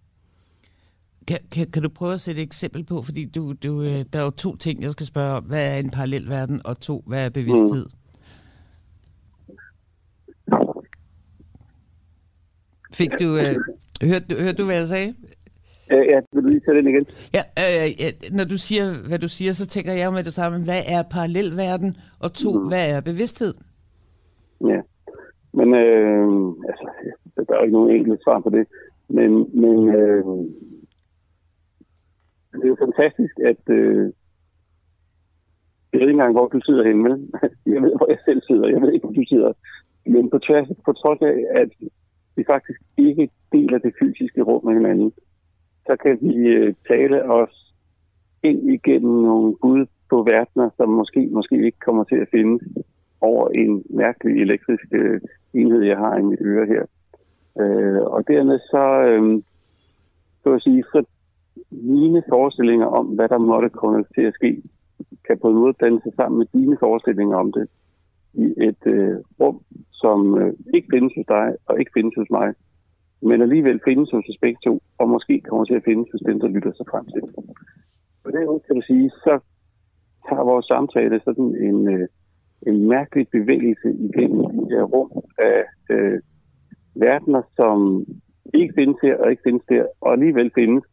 Kan, 1.28 1.38
kan, 1.52 1.66
kan 1.70 1.82
du 1.82 1.88
prøve 1.88 2.12
at 2.12 2.20
sætte 2.20 2.40
et 2.40 2.46
eksempel 2.46 2.84
på, 2.84 3.02
fordi 3.02 3.24
du, 3.24 3.52
du, 3.64 3.82
øh, 3.82 4.00
der 4.12 4.18
er 4.20 4.24
jo 4.24 4.30
to 4.30 4.56
ting, 4.56 4.82
jeg 4.82 4.90
skal 4.90 5.06
spørge 5.06 5.36
om. 5.36 5.44
Hvad 5.44 5.74
er 5.74 5.78
en 5.78 5.90
parallel 5.90 6.28
verden, 6.28 6.60
og 6.64 6.80
to, 6.80 7.02
hvad 7.06 7.26
er 7.26 7.30
bevidsthed? 7.30 7.84
Mm. 7.84 8.01
Fik 12.94 13.10
du, 13.20 13.28
øh, 13.42 13.54
hørte, 14.10 14.42
hørte 14.44 14.58
du, 14.58 14.64
hvad 14.64 14.76
jeg 14.76 14.86
sagde? 14.86 15.14
Ja, 15.90 16.20
vil 16.32 16.42
du 16.42 16.48
lige 16.48 16.60
tage 16.60 16.76
den 16.76 16.88
igen? 16.88 17.06
Ja, 17.34 17.42
øh, 17.64 18.12
når 18.32 18.44
du 18.44 18.58
siger, 18.58 18.84
hvad 19.08 19.18
du 19.18 19.28
siger, 19.28 19.52
så 19.52 19.66
tænker 19.66 19.92
jeg 19.92 20.12
med 20.12 20.24
det 20.24 20.32
samme. 20.32 20.64
Hvad 20.64 20.82
er 20.88 21.02
parallelverden? 21.10 21.96
Og 22.20 22.32
to, 22.32 22.52
mm. 22.52 22.68
hvad 22.68 22.96
er 22.96 23.00
bevidsthed? 23.00 23.54
Ja, 24.60 24.80
men 25.52 25.68
øh, 25.74 26.26
altså, 26.68 26.86
der 27.36 27.52
er 27.54 27.58
jo 27.58 27.62
ikke 27.64 27.78
nogen 27.78 27.96
enkelt 27.96 28.22
svar 28.24 28.40
på 28.40 28.50
det. 28.50 28.66
Men, 29.08 29.30
men 29.62 29.88
øh, 29.88 30.24
det 32.52 32.64
er 32.64 32.68
jo 32.74 32.76
fantastisk, 32.86 33.34
at, 33.50 33.62
øh, 33.78 34.12
Jeg 35.92 36.00
ved 36.00 36.08
ikke 36.08 36.18
engang, 36.18 36.32
hvor 36.32 36.48
du 36.48 36.60
sidder 36.66 36.84
henne, 36.84 37.10
jeg 37.74 37.82
ved, 37.82 37.92
hvor 37.96 38.10
jeg 38.10 38.18
selv 38.24 38.40
sidder. 38.48 38.68
Jeg 38.68 38.80
ved 38.82 38.92
ikke, 38.92 39.06
hvor 39.06 39.14
du 39.14 39.24
sidder. 39.28 39.52
Men 40.06 40.30
på, 40.30 40.38
tværs, 40.38 40.68
på 40.84 40.92
trods 40.92 41.20
af, 41.22 41.36
at 41.60 41.70
vi 42.36 42.44
faktisk 42.46 42.80
ikke 42.96 43.30
deler 43.52 43.78
det 43.78 43.94
fysiske 44.00 44.42
rum 44.42 44.64
med 44.64 44.74
hinanden, 44.74 45.12
så 45.86 45.96
kan 46.02 46.18
vi 46.20 46.34
øh, 46.36 46.74
tale 46.88 47.30
os 47.30 47.74
ind 48.42 48.70
igennem 48.70 49.22
nogle 49.22 49.56
bud 49.62 49.86
på 50.10 50.16
verdener, 50.22 50.70
som 50.76 50.88
måske, 50.88 51.28
måske 51.32 51.64
ikke 51.66 51.78
kommer 51.78 52.04
til 52.04 52.16
at 52.16 52.28
findes 52.30 52.62
over 53.20 53.48
en 53.48 53.84
mærkelig 53.90 54.42
elektrisk 54.42 54.84
øh, 54.92 55.20
enhed, 55.54 55.82
jeg 55.82 55.96
har 55.96 56.16
i 56.18 56.22
mit 56.22 56.38
øre 56.40 56.66
her. 56.66 56.84
Øh, 57.60 58.02
og 58.02 58.28
dermed 58.28 58.58
så, 58.58 58.84
øh, 59.10 59.42
så 60.42 60.52
at 60.54 60.62
sige, 60.62 60.84
så 60.92 61.04
mine 61.70 62.22
forestillinger 62.28 62.86
om, 62.86 63.06
hvad 63.06 63.28
der 63.28 63.38
måtte 63.38 63.68
komme 63.68 64.04
til 64.14 64.22
at 64.22 64.34
ske, 64.34 64.62
kan 65.26 65.38
på 65.38 65.48
en 65.48 65.54
måde 65.54 65.74
danne 65.80 66.00
sig 66.02 66.12
sammen 66.16 66.38
med 66.38 66.46
dine 66.52 66.76
forestillinger 66.80 67.36
om 67.36 67.52
det 67.52 67.68
i 68.34 68.46
et 68.68 68.82
øh, 68.86 69.16
rum, 69.40 69.60
som 69.92 70.38
øh, 70.38 70.52
ikke 70.74 70.88
findes 70.92 71.12
hos 71.16 71.26
dig 71.28 71.56
og 71.66 71.80
ikke 71.80 71.90
findes 71.94 72.14
hos 72.16 72.30
mig, 72.30 72.54
men 73.22 73.42
alligevel 73.42 73.80
findes 73.84 74.10
hos 74.10 74.28
os 74.28 74.38
begge 74.40 74.58
to, 74.64 74.82
og 74.98 75.08
måske 75.08 75.40
kommer 75.40 75.64
til 75.64 75.74
at 75.74 75.84
findes 75.84 76.08
hos 76.12 76.20
den, 76.20 76.40
der 76.40 76.48
lytter 76.48 76.72
sig 76.72 76.86
frem 76.90 77.04
til. 77.04 77.22
På 78.24 78.30
den 78.30 78.46
måde 78.46 78.60
kan 78.66 78.76
du 78.76 78.82
sige, 78.82 79.10
så 79.10 79.34
tager 80.28 80.44
vores 80.44 80.66
samtale 80.66 81.20
sådan 81.24 81.50
en, 81.68 81.88
øh, 81.94 82.08
en 82.66 82.88
mærkelig 82.88 83.28
bevægelse 83.28 83.88
igennem 84.08 84.40
de 84.50 84.66
her 84.70 84.82
rum 84.82 85.10
af 85.38 85.64
øh, 85.90 86.20
verdener, 86.94 87.42
som 87.56 88.06
ikke 88.54 88.74
findes 88.74 88.98
her 89.02 89.16
og 89.16 89.30
ikke 89.30 89.42
findes 89.46 89.64
der, 89.68 89.86
og 90.00 90.12
alligevel 90.12 90.50
findes 90.54 90.84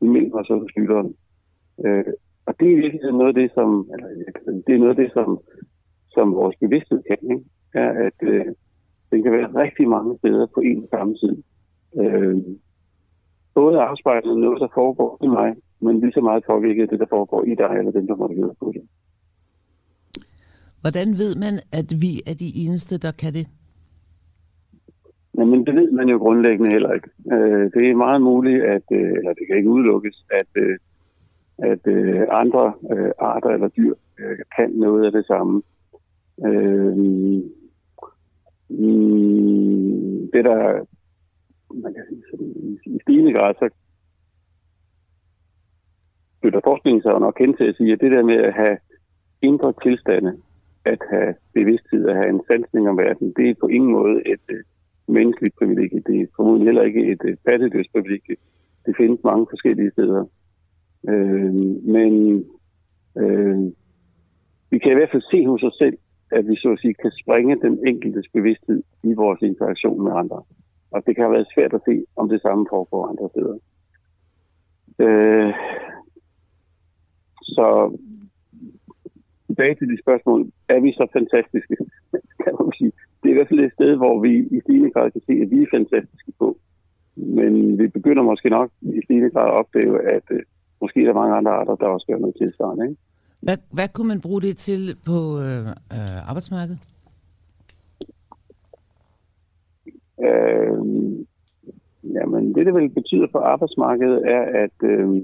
imellem 0.00 0.34
os 0.34 0.50
og 0.50 0.60
hos 0.60 0.76
lytteren. 0.76 1.14
Øh, 1.84 2.04
og 2.46 2.54
det 2.60 2.72
er 2.72 2.76
virkelig 2.76 3.12
noget 3.12 3.28
af 3.28 3.34
det, 3.34 3.50
som, 3.54 3.90
eller, 3.92 4.08
det 4.66 4.74
er 4.74 4.78
noget 4.78 4.98
af 4.98 5.00
det, 5.02 5.12
som, 5.12 5.40
som 6.10 6.34
vores 6.34 6.56
bevidsthed 6.60 7.02
kan, 7.08 7.30
ikke? 7.30 7.44
er, 7.74 7.90
at 8.06 8.18
øh, 8.22 8.46
den 9.10 9.22
kan 9.22 9.32
være 9.32 9.62
rigtig 9.62 9.88
mange 9.88 10.18
steder 10.18 10.46
på 10.54 10.60
en 10.60 10.82
og 10.82 10.88
samme 10.90 11.14
tid. 11.14 11.36
Øh, 12.00 12.36
både 13.54 13.80
afspejler 13.80 14.34
noget, 14.34 14.60
der 14.60 14.68
foregår 14.74 15.18
i 15.24 15.28
mig, 15.38 15.56
men 15.80 16.00
lige 16.00 16.12
så 16.12 16.20
meget 16.20 16.44
påvirker 16.46 16.86
det, 16.86 17.00
der 17.00 17.06
foregår 17.16 17.44
i 17.44 17.54
dig, 17.54 17.72
eller 17.78 17.92
den, 17.92 18.08
der 18.08 18.16
måtte 18.16 18.36
høre 18.36 18.54
på 18.60 18.72
det. 18.74 18.82
Hvordan 20.80 21.08
ved 21.22 21.32
man, 21.44 21.54
at 21.72 21.88
vi 22.04 22.12
er 22.30 22.34
de 22.44 22.50
eneste, 22.64 22.98
der 22.98 23.12
kan 23.22 23.32
det? 23.32 23.46
Jamen, 25.38 25.66
det 25.66 25.74
ved 25.74 25.90
man 25.92 26.08
jo 26.08 26.18
grundlæggende 26.18 26.70
heller 26.70 26.92
ikke. 26.92 27.08
Øh, 27.32 27.70
det 27.74 27.90
er 27.90 28.04
meget 28.06 28.22
muligt, 28.22 28.62
at, 28.64 28.86
øh, 28.92 29.12
eller 29.18 29.32
det 29.38 29.44
kan 29.46 29.56
ikke 29.56 29.70
udelukkes, 29.70 30.24
at, 30.30 30.50
øh, 30.54 30.78
at 31.58 31.86
øh, 31.86 32.22
andre 32.30 32.72
øh, 32.92 33.10
arter 33.18 33.50
eller 33.50 33.68
dyr 33.68 33.94
øh, 34.20 34.38
kan 34.56 34.70
noget 34.70 35.06
af 35.06 35.12
det 35.12 35.26
samme. 35.26 35.62
Øh, 36.46 36.96
det 40.32 40.44
der, 40.44 40.86
man 41.74 41.94
kan 41.94 42.04
sige, 42.08 42.22
sådan, 42.30 42.52
i, 42.56 42.78
i 42.86 42.98
stigende 43.02 43.34
grad, 43.34 43.54
så 43.54 43.68
flytter 46.40 46.60
forskningen 46.64 47.02
sig 47.02 47.10
jo 47.10 47.18
nok 47.18 47.38
hen 47.38 47.56
til 47.56 47.64
at 47.64 47.76
sige, 47.76 47.92
at 47.92 48.00
det 48.00 48.10
der 48.10 48.22
med 48.22 48.36
at 48.36 48.54
have 48.54 48.78
indre 49.42 49.72
tilstande, 49.82 50.38
at 50.84 50.98
have 51.10 51.34
bevidsthed, 51.54 52.08
at 52.08 52.16
have 52.16 52.28
en 52.28 52.42
sansning 52.50 52.88
om 52.88 52.98
verden, 52.98 53.32
det 53.36 53.50
er 53.50 53.54
på 53.60 53.66
ingen 53.66 53.92
måde 53.92 54.16
et 54.26 54.46
øh, 54.48 54.62
menneskeligt 55.08 55.56
privilegie. 55.58 56.02
Det 56.06 56.20
er 56.20 56.26
formodentlig 56.36 56.66
heller 56.66 56.82
ikke 56.82 57.12
et 57.12 57.22
øh, 57.24 57.36
pattedyrsprivilegie. 57.46 58.36
Det 58.86 58.96
findes 58.96 59.20
mange 59.24 59.46
forskellige 59.50 59.90
steder. 59.90 60.24
Øh, 61.08 61.54
men 61.94 62.12
øh, 63.18 63.58
vi 64.70 64.78
kan 64.78 64.92
i 64.92 64.94
hvert 64.94 65.10
fald 65.12 65.30
se 65.30 65.46
hos 65.46 65.62
os 65.62 65.76
selv, 65.78 65.98
at 66.30 66.48
vi 66.48 66.56
så 66.56 66.68
at 66.72 66.80
sige 66.80 66.94
kan 66.94 67.12
springe 67.22 67.60
den 67.60 67.86
enkeltes 67.86 68.28
bevidsthed 68.32 68.82
i 69.02 69.12
vores 69.14 69.42
interaktion 69.42 70.04
med 70.04 70.12
andre. 70.12 70.42
Og 70.90 71.06
det 71.06 71.14
kan 71.14 71.24
have 71.24 71.32
været 71.32 71.52
svært 71.54 71.74
at 71.74 71.80
se, 71.88 72.04
om 72.16 72.28
det 72.28 72.42
samme 72.42 72.66
foregår 72.70 73.06
andre 73.06 73.28
steder. 73.32 73.58
Øh, 75.04 75.52
så 77.42 77.98
tilbage 79.46 79.74
til 79.74 79.88
de 79.92 80.02
spørgsmål, 80.04 80.40
er 80.68 80.80
vi 80.80 80.90
så 80.92 81.06
fantastiske? 81.12 81.76
kan 82.44 82.54
man 82.60 82.72
sige. 82.78 82.92
Det 83.20 83.26
er 83.28 83.34
i 83.34 83.38
hvert 83.38 83.48
fald 83.48 83.60
et 83.60 83.72
sted, 83.78 83.96
hvor 83.96 84.20
vi 84.20 84.32
i 84.56 84.60
stigende 84.60 84.90
grad 84.90 85.10
kan 85.10 85.22
se, 85.26 85.32
at 85.42 85.50
vi 85.50 85.58
er 85.62 85.74
fantastiske 85.76 86.32
på. 86.38 86.48
Men 87.16 87.78
vi 87.78 87.86
begynder 87.88 88.22
måske 88.22 88.48
nok 88.50 88.70
i 88.80 89.00
stigende 89.04 89.30
grad 89.30 89.48
at 89.48 89.58
opdage, 89.60 89.92
at 90.16 90.26
øh, 90.30 90.42
måske 90.82 91.00
er 91.02 91.06
der 91.06 91.20
mange 91.20 91.34
andre 91.36 91.52
arter, 91.52 91.76
der 91.76 91.86
også 91.86 92.06
gør 92.06 92.18
noget 92.18 92.36
tilsvarende. 92.36 92.84
Ikke? 92.88 93.00
Hvad, 93.40 93.56
hvad 93.70 93.88
kunne 93.88 94.08
man 94.08 94.20
bruge 94.20 94.42
det 94.42 94.56
til 94.56 94.96
på 95.06 95.40
øh, 95.40 95.66
øh, 95.96 96.28
arbejdsmarkedet? 96.30 96.88
Øh, 100.26 100.78
jamen, 102.14 102.54
det, 102.54 102.66
det 102.66 102.74
vel 102.74 102.90
betyder 102.90 103.26
for 103.32 103.38
arbejdsmarkedet, 103.38 104.22
er, 104.28 104.42
at 104.64 104.88
øh, 104.90 105.22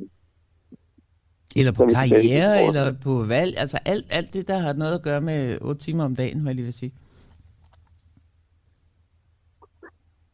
eller 1.56 1.72
på 1.72 1.84
karriere, 1.86 2.52
eller 2.68 2.86
på 3.06 3.14
valg. 3.34 3.52
Altså 3.62 3.78
alt, 3.86 4.06
alt 4.18 4.34
det, 4.34 4.48
der 4.48 4.58
har 4.64 4.72
noget 4.72 4.94
at 4.98 5.04
gøre 5.08 5.20
med 5.20 5.40
8 5.62 5.80
timer 5.80 6.04
om 6.04 6.16
dagen, 6.16 6.38
hvad 6.40 6.50
jeg 6.50 6.56
lige 6.56 6.70
vil 6.70 6.80
sige. 6.82 6.92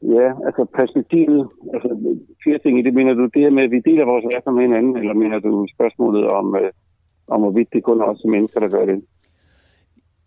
Ja, 0.03 0.29
altså 0.47 0.63
perspektivet, 0.81 1.49
altså 1.75 1.89
fire 2.45 2.59
ting 2.59 2.79
i 2.79 2.83
det, 2.83 2.95
mener 2.95 3.15
du 3.15 3.25
det 3.35 3.43
her 3.43 3.51
med, 3.51 3.63
at 3.63 3.71
vi 3.71 3.81
deler 3.89 4.05
vores 4.13 4.25
værker 4.33 4.51
med 4.51 4.63
hinanden, 4.63 4.97
eller 4.97 5.15
mener 5.15 5.39
du 5.39 5.67
spørgsmålet 5.75 6.25
om, 6.29 6.57
øh, 6.57 6.71
om 7.31 7.41
hvorvidt 7.41 7.69
det 7.73 7.85
kun 7.85 8.01
er 8.01 8.05
os 8.05 8.25
mennesker, 8.25 8.61
der 8.61 8.69
gør 8.69 8.85
det? 8.87 9.05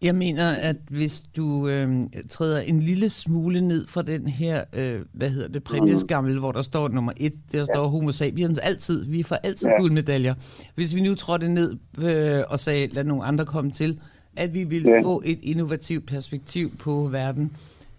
Jeg 0.03 0.15
mener, 0.15 0.43
at 0.69 0.75
hvis 0.89 1.23
du 1.37 1.67
øh, 1.67 1.89
træder 2.29 2.61
en 2.61 2.79
lille 2.79 3.09
smule 3.09 3.61
ned 3.61 3.87
fra 3.87 4.01
den 4.01 4.27
her, 4.27 4.63
øh, 4.79 4.99
hvad 5.13 5.29
hedder 5.29 5.47
det, 5.47 5.63
præmieskammel, 5.63 6.39
hvor 6.39 6.51
der 6.51 6.61
står 6.61 6.87
nummer 6.87 7.11
et, 7.17 7.33
der 7.51 7.65
står 7.65 7.87
homo 7.87 8.11
sapiens 8.11 8.59
altid, 8.59 9.05
vi 9.05 9.23
får 9.23 9.35
altid 9.35 9.67
ja. 9.67 9.81
guldmedaljer. 9.81 10.33
Hvis 10.75 10.95
vi 10.95 11.01
nu 11.01 11.15
trådte 11.15 11.49
ned 11.49 11.77
øh, 12.07 12.43
og 12.49 12.59
sagde, 12.59 12.87
lad 12.87 13.03
nogle 13.03 13.23
andre 13.23 13.45
komme 13.45 13.71
til, 13.71 13.99
at 14.37 14.53
vi 14.53 14.63
ville 14.63 14.91
ja. 14.91 15.01
få 15.01 15.21
et 15.25 15.39
innovativt 15.43 16.07
perspektiv 16.07 16.67
på 16.79 16.91
verden, 17.11 17.57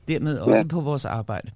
dermed 0.08 0.38
også 0.38 0.62
ja. 0.62 0.74
på 0.74 0.80
vores 0.80 1.04
arbejde. 1.04 1.50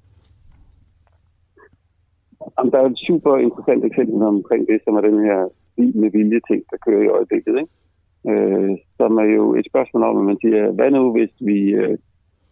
Jamen, 2.58 2.72
der 2.72 2.78
er 2.78 2.86
et 2.86 2.98
super 3.08 3.36
interessant 3.36 3.84
eksempel 3.84 4.22
omkring 4.22 4.66
det, 4.66 4.80
som 4.84 4.96
er 4.96 5.00
den 5.00 5.18
her 5.28 5.40
med 5.86 6.10
vilje 6.10 6.40
ting, 6.50 6.62
der 6.70 6.76
kører 6.86 7.02
i 7.02 7.14
øjeblikket. 7.16 7.54
Ikke? 7.60 7.72
øh, 8.30 8.70
som 8.96 9.16
er 9.18 9.28
jo 9.38 9.54
et 9.54 9.66
spørgsmål 9.66 10.02
om, 10.02 10.18
at 10.18 10.24
man 10.24 10.38
siger, 10.40 10.70
hvad 10.70 10.90
nu 10.90 11.12
hvis 11.12 11.34
vi 11.40 11.58
øh, 11.70 11.98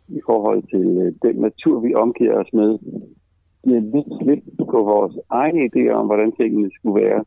i 0.08 0.20
forhold 0.26 0.62
til 0.72 0.86
øh, 1.02 1.12
den 1.22 1.36
natur, 1.40 1.80
vi 1.80 1.94
omgiver 1.94 2.34
os 2.42 2.52
med, 2.52 2.78
giver 3.64 3.80
lidt 3.80 4.10
slip 4.20 4.42
på 4.58 4.78
vores 4.92 5.18
egne 5.30 5.60
idéer 5.68 5.92
om, 6.00 6.06
hvordan 6.06 6.32
tingene 6.32 6.70
skulle 6.74 7.04
være, 7.04 7.24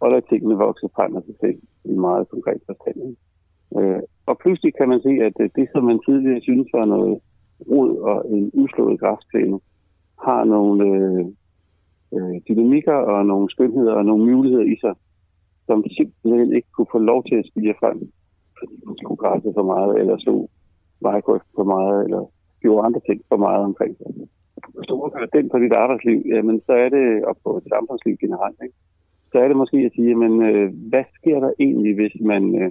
og 0.00 0.10
lade 0.10 0.26
tingene 0.28 0.54
vokse 0.54 0.88
frem 0.96 1.14
og 1.14 1.22
sig 1.40 1.54
i 1.84 1.92
meget 1.92 2.28
konkret 2.28 2.60
forstand. 2.66 3.16
Øh, 3.78 4.02
og 4.26 4.38
pludselig 4.38 4.74
kan 4.74 4.88
man 4.88 5.00
se, 5.00 5.12
at 5.28 5.36
øh, 5.40 5.50
det, 5.56 5.68
som 5.72 5.84
man 5.84 6.00
tidligere 6.06 6.40
synes 6.40 6.68
var 6.72 6.86
noget 6.86 7.20
rod 7.70 7.96
og 7.96 8.30
en 8.30 8.50
uslået 8.54 9.00
græsplæne, 9.00 9.60
har 10.22 10.44
nogle 10.44 10.84
øh, 10.84 11.24
øh, 12.14 12.40
dynamikker 12.48 12.94
og 12.94 13.26
nogle 13.26 13.50
skønheder 13.50 13.92
og 13.92 14.04
nogle 14.04 14.34
muligheder 14.34 14.64
i 14.64 14.76
sig, 14.80 14.94
som 15.66 15.84
simpelthen 15.96 16.52
ikke 16.56 16.70
kunne 16.76 16.92
få 16.92 16.98
lov 16.98 17.24
til 17.24 17.36
at 17.40 17.48
spire 17.50 17.74
frem, 17.80 17.98
fordi 18.58 18.76
hun 18.86 18.96
skulle 18.98 19.22
græsse 19.24 19.50
for 19.58 19.66
meget, 19.74 19.92
eller 20.00 20.16
så 20.26 20.48
vejgrøft 21.00 21.48
for 21.58 21.64
meget, 21.74 22.04
eller 22.04 22.22
gjorde 22.60 22.86
andre 22.86 23.00
ting 23.08 23.20
for 23.30 23.36
meget 23.46 23.62
omkring 23.70 23.96
sig. 23.96 24.06
Hvis 24.74 24.86
du 24.88 24.94
overfører 24.94 25.34
den 25.36 25.48
på 25.48 25.58
dit 25.58 25.72
arbejdsliv, 25.72 26.18
jamen, 26.34 26.56
så 26.66 26.72
er 26.84 26.88
det, 26.96 27.24
og 27.28 27.34
på 27.44 27.50
et 27.56 27.66
samfundsliv 27.74 28.16
generelt, 28.24 28.58
ikke? 28.66 28.76
så 29.34 29.38
er 29.38 29.48
det 29.48 29.56
måske 29.56 29.78
at 29.88 29.92
sige, 29.96 30.14
men 30.14 30.32
øh, 30.42 30.66
hvad 30.90 31.04
sker 31.18 31.40
der 31.40 31.52
egentlig, 31.58 31.94
hvis 31.94 32.16
man 32.20 32.42
øh, 32.62 32.70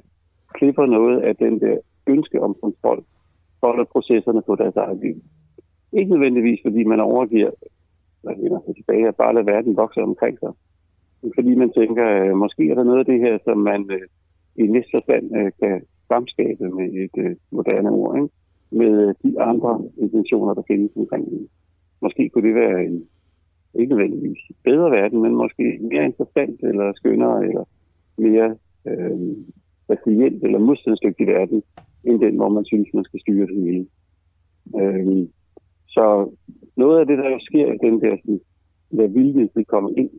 klipper 0.53 0.85
noget 0.85 1.17
af 1.21 1.35
den 1.35 1.59
der 1.59 1.77
ønske 2.07 2.41
om 2.41 2.55
kontrol, 2.63 3.03
holder 3.63 3.83
processerne 3.83 4.41
på 4.41 4.55
deres 4.55 4.75
eget 4.75 4.99
liv. 5.03 5.15
Ikke 5.93 6.11
nødvendigvis, 6.11 6.59
fordi 6.65 6.83
man 6.83 6.99
overgiver, 6.99 7.51
hvad 8.23 8.35
mener 8.35 8.59
sig 8.65 8.75
tilbage, 8.75 9.07
at 9.07 9.15
bare 9.15 9.33
lade 9.33 9.45
verden 9.45 9.77
vokse 9.77 10.01
omkring 10.01 10.39
sig, 10.39 10.51
fordi 11.35 11.55
man 11.55 11.71
tænker, 11.79 12.05
øh, 12.21 12.37
måske 12.37 12.69
er 12.69 12.75
der 12.75 12.83
noget 12.83 12.99
af 12.99 13.05
det 13.05 13.19
her, 13.19 13.37
som 13.43 13.57
man 13.57 13.91
øh, 13.91 14.07
i 14.55 14.63
næste 14.67 14.91
forstand 14.93 15.25
øh, 15.37 15.51
kan 15.61 15.81
samskabe 16.07 16.69
med 16.69 16.87
et 17.03 17.15
øh, 17.25 17.35
moderne 17.51 17.89
ord, 17.89 18.15
ikke? 18.17 18.29
med 18.71 19.07
øh, 19.07 19.15
de 19.23 19.41
andre 19.41 19.81
intentioner, 19.97 20.53
der 20.53 20.63
findes 20.67 20.91
omkring 20.95 21.31
det. 21.31 21.47
Måske 22.01 22.29
kunne 22.29 22.47
det 22.47 22.55
være 22.55 22.85
en 22.85 23.07
ikke 23.79 23.95
nødvendigvis 23.95 24.37
bedre 24.63 24.91
verden, 24.91 25.21
men 25.21 25.35
måske 25.35 25.79
mere 25.91 26.05
interessant 26.05 26.59
eller 26.63 26.93
skønnere 26.95 27.47
eller 27.47 27.63
mere 28.17 28.55
øh, 28.87 29.17
resilient 29.89 30.43
eller 30.43 30.59
modstandsdygtig 30.59 31.27
verden, 31.27 31.63
end 32.03 32.19
den, 32.19 32.35
hvor 32.35 32.49
man 32.49 32.65
synes, 32.65 32.89
man 32.93 33.03
skal 33.03 33.19
styre 33.19 33.47
det 33.47 33.55
hele. 33.63 33.85
Øh, 34.79 35.27
så 35.87 36.05
noget 36.77 36.99
af 36.99 37.05
det, 37.07 37.17
der 37.17 37.29
jo 37.29 37.39
sker 37.39 37.67
i 37.73 37.77
den 37.87 38.01
der, 38.01 38.17
sådan, 38.21 38.41
der 38.91 39.07
vilje 39.07 39.47
til 39.47 39.65
kommer 39.65 39.89
komme 39.89 39.93
ind 39.97 40.09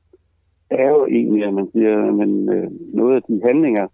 er 0.83 0.89
jo 0.89 1.07
egentlig, 1.07 1.45
at 1.45 1.55
man 1.55 1.69
siger, 1.73 1.93
at 2.23 2.29
øh, 2.55 2.71
noget 2.95 3.17
af 3.17 3.23
de 3.29 3.41
handlinger, 3.45 3.87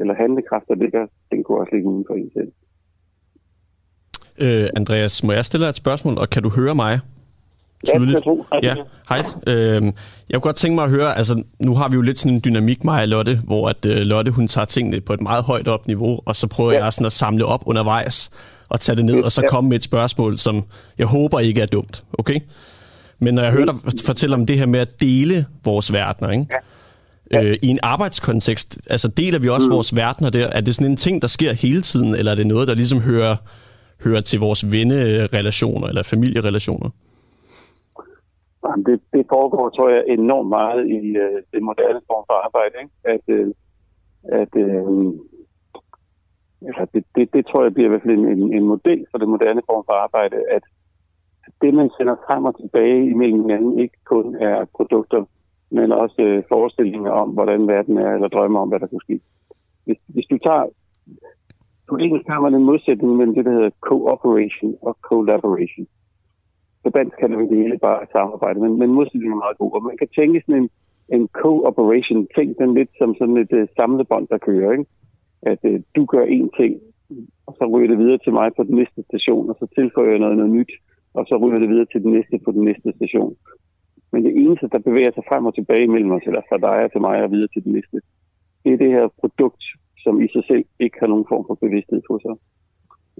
eller 0.00 0.14
handlekraft, 0.14 0.68
der 0.68 0.74
ligger, 0.74 1.06
kunne 1.44 1.58
også 1.58 1.72
ligge 1.74 1.88
uden 1.88 2.04
for 2.08 2.14
en 2.14 2.30
selv. 2.36 2.52
Øh, 4.44 4.68
Andreas, 4.76 5.24
må 5.24 5.32
jeg 5.32 5.44
stille 5.44 5.64
dig 5.64 5.68
et 5.68 5.74
spørgsmål, 5.74 6.18
og 6.18 6.30
kan 6.30 6.42
du 6.42 6.50
høre 6.60 6.74
mig? 6.74 7.00
Tydeligt. 7.86 8.26
Ja, 8.52 8.58
ja, 8.62 8.74
hej. 9.08 9.22
Øh, 9.46 9.82
jeg 10.30 10.34
kunne 10.34 10.40
godt 10.40 10.56
tænke 10.56 10.74
mig 10.74 10.84
at 10.84 10.90
høre, 10.90 11.16
altså 11.16 11.42
nu 11.58 11.74
har 11.74 11.88
vi 11.88 11.94
jo 11.94 12.00
lidt 12.00 12.18
sådan 12.18 12.34
en 12.34 12.42
dynamik, 12.44 12.84
mig 12.84 13.02
og 13.02 13.08
Lotte, 13.08 13.38
hvor 13.44 13.68
at 13.68 13.86
øh, 13.86 13.96
Lotte 13.96 14.30
hun 14.30 14.48
tager 14.48 14.64
tingene 14.64 15.00
på 15.00 15.12
et 15.12 15.20
meget 15.20 15.44
højt 15.44 15.68
op 15.68 15.86
niveau, 15.86 16.20
og 16.24 16.36
så 16.36 16.48
prøver 16.48 16.72
ja. 16.72 16.84
jeg 16.84 16.92
sådan 16.92 17.06
at 17.06 17.12
samle 17.12 17.44
op 17.44 17.62
undervejs 17.66 18.30
og 18.68 18.80
tage 18.80 18.96
det 18.96 19.04
ned, 19.04 19.22
og 19.22 19.32
så 19.32 19.42
ja. 19.42 19.48
komme 19.48 19.68
med 19.68 19.76
et 19.76 19.84
spørgsmål, 19.84 20.38
som 20.38 20.64
jeg 20.98 21.06
håber 21.06 21.40
ikke 21.40 21.60
er 21.60 21.66
dumt, 21.66 22.04
okay? 22.18 22.40
Men 23.20 23.34
når 23.34 23.42
jeg 23.42 23.52
hører 23.52 23.66
dig 23.66 23.74
fortælle 24.06 24.34
om 24.34 24.46
det 24.46 24.58
her 24.58 24.66
med 24.66 24.80
at 24.80 25.00
dele 25.00 25.46
vores 25.64 25.92
verdener, 25.92 26.30
ikke? 26.30 26.46
Ja. 26.50 26.60
Øh, 27.36 27.56
i 27.62 27.68
en 27.68 27.78
arbejdskontekst, 27.82 28.80
altså 28.90 29.08
deler 29.08 29.38
vi 29.38 29.48
også 29.48 29.68
mm. 29.68 29.74
vores 29.74 29.96
verdener 29.96 30.30
der? 30.30 30.46
Er 30.46 30.60
det 30.60 30.74
sådan 30.74 30.90
en 30.90 30.96
ting, 30.96 31.22
der 31.22 31.28
sker 31.28 31.52
hele 31.52 31.82
tiden, 31.82 32.14
eller 32.14 32.32
er 32.32 32.36
det 32.36 32.46
noget, 32.46 32.68
der 32.68 32.74
ligesom 32.74 33.00
hører, 33.00 33.36
hører 34.04 34.20
til 34.20 34.40
vores 34.40 34.72
vennerelationer 34.72 35.86
eller 35.88 36.02
familierelationer? 36.02 36.90
Det, 38.86 39.00
det 39.12 39.24
foregår, 39.34 39.68
tror 39.70 39.88
jeg, 39.90 40.04
enormt 40.08 40.48
meget 40.48 40.82
i 40.86 41.00
uh, 41.24 41.38
det 41.52 41.62
moderne 41.62 42.00
form 42.10 42.24
for 42.28 42.36
arbejde. 42.46 42.74
Ikke? 42.82 42.94
At, 43.14 43.24
uh, 43.36 43.48
at 44.40 44.52
uh, 44.64 45.14
altså 46.68 46.82
det, 46.94 47.04
det, 47.16 47.24
det 47.34 47.46
tror 47.46 47.62
jeg 47.62 47.74
bliver 47.74 47.88
i 47.88 47.92
hvert 47.92 48.02
fald 48.04 48.18
en, 48.18 48.26
en, 48.34 48.54
en 48.54 48.66
model 48.72 49.00
for 49.10 49.18
det 49.18 49.28
moderne 49.28 49.62
form 49.70 49.82
for 49.88 49.96
arbejde, 50.06 50.36
at 50.56 50.62
det, 51.62 51.74
man 51.74 51.90
sender 51.96 52.16
frem 52.26 52.44
og 52.44 52.60
tilbage 52.60 53.10
imellem 53.10 53.40
hinanden, 53.42 53.78
ikke 53.78 53.98
kun 54.04 54.34
er 54.34 54.64
produkter, 54.76 55.24
men 55.70 55.92
også 55.92 56.22
øh, 56.22 56.42
forestillinger 56.52 57.10
om, 57.10 57.28
hvordan 57.30 57.68
verden 57.68 57.98
er, 57.98 58.10
eller 58.14 58.28
drømmer 58.28 58.60
om, 58.60 58.68
hvad 58.68 58.80
der 58.80 58.86
kunne 58.86 59.06
ske. 59.08 59.20
Hvis, 59.84 59.98
hvis 60.06 60.26
du 60.30 60.38
tager 60.38 60.64
på 61.90 61.96
engelsk 61.96 62.28
har 62.28 62.40
man 62.40 62.54
en 62.54 62.68
modsætning 62.70 63.16
mellem 63.16 63.34
det, 63.34 63.44
der 63.44 63.56
hedder 63.58 63.70
cooperation 63.80 64.74
og 64.82 64.94
collaboration. 65.08 65.86
På 66.84 66.90
dansk 66.90 67.16
kan 67.18 67.30
det 67.30 67.56
hele 67.62 67.78
bare 67.78 68.06
samarbejde, 68.12 68.60
men, 68.60 68.78
men 68.78 68.90
modsætningen 68.98 69.32
er 69.32 69.44
meget 69.44 69.58
god. 69.58 69.72
Og 69.76 69.82
man 69.82 69.96
kan 70.00 70.08
tænke 70.18 70.42
sådan 70.46 70.62
en, 70.62 70.70
en 71.16 71.28
cooperation, 71.42 72.26
tænk 72.36 72.58
den 72.58 72.74
lidt 72.74 72.90
som 72.98 73.14
sådan 73.18 73.36
et 73.36 73.52
øh, 73.52 73.62
uh, 73.62 73.68
samlebånd, 73.78 74.26
der 74.28 74.38
kører. 74.38 74.72
Ikke? 74.72 74.86
At 75.42 75.60
uh, 75.70 75.80
du 75.96 76.04
gør 76.04 76.24
én 76.24 76.48
ting, 76.60 76.72
og 77.46 77.52
så 77.58 77.64
ryger 77.72 77.88
det 77.88 77.98
videre 77.98 78.18
til 78.18 78.32
mig 78.32 78.48
på 78.56 78.62
den 78.62 78.74
næste 78.80 79.02
station, 79.08 79.50
og 79.50 79.56
så 79.60 79.66
tilføjer 79.74 80.10
jeg 80.10 80.18
noget, 80.18 80.36
noget 80.36 80.52
nyt, 80.58 80.72
og 81.14 81.26
så 81.28 81.36
ryger 81.36 81.58
det 81.58 81.68
videre 81.68 81.86
til 81.92 82.02
den 82.02 82.12
næste 82.12 82.38
på 82.44 82.50
den 82.52 82.64
næste 82.64 82.92
station. 82.96 83.36
Men 84.12 84.24
det 84.24 84.32
eneste, 84.42 84.68
der 84.72 84.78
bevæger 84.78 85.12
sig 85.14 85.24
frem 85.28 85.46
og 85.46 85.54
tilbage 85.54 85.88
mellem 85.88 86.12
os, 86.12 86.22
eller 86.26 86.42
fra 86.48 86.58
dig 86.58 86.84
og 86.84 86.92
til 86.92 87.00
mig 87.00 87.22
og 87.22 87.30
videre 87.30 87.48
til 87.54 87.64
den 87.64 87.72
næste, 87.72 87.96
det 88.64 88.72
er 88.72 88.76
det 88.76 88.90
her 88.96 89.08
produkt, 89.20 89.64
som 90.04 90.22
i 90.24 90.28
sig 90.32 90.44
selv 90.50 90.64
ikke 90.80 90.96
har 91.00 91.06
nogen 91.06 91.26
form 91.28 91.44
for 91.46 91.54
bevidsthed 91.54 92.00
på 92.08 92.14
sig. 92.24 92.34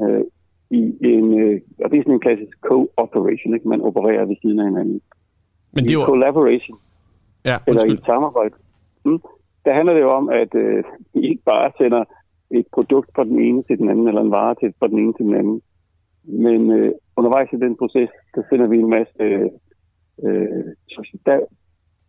Øh, 0.03 0.25
i 0.71 0.83
en, 1.01 1.27
øh, 1.41 1.61
og 1.85 1.91
det 1.91 1.99
er 1.99 2.03
sådan 2.03 2.15
en 2.15 2.27
klassisk 2.27 2.57
co-operation, 2.69 3.55
ikke? 3.55 3.69
man 3.69 3.81
opererer 3.81 4.25
ved 4.25 4.37
siden 4.43 4.59
af 4.61 4.67
hinanden. 4.67 5.01
Men 5.73 5.85
det 5.85 5.91
er 5.91 6.01
jo... 6.01 6.05
collaboration, 6.05 6.79
ja, 7.45 7.57
eller 7.67 7.85
i 7.87 7.93
et 7.93 8.05
samarbejde, 8.07 8.55
hmm, 9.05 9.21
der 9.65 9.73
handler 9.75 9.95
det 9.95 10.01
jo 10.01 10.11
om, 10.11 10.29
at 10.29 10.55
øh, 10.55 10.85
vi 11.15 11.21
ikke 11.31 11.43
bare 11.45 11.73
sender 11.79 12.05
et 12.51 12.67
produkt 12.73 13.11
fra 13.15 13.25
den 13.25 13.39
ene 13.41 13.63
til 13.63 13.79
den 13.79 13.89
anden, 13.91 14.09
eller 14.09 14.21
en 14.21 14.31
vare 14.31 14.55
til, 14.61 14.75
fra 14.79 14.89
den 14.89 14.99
ene 14.99 15.13
til 15.13 15.25
den 15.25 15.35
anden. 15.35 15.63
Men 16.25 16.71
øh, 16.71 16.93
undervejs 17.21 17.51
i 17.53 17.63
den 17.65 17.75
proces, 17.81 18.11
der 18.35 18.43
finder 18.51 18.67
vi 18.73 18.77
en 18.79 18.91
masse... 18.99 19.25
Øh, 20.25 20.65
der 21.27 21.39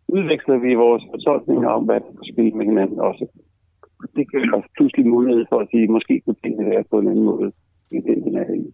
udveksler 0.08 0.58
vi 0.64 0.74
vores 0.74 1.04
fortolkninger 1.12 1.68
om, 1.68 1.84
hvad 1.84 2.00
der 2.00 2.32
spille 2.32 2.52
med 2.58 2.66
hinanden 2.66 3.00
også 3.00 3.26
det 4.16 4.24
giver 4.30 4.56
os 4.58 4.68
pludselig 4.76 5.06
mulighed 5.06 5.44
for 5.50 5.58
at 5.60 5.68
sige, 5.70 5.94
måske 5.96 6.14
kunne 6.24 6.40
tingene 6.42 6.70
være 6.70 6.84
på 6.90 6.98
en 6.98 7.08
anden 7.08 7.24
måde, 7.24 7.52
end 7.90 8.04
den, 8.04 8.24
den 8.24 8.36
er 8.36 8.52
i. 8.62 8.66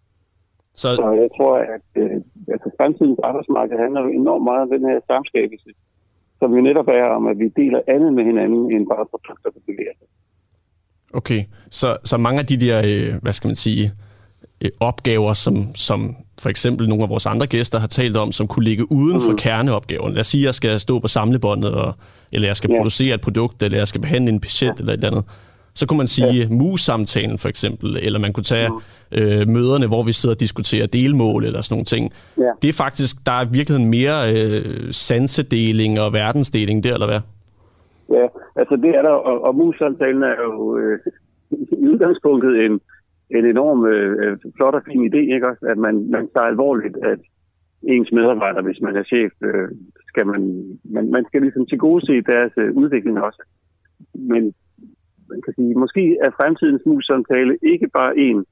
Så... 0.75 0.89
så 0.97 1.07
jeg 1.23 1.29
tror, 1.37 1.55
at 1.77 1.87
øh, 2.03 2.17
altså, 2.55 2.69
fremtidens 2.79 3.21
arbejdsmarked 3.29 3.77
handler 3.85 4.01
jo 4.01 4.09
enormt 4.21 4.45
meget 4.45 4.63
om 4.63 4.71
den 4.71 4.85
her 4.91 5.01
samskabelse, 5.07 5.71
som 6.39 6.55
jo 6.57 6.61
netop 6.61 6.89
er 6.89 7.05
om, 7.05 7.27
at 7.27 7.39
vi 7.39 7.49
deler 7.49 7.81
andet 7.95 8.13
med 8.13 8.25
hinanden, 8.25 8.63
end 8.73 8.87
bare 8.93 9.07
produkter, 9.13 9.51
der 9.51 9.61
bevæger 9.67 9.95
sig. 9.99 10.09
Okay, 11.15 11.41
så, 11.71 11.89
så 12.05 12.17
mange 12.17 12.41
af 12.43 12.47
de 12.47 12.57
der, 12.67 12.77
øh, 12.91 13.23
hvad 13.23 13.33
skal 13.33 13.49
man 13.49 13.57
sige, 13.67 13.85
øh, 13.87 14.08
opgaver, 14.81 15.33
som, 15.33 15.75
som 15.75 16.17
for 16.43 16.49
eksempel 16.49 16.89
nogle 16.89 17.05
af 17.05 17.11
vores 17.11 17.27
andre 17.27 17.47
gæster 17.47 17.79
har 17.79 17.87
talt 17.87 18.17
om, 18.17 18.33
som 18.33 18.47
kunne 18.47 18.65
ligge 18.65 18.93
uden 18.93 19.21
for 19.21 19.31
mm. 19.31 19.37
kerneopgaven. 19.37 20.13
Lad 20.13 20.21
os 20.21 20.27
sige, 20.27 20.43
at 20.43 20.47
jeg 20.47 20.55
skal 20.55 20.81
stå 20.81 20.99
på 20.99 21.09
samlebåndet, 21.09 21.75
og, 21.75 21.93
eller 22.33 22.49
jeg 22.49 22.57
skal 22.57 22.71
ja. 22.71 22.77
producere 22.77 23.15
et 23.15 23.21
produkt, 23.21 23.63
eller 23.63 23.79
jeg 23.79 23.89
skal 23.89 24.01
behandle 24.01 24.33
en 24.33 24.41
patient, 24.41 24.79
ja. 24.79 24.81
eller 24.81 24.93
et 24.93 24.97
eller 24.97 25.11
andet. 25.11 25.25
Så 25.75 25.87
kunne 25.87 25.97
man 25.97 26.07
sige 26.07 26.33
ja. 26.43 26.49
mus-samtalen 26.49 27.39
for 27.39 27.49
eksempel, 27.49 27.99
eller 28.03 28.19
man 28.19 28.33
kunne 28.33 28.45
tage 28.45 28.69
mm. 28.69 29.19
øh, 29.19 29.49
møderne, 29.49 29.87
hvor 29.87 30.03
vi 30.03 30.13
sidder 30.13 30.35
og 30.35 30.41
diskuterer 30.41 30.87
delmål 30.87 31.45
eller 31.45 31.63
sådan 31.63 31.75
nogle 31.75 31.85
ting. 31.85 32.13
Ja. 32.39 32.51
Det 32.63 32.69
er 32.69 32.73
faktisk, 32.73 33.17
der 33.27 33.33
er 33.33 33.45
i 33.45 33.49
virkeligheden 33.53 33.91
mere 33.91 34.17
øh, 34.35 34.93
sansedeling 34.93 36.01
og 36.01 36.13
verdensdeling 36.13 36.85
der, 36.85 36.95
eller 36.95 37.07
hvad? 37.07 37.21
Ja, 38.17 38.27
altså 38.61 38.77
det 38.77 38.91
er 38.99 39.03
der, 39.03 39.15
og, 39.31 39.45
og 39.45 39.55
mus-samtalen 39.55 40.23
er 40.23 40.37
jo 40.45 40.79
øh, 40.79 40.99
i 41.83 41.89
udgangspunktet 41.93 42.65
en, 42.65 42.81
en 43.31 43.47
enorm 43.47 43.87
øh, 43.87 44.39
flot 44.57 44.75
og 44.75 44.83
fin 44.87 45.03
idé, 45.09 45.23
ikke 45.35 45.49
også? 45.49 45.67
At 45.67 45.79
man, 45.79 46.11
man 46.11 46.29
tager 46.35 46.47
alvorligt, 46.47 46.97
at 46.97 47.21
ens 47.83 48.13
medarbejdere, 48.13 48.63
hvis 48.63 48.81
man 48.81 48.97
er 48.97 49.03
chef, 49.03 49.33
øh, 49.43 49.69
skal 50.09 50.27
man, 50.27 50.41
man, 50.85 51.11
man 51.11 51.25
skal 51.29 51.41
ligesom 51.43 51.67
til 51.67 51.79
gode 51.79 52.07
se 52.07 52.23
deres 52.23 52.53
øh, 52.57 52.73
udvikling 52.73 53.21
også. 53.21 53.43
Men 54.15 54.43
man 55.31 55.41
kan 55.45 55.55
sige, 55.55 55.75
måske 55.75 56.17
er 56.25 56.31
fremtidens 56.31 56.83
mus-samtale 56.87 57.59
ikke 57.63 57.89
bare 57.89 58.19
en, 58.19 58.45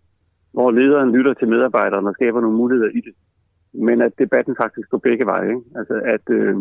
hvor 0.53 0.71
lederen 0.71 1.13
lytter 1.13 1.35
til 1.35 1.49
medarbejderne 1.49 2.09
og 2.09 2.15
skaber 2.15 2.41
nogle 2.41 2.57
muligheder 2.57 2.91
i 2.91 3.01
det, 3.07 3.15
men 3.75 4.01
at 4.01 4.13
debatten 4.19 4.55
faktisk 4.63 4.89
går 4.91 4.99
begge 4.99 5.27
veje. 5.27 5.49
Ikke? 5.49 5.65
Altså 5.77 5.95
at, 6.15 6.25
øh, 6.31 6.57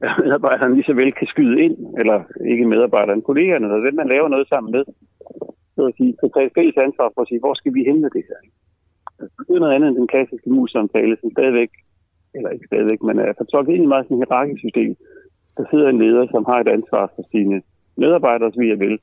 at 0.00 0.10
medarbejderne 0.24 0.74
lige 0.74 0.88
så 0.88 0.94
vel 0.94 1.12
kan 1.12 1.26
skyde 1.26 1.60
ind, 1.64 1.76
eller 2.00 2.18
ikke 2.52 2.66
medarbejderne, 2.74 3.22
kollegerne, 3.22 3.66
eller 3.66 3.80
hvem 3.80 3.94
man 3.94 4.08
laver 4.08 4.28
noget 4.28 4.48
sammen 4.48 4.70
med, 4.72 4.84
så 5.78 5.84
at 5.90 5.96
sige, 5.98 6.10
kan 6.20 6.30
tage 6.36 6.54
fælles 6.56 6.76
ansvar 6.86 7.08
for 7.14 7.20
at 7.22 7.28
sige, 7.30 7.42
hvor 7.44 7.54
skal 7.60 7.72
vi 7.76 7.82
hente 7.90 8.08
det 8.16 8.24
her? 8.28 8.40
Altså, 9.22 9.38
det 9.46 9.54
er 9.54 9.62
noget 9.64 9.76
andet 9.76 9.88
end 9.88 9.98
den 10.02 10.12
klassiske 10.12 10.50
mus-samtale, 10.56 11.14
som 11.20 11.28
stadigvæk, 11.36 11.70
eller 12.36 12.50
ikke 12.54 12.70
stadigvæk, 12.70 13.00
men 13.06 13.14
er 13.18 13.40
fortolket 13.42 13.72
ind 13.74 13.84
i 13.84 13.92
meget 13.92 14.04
sådan 14.04 14.16
et 14.16 14.22
hierarkisk 14.22 14.60
system. 14.66 14.90
Der 15.56 15.64
sidder 15.70 15.88
en 15.90 16.02
leder, 16.04 16.24
som 16.34 16.42
har 16.50 16.58
et 16.60 16.70
ansvar 16.76 17.04
for 17.14 17.22
sine 17.32 17.56
medarbejdere, 18.02 18.50
som 18.54 18.62
jeg 18.72 18.78
vil, 18.84 18.94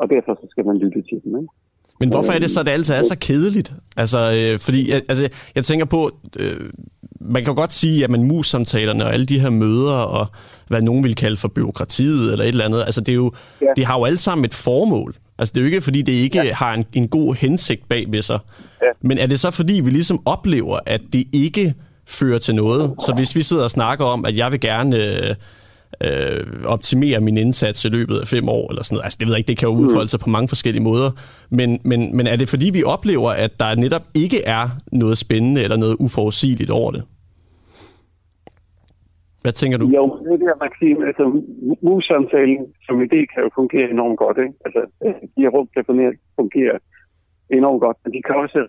og 0.00 0.06
derfor 0.14 0.32
så 0.40 0.46
skal 0.52 0.64
man 0.68 0.76
lytte 0.84 1.00
til 1.10 1.18
dem. 1.24 1.32
Ikke? 1.40 1.52
Men 2.00 2.08
hvorfor 2.12 2.32
er 2.32 2.40
det 2.44 2.50
så, 2.50 2.60
at 2.60 2.66
det 2.66 2.72
altid 2.72 2.94
er 2.94 3.02
så 3.02 3.18
kedeligt? 3.28 3.72
Altså, 4.02 4.18
øh, 4.38 4.58
fordi 4.66 4.80
altså, 5.10 5.24
jeg 5.56 5.64
tænker 5.64 5.86
på, 5.96 6.00
øh, 6.40 6.70
man 7.20 7.44
kan 7.44 7.54
godt 7.54 7.72
sige, 7.72 8.04
at 8.04 8.10
man 8.10 8.22
mus-samtalerne 8.22 9.04
og 9.04 9.12
alle 9.14 9.26
de 9.26 9.40
her 9.40 9.50
møder, 9.50 9.98
og 10.18 10.26
hvad 10.68 10.82
nogen 10.82 11.04
vil 11.04 11.14
kalde 11.14 11.36
for 11.36 11.48
byråkratiet 11.48 12.32
eller 12.32 12.44
et 12.44 12.48
eller 12.48 12.64
andet, 12.64 12.82
altså 12.88 13.00
det, 13.00 13.12
er 13.12 13.20
jo, 13.24 13.32
ja. 13.60 13.66
det 13.76 13.84
har 13.86 13.98
jo 13.98 14.04
alle 14.04 14.18
sammen 14.18 14.44
et 14.44 14.54
formål. 14.54 15.14
Altså 15.38 15.52
det 15.52 15.60
er 15.60 15.62
jo 15.62 15.66
ikke, 15.66 15.80
fordi 15.80 16.02
det 16.02 16.12
ikke 16.12 16.42
ja. 16.42 16.54
har 16.54 16.74
en, 16.74 16.84
en 16.92 17.08
god 17.08 17.34
hensigt 17.34 17.88
bag 17.88 18.04
ved 18.08 18.22
sig. 18.22 18.38
Ja. 18.82 18.86
Men 19.02 19.18
er 19.18 19.26
det 19.26 19.40
så, 19.40 19.50
fordi 19.50 19.80
vi 19.80 19.90
ligesom 19.90 20.22
oplever, 20.24 20.78
at 20.86 21.00
det 21.12 21.24
ikke 21.32 21.74
fører 22.06 22.38
til 22.38 22.54
noget? 22.54 22.94
Så 23.00 23.12
hvis 23.16 23.36
vi 23.36 23.42
sidder 23.42 23.64
og 23.64 23.70
snakker 23.70 24.04
om, 24.04 24.24
at 24.24 24.36
jeg 24.36 24.52
vil 24.52 24.60
gerne 24.60 24.96
øh, 24.96 25.34
øh, 26.00 26.46
optimere 26.64 27.20
min 27.20 27.36
indsats 27.36 27.84
i 27.84 27.88
løbet 27.88 28.20
af 28.20 28.26
fem 28.26 28.48
år, 28.48 28.70
eller 28.70 28.82
sådan 28.82 28.96
noget. 28.96 29.04
Altså, 29.04 29.16
det 29.20 29.26
ved 29.26 29.34
jeg 29.34 29.38
ikke, 29.38 29.48
det 29.48 29.56
kan 29.56 29.68
jo 29.68 29.74
mm. 29.74 29.80
udfolde 29.80 30.08
sig 30.08 30.20
på 30.20 30.30
mange 30.30 30.48
forskellige 30.48 30.82
måder. 30.82 31.10
Men, 31.50 31.80
men, 31.84 32.16
men 32.16 32.26
er 32.26 32.36
det 32.36 32.48
fordi, 32.48 32.70
vi 32.70 32.82
oplever, 32.82 33.30
at 33.30 33.60
der 33.60 33.74
netop 33.74 34.02
ikke 34.14 34.44
er 34.44 34.68
noget 34.92 35.18
spændende 35.18 35.62
eller 35.62 35.76
noget 35.76 35.96
uforudsigeligt 35.98 36.70
over 36.70 36.90
det? 36.90 37.02
Hvad 39.44 39.52
tænker 39.60 39.78
du? 39.78 39.86
Jo, 39.98 40.04
det 40.24 40.32
er 40.32 40.40
det, 40.42 40.62
Maxim. 40.64 40.98
Altså, 41.08 41.24
mus-samtalen 41.86 42.60
som 42.86 42.96
idé 43.06 43.20
kan 43.32 43.40
jo 43.44 43.50
fungere 43.60 43.90
enormt 43.90 44.18
godt. 44.24 44.38
Ikke? 44.44 44.54
Altså, 44.66 44.80
øh, 45.04 45.14
de 45.34 45.42
her 45.42 45.52
rum 45.56 45.68
kan 45.74 45.84
fungere 46.40 46.74
enormt 47.50 47.80
godt, 47.80 47.98
men 48.02 48.12
de 48.14 48.22
kan 48.22 48.36
også 48.44 48.60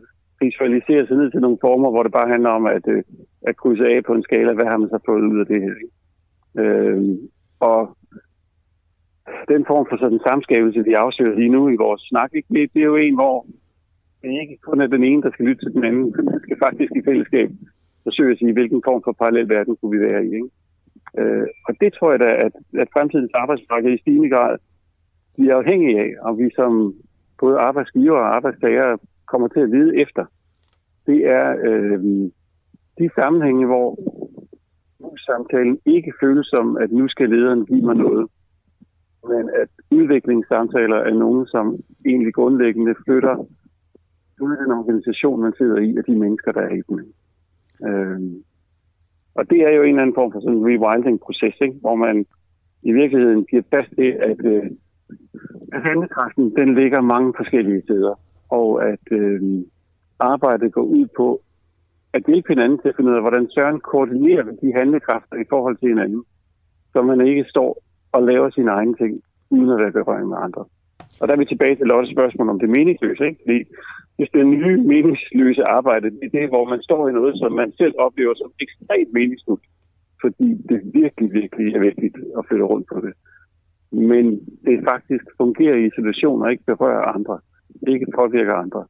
visualisere 0.41 1.07
sig 1.07 1.17
ned 1.17 1.31
til 1.31 1.41
nogle 1.45 1.63
former, 1.65 1.89
hvor 1.91 2.03
det 2.03 2.11
bare 2.11 2.31
handler 2.33 2.49
om 2.49 2.65
at, 2.65 2.85
øh, 2.87 3.03
at 3.47 3.57
krydse 3.57 3.85
af 3.93 4.03
på 4.03 4.13
en 4.13 4.23
skala, 4.23 4.53
hvad 4.53 4.65
har 4.71 4.77
man 4.77 4.89
så 4.89 4.99
fået 5.05 5.29
ud 5.31 5.39
af 5.39 5.47
det 5.51 5.61
her. 5.65 5.75
Ikke? 5.83 5.95
Øhm, 6.61 7.17
og 7.59 7.79
den 9.53 9.61
form 9.69 9.85
for 9.89 9.97
sådan 9.97 10.25
samskabelse, 10.27 10.83
vi 10.89 10.93
afsøger 10.93 11.35
lige 11.39 11.55
nu 11.57 11.61
i 11.69 11.81
vores 11.85 12.01
snak, 12.11 12.29
ikke? 12.33 12.69
det 12.73 12.81
er 12.81 12.91
jo 12.93 12.95
en, 12.95 13.15
hvor 13.21 13.45
det 14.21 14.41
ikke 14.41 14.57
kun 14.67 14.81
er 14.81 14.87
den 14.87 15.03
ene, 15.03 15.21
der 15.21 15.31
skal 15.31 15.45
lytte 15.45 15.65
til 15.65 15.73
den 15.73 15.83
anden. 15.89 16.05
Man 16.31 16.39
skal 16.45 16.57
faktisk 16.65 16.91
i 16.95 17.05
fællesskab 17.09 17.49
forsøge 18.03 18.31
at 18.31 18.37
sige, 18.37 18.53
hvilken 18.53 18.81
form 18.87 19.01
for 19.05 19.11
parallel 19.21 19.49
verden 19.49 19.75
kunne 19.75 19.93
vi 19.95 20.05
være 20.09 20.25
i. 20.25 20.31
Ikke? 20.39 20.49
Øh, 21.19 21.47
og 21.67 21.73
det 21.81 21.93
tror 21.93 22.11
jeg 22.11 22.19
da, 22.19 22.31
at, 22.45 22.53
at 22.81 22.87
fremtidens 22.93 23.31
arbejdsmarked 23.33 23.91
i 23.93 24.01
stigende 24.01 24.29
grad 24.29 24.57
bliver 25.35 25.55
afhængig 25.55 25.99
af, 25.99 26.11
om 26.21 26.37
vi 26.37 26.49
som 26.55 26.93
både 27.39 27.57
arbejdsgiver 27.57 28.17
og 28.17 28.35
arbejdstager 28.35 28.97
kommer 29.27 29.47
til 29.47 29.59
at 29.59 29.71
vide 29.71 29.97
efter. 30.01 30.25
Det 31.05 31.27
er 31.27 31.55
øh, 31.69 31.99
de 32.99 33.09
sammenhænge, 33.15 33.65
hvor 33.65 33.89
samtalen 35.29 35.79
ikke 35.85 36.13
føles 36.21 36.47
som, 36.47 36.77
at 36.77 36.91
nu 36.91 37.07
skal 37.07 37.29
lederen 37.29 37.65
give 37.65 37.85
mig 37.85 37.95
noget, 37.95 38.27
men 39.27 39.49
at 39.61 39.69
udviklingssamtaler 39.91 40.95
er 40.95 41.13
nogen, 41.13 41.47
som 41.47 41.79
egentlig 42.05 42.33
grundlæggende 42.33 42.95
flytter 43.05 43.35
ud 44.41 44.53
i 44.53 44.61
den 44.63 44.71
organisation, 44.71 45.41
man 45.41 45.53
sidder 45.57 45.77
i, 45.77 45.97
og 45.97 46.07
de 46.07 46.15
mennesker, 46.15 46.51
der 46.51 46.61
er 46.61 46.75
i 46.75 46.81
den. 46.89 46.99
Øh, 47.87 48.19
og 49.35 49.49
det 49.49 49.59
er 49.61 49.71
jo 49.77 49.83
en 49.83 49.89
eller 49.89 50.01
anden 50.01 50.19
form 50.19 50.31
for 50.31 50.39
sådan 50.39 50.57
en 50.57 50.67
rewilding-proces, 50.69 51.55
ikke? 51.61 51.77
hvor 51.81 51.95
man 51.95 52.25
i 52.83 52.91
virkeligheden 52.91 53.45
giver 53.45 53.63
fast 53.73 53.89
til, 53.99 54.11
at, 54.31 54.39
øh, 54.53 54.63
at 55.73 55.81
handekraften, 55.81 56.55
den 56.55 56.75
ligger 56.75 57.01
mange 57.01 57.33
forskellige 57.37 57.81
steder, 57.81 58.13
og 58.49 58.69
at 58.91 59.05
øh, 59.11 59.41
arbejdet 60.19 60.73
går 60.73 60.81
ud 60.81 61.07
på 61.17 61.41
at 62.13 62.23
hjælpe 62.27 62.49
hinanden 62.53 62.79
til 62.79 62.89
at 62.89 62.95
finde 62.95 63.11
ud 63.11 63.15
af, 63.15 63.21
hvordan 63.21 63.49
Søren 63.49 63.79
koordinerer 63.79 64.43
de 64.43 64.73
handlekræfter 64.79 65.35
i 65.35 65.49
forhold 65.49 65.77
til 65.77 65.89
hinanden, 65.89 66.23
så 66.93 67.01
man 67.01 67.27
ikke 67.27 67.45
står 67.49 67.83
og 68.11 68.23
laver 68.23 68.49
sine 68.49 68.71
egne 68.71 68.95
ting, 68.95 69.21
uden 69.49 69.69
at 69.69 69.79
være 69.79 69.91
berøring 69.91 70.27
med 70.29 70.37
andre. 70.41 70.65
Og 71.19 71.27
der 71.27 71.33
er 71.33 71.37
vi 71.37 71.45
tilbage 71.45 71.75
til 71.75 71.87
Lottes 71.87 72.11
spørgsmål 72.11 72.49
om 72.49 72.59
det 72.59 72.69
meningsløse, 72.69 73.25
ikke? 73.25 73.41
Fordi 73.45 73.59
hvis 74.17 74.29
det 74.33 74.47
nye 74.47 74.77
meningsløse 74.77 75.63
arbejde, 75.77 76.11
det 76.11 76.23
er 76.23 76.39
det, 76.39 76.49
hvor 76.49 76.65
man 76.69 76.81
står 76.81 77.09
i 77.09 77.11
noget, 77.11 77.37
som 77.37 77.51
man 77.51 77.71
selv 77.71 77.93
oplever 77.97 78.33
som 78.35 78.51
ekstremt 78.59 79.13
meningsfuldt, 79.13 79.65
fordi 80.21 80.49
det 80.69 80.79
virkelig, 80.93 81.33
virkelig 81.33 81.75
er 81.75 81.79
vigtigt 81.79 82.17
at 82.37 82.45
flytte 82.47 82.65
rundt 82.65 82.87
på 82.93 82.99
det. 83.05 83.13
Men 83.91 84.25
det 84.65 84.85
faktisk 84.91 85.25
fungerer 85.37 85.77
i 85.77 85.95
situationer, 85.95 86.47
ikke 86.47 86.63
berører 86.65 87.13
andre, 87.15 87.39
ikke 87.87 88.07
påvirker 88.15 88.53
andre. 88.53 88.85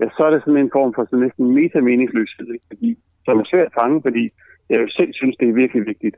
Ja, 0.00 0.06
så 0.16 0.22
er 0.26 0.30
det 0.30 0.42
sådan 0.44 0.60
en 0.60 0.74
form 0.76 0.92
for 0.94 1.04
sådan 1.04 1.24
næsten 1.24 1.54
metameningsløshed, 1.54 2.48
ikke? 2.54 2.66
Fordi, 2.72 2.98
som 3.24 3.38
er 3.38 3.44
svært 3.44 3.66
at 3.66 3.76
fange, 3.80 4.02
fordi 4.02 4.24
jeg 4.70 4.80
jo 4.80 4.88
selv 4.88 5.12
synes, 5.12 5.36
det 5.36 5.48
er 5.48 5.60
virkelig 5.62 5.86
vigtigt. 5.86 6.16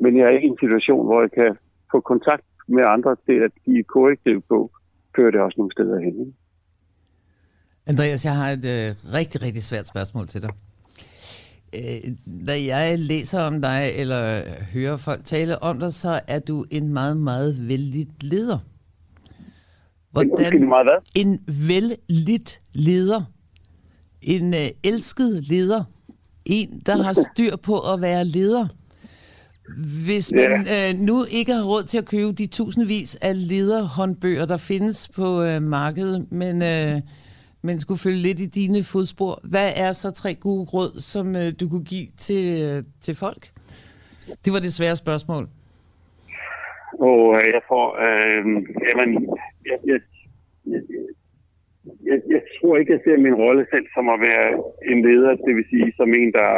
Men 0.00 0.16
jeg 0.16 0.24
er 0.26 0.30
ikke 0.36 0.46
i 0.46 0.50
en 0.50 0.62
situation, 0.64 1.06
hvor 1.06 1.20
jeg 1.20 1.30
kan 1.30 1.56
få 1.92 2.00
kontakt 2.00 2.46
med 2.68 2.84
andre 2.86 3.16
til 3.26 3.38
at 3.46 3.52
give 3.64 3.84
korrektiv 3.84 4.42
på, 4.48 4.70
fører 5.16 5.30
det 5.30 5.40
også 5.40 5.56
nogle 5.58 5.72
steder 5.72 5.98
hen. 6.00 6.20
Ikke? 6.20 6.32
Andreas, 7.86 8.24
jeg 8.24 8.34
har 8.34 8.50
et 8.50 8.64
øh, 8.64 8.94
rigtig, 9.12 9.42
rigtig 9.42 9.62
svært 9.62 9.86
spørgsmål 9.86 10.28
til 10.28 10.42
dig. 10.42 10.50
Øh, 11.74 12.12
når 12.26 12.52
jeg 12.52 12.98
læser 12.98 13.40
om 13.40 13.62
dig, 13.62 13.90
eller 13.96 14.42
hører 14.72 14.96
folk 14.96 15.24
tale 15.24 15.62
om 15.62 15.78
dig, 15.78 15.94
så 15.94 16.20
er 16.26 16.38
du 16.38 16.64
en 16.70 16.88
meget, 16.88 17.16
meget 17.16 17.68
vældig 17.68 18.08
leder. 18.20 18.58
Hvordan, 20.10 20.62
en, 20.62 20.68
meget 20.68 20.86
hvad? 20.86 21.22
En 21.22 21.40
vældigt 21.46 22.60
leder. 22.72 23.22
En 24.22 24.54
øh, 24.54 24.68
elsket 24.82 25.48
leder. 25.48 25.84
En, 26.44 26.82
der 26.86 27.02
har 27.02 27.12
styr 27.12 27.56
på 27.56 27.78
at 27.92 28.00
være 28.00 28.24
leder. 28.24 28.66
Hvis 30.04 30.32
man 30.34 30.66
ja. 30.66 30.90
øh, 30.90 30.98
nu 30.98 31.24
ikke 31.24 31.52
har 31.52 31.64
råd 31.64 31.84
til 31.84 31.98
at 31.98 32.04
købe 32.04 32.32
de 32.32 32.46
tusindvis 32.46 33.16
af 33.16 33.48
lederhåndbøger, 33.48 34.46
der 34.46 34.56
findes 34.56 35.08
på 35.08 35.42
øh, 35.42 35.62
markedet, 35.62 36.32
men, 36.32 36.62
øh, 36.62 37.00
men 37.66 37.80
skulle 37.80 38.04
følge 38.06 38.22
lidt 38.28 38.40
i 38.46 38.48
dine 38.60 38.80
fodspor, 38.92 39.34
hvad 39.52 39.70
er 39.84 39.92
så 39.92 40.08
tre 40.10 40.34
gode 40.46 40.64
råd, 40.74 40.92
som 41.12 41.26
øh, 41.36 41.48
du 41.60 41.64
kunne 41.68 41.88
give 41.94 42.08
til, 42.26 42.44
øh, 42.64 42.78
til 43.04 43.14
folk? 43.24 43.42
Det 44.44 44.50
var 44.54 44.60
det 44.64 44.72
svære 44.72 44.96
spørgsmål. 45.04 45.44
Og 47.08 47.20
øh, 47.36 47.44
jeg 47.54 47.62
tror, 47.68 47.86
øh, 48.06 48.44
jamen, 48.88 49.10
jeg, 49.70 49.78
jeg, 49.90 50.00
jeg, 50.72 50.80
jeg, 52.08 52.18
jeg 52.34 52.42
tror 52.54 52.76
ikke, 52.76 52.92
jeg 52.92 53.00
ser 53.04 53.16
min 53.26 53.40
rolle 53.44 53.66
selv 53.72 53.86
som 53.94 54.08
at 54.14 54.20
være 54.28 54.48
en 54.92 54.98
leder, 55.06 55.32
det 55.46 55.52
vil 55.56 55.66
sige 55.70 55.92
som 55.98 56.08
en, 56.20 56.32
der 56.32 56.50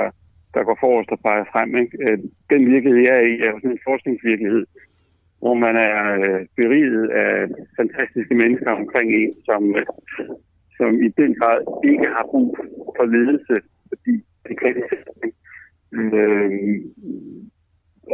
der 0.57 0.69
går 0.69 0.79
forrest 0.85 1.11
og 1.15 1.21
peger 1.27 1.47
frem. 1.53 1.71
Ikke? 1.83 1.95
Øh, 2.05 2.19
den 2.53 2.63
virkelighed, 2.73 3.01
jeg 3.09 3.15
er 3.21 3.27
i, 3.33 3.35
er 3.45 3.51
jo 3.53 3.59
sådan 3.59 3.77
en 3.77 3.87
forskningsvirkelighed, 3.89 4.65
hvor 5.43 5.55
man 5.67 5.75
er 5.89 5.99
øh, 6.25 6.41
beriget 6.61 7.05
af 7.25 7.31
fantastiske 7.79 8.35
mennesker 8.43 8.71
omkring 8.81 9.09
en, 9.21 9.33
som, 9.49 9.63
som 10.87 10.95
i 11.07 11.09
den 11.21 11.35
grad 11.41 11.61
ikke 11.85 12.09
har 12.17 12.25
brug 12.31 12.59
for 12.97 13.05
ledelse, 13.05 13.55
fordi 13.89 14.15
det 14.49 14.55
kan 14.61 14.75
det 14.75 15.33
øh, 15.93 16.51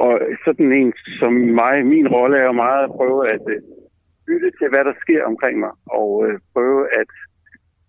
og 0.07 0.21
sådan 0.45 0.73
en 0.73 0.93
som 1.21 1.33
mig, 1.33 1.87
min 1.87 2.09
rolle 2.09 2.37
er 2.39 2.45
jo 2.45 2.53
meget 2.53 2.85
at 2.85 2.91
prøve 2.91 3.29
at 3.35 3.45
øh, 3.49 3.63
lytte 4.29 4.51
til, 4.59 4.69
hvad 4.69 4.85
der 4.85 4.95
sker 5.01 5.25
omkring 5.25 5.59
mig, 5.59 5.71
og 5.87 6.27
øh, 6.27 6.39
prøve 6.53 6.83
at, 7.01 7.11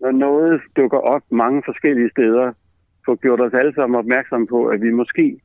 når 0.00 0.12
noget 0.12 0.60
dukker 0.76 0.98
op 0.98 1.22
mange 1.30 1.62
forskellige 1.64 2.10
steder, 2.10 2.52
få 3.06 3.16
gjort 3.16 3.40
os 3.40 3.54
alle 3.54 3.74
sammen 3.74 3.98
opmærksom 3.98 4.46
på, 4.46 4.66
at 4.66 4.82
vi 4.82 4.90
måske 4.90 5.40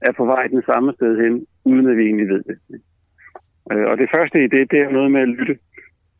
er 0.00 0.12
på 0.12 0.24
vej 0.24 0.46
den 0.46 0.62
samme 0.62 0.92
sted 0.92 1.22
hen, 1.22 1.46
uden 1.64 1.90
at 1.90 1.96
vi 1.96 2.02
egentlig 2.02 2.28
ved 2.28 2.42
det. 2.42 2.58
Øh, 3.72 3.86
og 3.90 3.98
det 3.98 4.08
første 4.14 4.44
i 4.44 4.48
det, 4.48 4.70
det 4.70 4.80
er 4.80 4.90
noget 4.90 5.10
med 5.12 5.20
at 5.20 5.28
lytte. 5.28 5.58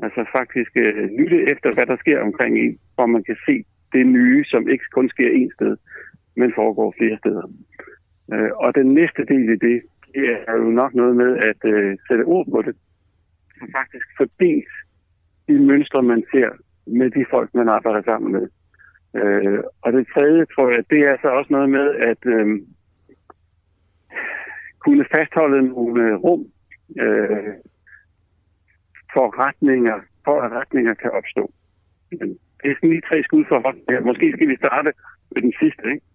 Altså 0.05 0.23
faktisk 0.39 0.73
øh, 0.77 1.05
lytte 1.19 1.39
efter, 1.53 1.69
hvad 1.75 1.87
der 1.87 1.97
sker 1.97 2.21
omkring 2.21 2.59
en, 2.59 2.79
hvor 2.95 3.07
man 3.07 3.25
kan 3.25 3.37
se 3.47 3.65
det 3.93 4.07
nye, 4.07 4.45
som 4.45 4.69
ikke 4.69 4.85
kun 4.93 5.09
sker 5.09 5.31
én 5.41 5.55
sted, 5.55 5.77
men 6.37 6.53
foregår 6.55 6.95
flere 6.99 7.19
steder. 7.19 7.47
Øh, 8.33 8.51
og 8.55 8.75
den 8.75 8.95
næste 8.95 9.25
del 9.25 9.49
i 9.49 9.57
det, 9.67 9.83
det 10.15 10.25
er 10.49 10.57
jo 10.57 10.69
nok 10.81 10.95
noget 10.95 11.17
med 11.17 11.37
at 11.51 11.61
øh, 11.65 11.97
sætte 12.09 12.25
ord 12.25 12.47
på 12.51 12.63
det. 12.63 12.77
Og 13.61 13.69
faktisk 13.79 14.07
fordelt 14.17 14.73
de 15.49 15.59
mønstre, 15.59 16.03
man 16.03 16.25
ser 16.33 16.51
med 16.87 17.11
de 17.11 17.25
folk, 17.31 17.55
man 17.55 17.69
arbejder 17.69 18.03
sammen 18.03 18.33
med. 18.33 18.47
Øh, 19.21 19.59
og 19.83 19.93
det 19.93 20.07
tredje, 20.15 20.45
tror 20.45 20.71
jeg, 20.71 20.85
det 20.91 20.99
er 20.99 21.17
så 21.23 21.29
også 21.29 21.53
noget 21.53 21.71
med 21.71 21.95
at 21.95 22.27
øh, 22.27 22.47
kunne 24.79 25.05
fastholde 25.15 25.69
nogle 25.69 26.05
øh, 26.05 26.15
rum 26.15 26.47
øh, 27.01 27.55
for 29.15 29.27
retninger, 29.45 29.97
for 30.25 30.37
at 30.45 30.53
retninger 30.59 30.95
kan 30.95 31.11
opstå. 31.19 31.45
Men 32.11 32.29
det 32.59 32.67
er 32.71 32.75
sådan 32.77 32.91
lige 32.91 33.09
tre 33.09 33.23
skud 33.23 33.45
for 33.49 33.59
hånd. 33.65 33.79
Ja, 33.91 34.01
måske 34.01 34.27
skal 34.37 34.49
vi 34.49 34.57
starte 34.57 34.91
med 35.33 35.43
den 35.43 35.55
sidste, 35.61 35.85
ikke? 35.95 36.07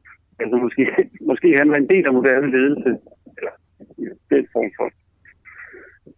Altså 0.41 0.56
måske, 0.66 0.84
måske 1.30 1.47
handler 1.60 1.78
en 1.78 1.89
del 1.93 2.06
af 2.06 2.14
moderne 2.14 2.52
ledelse, 2.58 2.89
eller 3.38 3.54
ja, 4.04 4.12
den 4.36 4.45
form 4.54 4.72
for 4.78 4.88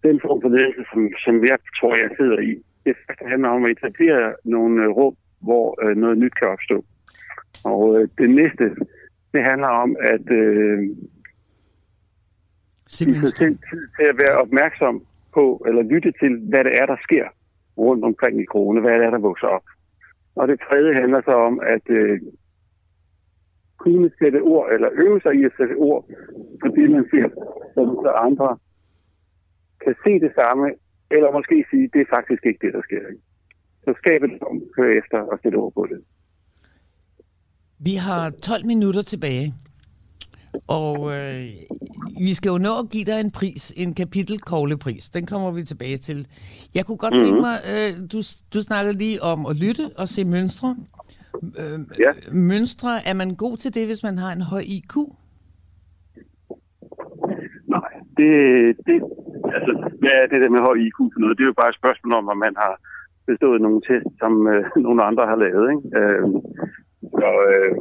den 0.07 0.19
form 0.25 0.41
for 0.41 0.49
ledelse, 0.49 0.83
som, 0.91 1.01
som 1.25 1.35
jeg 1.51 1.57
tror, 1.77 1.95
jeg 1.95 2.09
sidder 2.19 2.39
i. 2.39 2.51
Det 2.85 2.95
handler 3.33 3.49
om 3.49 3.65
at 3.65 3.71
etablere 3.71 4.35
nogle 4.43 4.87
rum 4.87 5.15
hvor 5.41 5.67
øh, 5.83 5.97
noget 5.97 6.17
nyt 6.17 6.33
kan 6.39 6.47
opstå. 6.47 6.85
Og 7.63 7.81
øh, 7.95 8.09
det 8.17 8.29
næste, 8.29 8.65
det 9.33 9.43
handler 9.43 9.67
om, 9.67 9.95
at 9.99 10.25
øh, 10.31 10.79
vi 13.07 13.13
skal 13.17 13.31
tid 13.71 13.83
til 13.97 14.05
at 14.09 14.17
være 14.23 14.37
opmærksom 14.43 15.05
på, 15.33 15.63
eller 15.67 15.81
lytte 15.81 16.11
til, 16.21 16.33
hvad 16.49 16.63
det 16.63 16.73
er, 16.81 16.85
der 16.85 16.97
sker 17.07 17.25
rundt 17.77 18.03
omkring 18.05 18.41
i 18.41 18.45
krone, 18.45 18.81
hvad 18.81 18.93
det 18.99 19.05
er, 19.05 19.09
der 19.09 19.27
vokser 19.29 19.47
op. 19.47 19.67
Og 20.35 20.47
det 20.47 20.59
tredje 20.67 20.93
handler 20.93 21.21
så 21.21 21.31
om, 21.49 21.55
at 21.75 21.85
øh, 21.89 22.19
kunne 23.77 24.11
sætte 24.19 24.39
ord, 24.41 24.67
eller 24.73 24.89
øve 25.05 25.19
sig 25.21 25.33
i 25.39 25.43
at 25.49 25.53
sætte 25.59 25.75
ord 25.89 26.01
på 26.61 26.67
det, 26.75 26.91
man 26.91 27.05
ser, 27.11 27.27
så 28.03 28.11
andre 28.27 28.49
kan 29.83 29.95
se 30.05 30.13
det 30.25 30.31
samme, 30.41 30.65
eller 31.15 31.31
måske 31.37 31.65
sige, 31.71 31.89
det 31.93 32.01
er 32.01 32.15
faktisk 32.15 32.45
ikke 32.45 32.61
det, 32.65 32.73
der 32.73 32.81
sker. 32.87 33.01
Så 33.83 33.93
skabe 34.01 34.25
et 34.25 34.43
om, 34.49 34.61
køre 34.75 34.93
efter 35.01 35.17
og 35.31 35.39
sætte 35.43 35.55
ord 35.55 35.73
på 35.73 35.83
det. 35.91 35.99
Vi 37.87 37.95
har 38.07 38.23
12 38.29 38.65
minutter 38.65 39.03
tilbage, 39.03 39.53
og 40.67 40.95
øh, 41.17 41.45
vi 42.27 42.33
skal 42.33 42.49
jo 42.49 42.57
nå 42.57 42.73
at 42.79 42.89
give 42.89 43.05
dig 43.05 43.19
en 43.19 43.31
pris, 43.31 43.73
en 43.77 43.93
kapitelkoglepris. 43.93 45.09
Den 45.09 45.25
kommer 45.25 45.51
vi 45.51 45.63
tilbage 45.63 45.97
til. 45.97 46.27
Jeg 46.75 46.85
kunne 46.85 46.97
godt 46.97 47.13
mm-hmm. 47.13 47.25
tænke 47.25 47.41
mig, 47.41 47.57
øh, 47.73 47.91
du, 48.11 48.19
du 48.53 48.59
snakkede 48.61 48.97
lige 48.97 49.21
om 49.21 49.45
at 49.45 49.55
lytte 49.55 49.85
og 49.97 50.07
se 50.07 50.25
mønstre. 50.25 50.75
Øh, 51.59 51.79
ja. 51.99 52.11
Mønstre, 52.31 52.91
er 53.09 53.13
man 53.13 53.35
god 53.35 53.57
til 53.57 53.73
det, 53.75 53.85
hvis 53.85 54.03
man 54.03 54.17
har 54.17 54.31
en 54.33 54.41
høj 54.41 54.63
IQ? 54.77 54.93
Nej, 57.75 57.91
det, 58.17 58.31
det, 58.87 58.97
altså, 59.55 59.71
hvad 60.01 60.15
er 60.21 60.27
det 60.31 60.41
der 60.43 60.49
med 60.55 60.61
høj 60.69 60.77
IQ 60.87 60.97
for 61.13 61.19
noget? 61.19 61.37
Det 61.37 61.43
er 61.43 61.51
jo 61.53 61.61
bare 61.61 61.69
et 61.69 61.81
spørgsmål 61.81 62.13
om, 62.13 62.29
om 62.33 62.37
man 62.37 62.55
har 62.63 62.73
bestået 63.27 63.61
nogle 63.61 63.81
test, 63.87 64.09
som 64.21 64.33
øh, 64.53 64.63
nogle 64.85 65.03
andre 65.09 65.25
har 65.31 65.37
lavet. 65.45 65.65
Ikke? 65.73 65.85
Øh, 65.99 66.23
så 67.19 67.29
øh, 67.53 67.75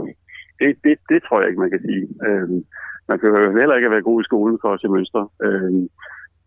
det, 0.61 0.76
det, 0.84 0.98
det 1.08 1.22
tror 1.22 1.40
jeg 1.40 1.48
ikke, 1.48 1.61
man 1.61 1.70
kan 1.70 1.82
sige. 1.88 2.04
Øh, 2.26 2.48
man 3.08 3.18
kan 3.18 3.28
jo 3.28 3.58
heller 3.58 3.76
ikke 3.76 3.90
være 3.90 4.08
god 4.11 4.20
i 4.20 4.28
skolen 4.28 4.58
for 4.62 4.70
at 4.72 4.80
se 4.80 4.88
mønstre. 4.88 5.28
Øh, 5.46 5.72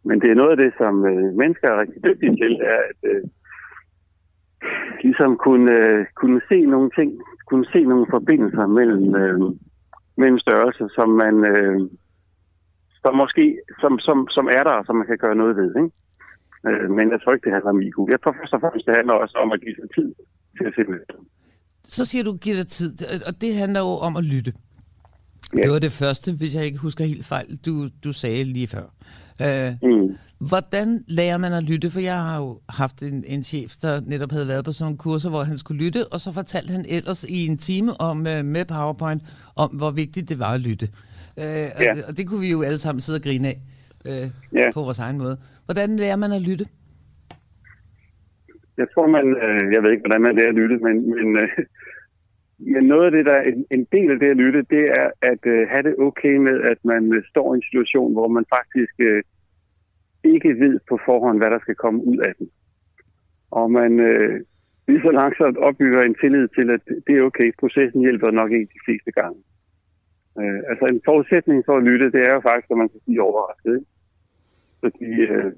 men 0.07 0.22
det 0.22 0.30
er 0.30 0.39
noget 0.41 0.51
af 0.51 0.57
det, 0.57 0.72
som 0.78 1.05
øh, 1.05 1.34
mennesker 1.41 1.68
er 1.70 1.82
rigtig 1.82 2.03
dygtige 2.03 2.36
til, 2.41 2.53
er 2.74 2.80
at 2.91 2.99
øh, 3.11 3.24
ligesom 5.03 5.38
kunne, 5.38 5.72
øh, 5.80 6.05
kunne 6.16 6.41
se 6.49 6.66
nogle 6.66 6.89
ting, 6.97 7.09
kunne 7.49 7.66
se 7.74 7.84
nogle 7.84 8.07
forbindelser 8.09 8.68
mellem, 8.68 9.16
øh, 9.16 9.41
mellem 10.18 10.39
størrelser, 10.39 10.88
som 10.97 11.09
man 11.09 11.36
øh, 11.45 11.80
som 13.05 13.16
måske 13.24 13.45
som, 13.82 13.99
som, 13.99 14.18
som 14.36 14.45
er 14.57 14.64
der, 14.70 14.84
som 14.86 14.95
man 14.95 15.07
kan 15.07 15.18
gøre 15.18 15.36
noget 15.36 15.55
ved. 15.55 15.70
Ikke? 15.82 15.91
Øh, 16.68 16.89
men 16.97 17.11
jeg 17.11 17.20
tror 17.20 17.34
ikke, 17.34 17.45
det 17.45 17.55
handler 17.55 17.76
om 17.76 17.82
IQ. 17.82 17.97
Jeg 18.14 18.22
tror 18.22 18.36
først 18.39 18.53
og 18.53 18.61
fremmest, 18.61 18.86
det 18.88 18.95
handler 18.95 19.14
også 19.14 19.38
om 19.43 19.51
at 19.51 19.61
give 19.61 19.76
sig 19.76 19.89
tid 19.95 20.09
til 20.57 20.66
at 20.70 20.74
se 20.76 20.84
mønstre. 20.91 21.20
Så 21.88 22.06
siger 22.06 22.24
du, 22.24 22.34
giver 22.34 22.56
dig 22.56 22.68
tid, 22.68 22.98
og 23.26 23.42
det 23.42 23.56
handler 23.56 23.80
jo 23.80 23.88
om 23.88 24.18
at 24.18 24.24
lytte. 24.24 24.54
Ja. 25.58 25.62
Det 25.62 25.72
var 25.72 25.80
det 25.80 25.92
første, 25.92 26.32
hvis 26.32 26.56
jeg 26.56 26.66
ikke 26.66 26.78
husker 26.78 27.06
helt 27.06 27.26
fejl, 27.26 27.60
du, 27.66 27.90
du 28.04 28.14
sagde 28.14 28.44
lige 28.44 28.68
før. 28.68 28.84
Øh, 29.42 29.76
mm. 29.84 30.18
Hvordan 30.38 31.04
lærer 31.08 31.38
man 31.38 31.54
at 31.54 31.64
lytte? 31.64 31.92
For 31.92 32.00
jeg 32.00 32.16
har 32.16 32.38
jo 32.38 32.60
haft 32.70 33.04
en, 33.04 33.24
en 33.28 33.44
chef, 33.44 33.76
der 33.76 34.02
netop 34.06 34.32
havde 34.32 34.48
været 34.48 34.66
på 34.66 34.72
sådan 34.72 34.86
nogle 34.86 34.98
kurser, 34.98 35.30
hvor 35.30 35.44
han 35.44 35.58
skulle 35.58 35.84
lytte, 35.84 36.08
og 36.08 36.22
så 36.22 36.32
fortalte 36.32 36.72
han 36.72 36.86
ellers 36.90 37.24
i 37.24 37.46
en 37.46 37.58
time 37.58 38.02
om 38.02 38.28
øh, 38.28 38.46
med 38.46 38.66
PowerPoint, 38.66 39.24
om 39.56 39.70
hvor 39.70 39.92
vigtigt 39.92 40.30
det 40.30 40.40
var 40.40 40.52
at 40.54 40.62
lytte. 40.62 40.90
Øh, 41.38 41.46
ja. 41.46 41.70
og, 41.70 41.98
og 42.08 42.18
det 42.18 42.28
kunne 42.28 42.40
vi 42.40 42.52
jo 42.52 42.62
alle 42.62 42.80
sammen 42.80 43.02
sidde 43.02 43.18
og 43.18 43.22
grine 43.22 43.48
af 43.48 43.62
øh, 44.06 44.30
ja. 44.54 44.72
på 44.74 44.82
vores 44.82 45.00
egen 45.00 45.18
måde. 45.18 45.38
Hvordan 45.66 45.98
lærer 45.98 46.16
man 46.16 46.32
at 46.32 46.42
lytte? 46.42 46.66
Jeg 48.78 48.88
tror, 48.93 49.07
man... 49.07 49.28
Øh, 49.45 49.74
jeg 49.74 49.84
ved 49.84 49.91
ikke, 49.91 50.05
hvordan 50.05 50.21
man 50.21 50.36
lærer 50.36 50.49
at 50.49 50.55
lytte, 50.55 50.78
men, 50.78 50.95
men, 51.15 51.38
øh, 51.38 51.49
men 52.74 52.84
noget 52.84 53.05
af 53.05 53.11
det, 53.11 53.26
der 53.26 53.41
en, 53.41 53.65
en 53.71 53.88
del 53.91 54.11
af 54.11 54.19
det 54.19 54.30
at 54.30 54.38
lytte, 54.38 54.61
det 54.69 54.84
er 54.99 55.09
at 55.21 55.45
øh, 55.45 55.67
have 55.69 55.84
det 55.84 55.95
okay 55.99 56.36
med, 56.36 56.61
at 56.61 56.78
man 56.84 57.13
øh, 57.13 57.24
står 57.30 57.53
i 57.53 57.57
en 57.57 57.63
situation, 57.69 58.13
hvor 58.13 58.28
man 58.28 58.45
faktisk 58.55 58.95
øh, 58.99 59.24
ikke 60.24 60.59
ved 60.59 60.80
på 60.89 60.99
forhånd, 61.05 61.38
hvad 61.38 61.51
der 61.51 61.59
skal 61.59 61.76
komme 61.76 62.03
ud 62.05 62.17
af 62.17 62.34
den. 62.39 62.49
Og 63.51 63.71
man 63.71 63.99
øh, 63.99 64.41
lige 64.88 65.01
så 65.01 65.11
langsomt 65.11 65.57
opbygger 65.57 66.01
en 66.01 66.15
tillid 66.21 66.47
til, 66.47 66.69
at 66.69 66.82
det 67.07 67.17
er 67.17 67.21
okay. 67.21 67.51
Processen 67.59 68.01
hjælper 68.01 68.32
nok 68.32 68.51
ikke 68.51 68.74
de 68.74 68.86
fleste 68.86 69.11
gange. 69.11 69.39
Øh, 70.39 70.61
altså 70.69 70.86
en 70.86 71.01
forudsætning 71.05 71.63
for 71.65 71.78
at 71.78 71.84
lytte, 71.84 72.11
det 72.11 72.21
er 72.28 72.34
jo 72.34 72.41
faktisk, 72.41 72.71
at 72.71 72.78
man 72.78 72.89
kan 72.89 72.99
blive 73.05 73.21
overrasket. 73.21 73.74
Ikke? 73.76 73.89
Fordi 74.84 75.09
øh, 75.34 75.51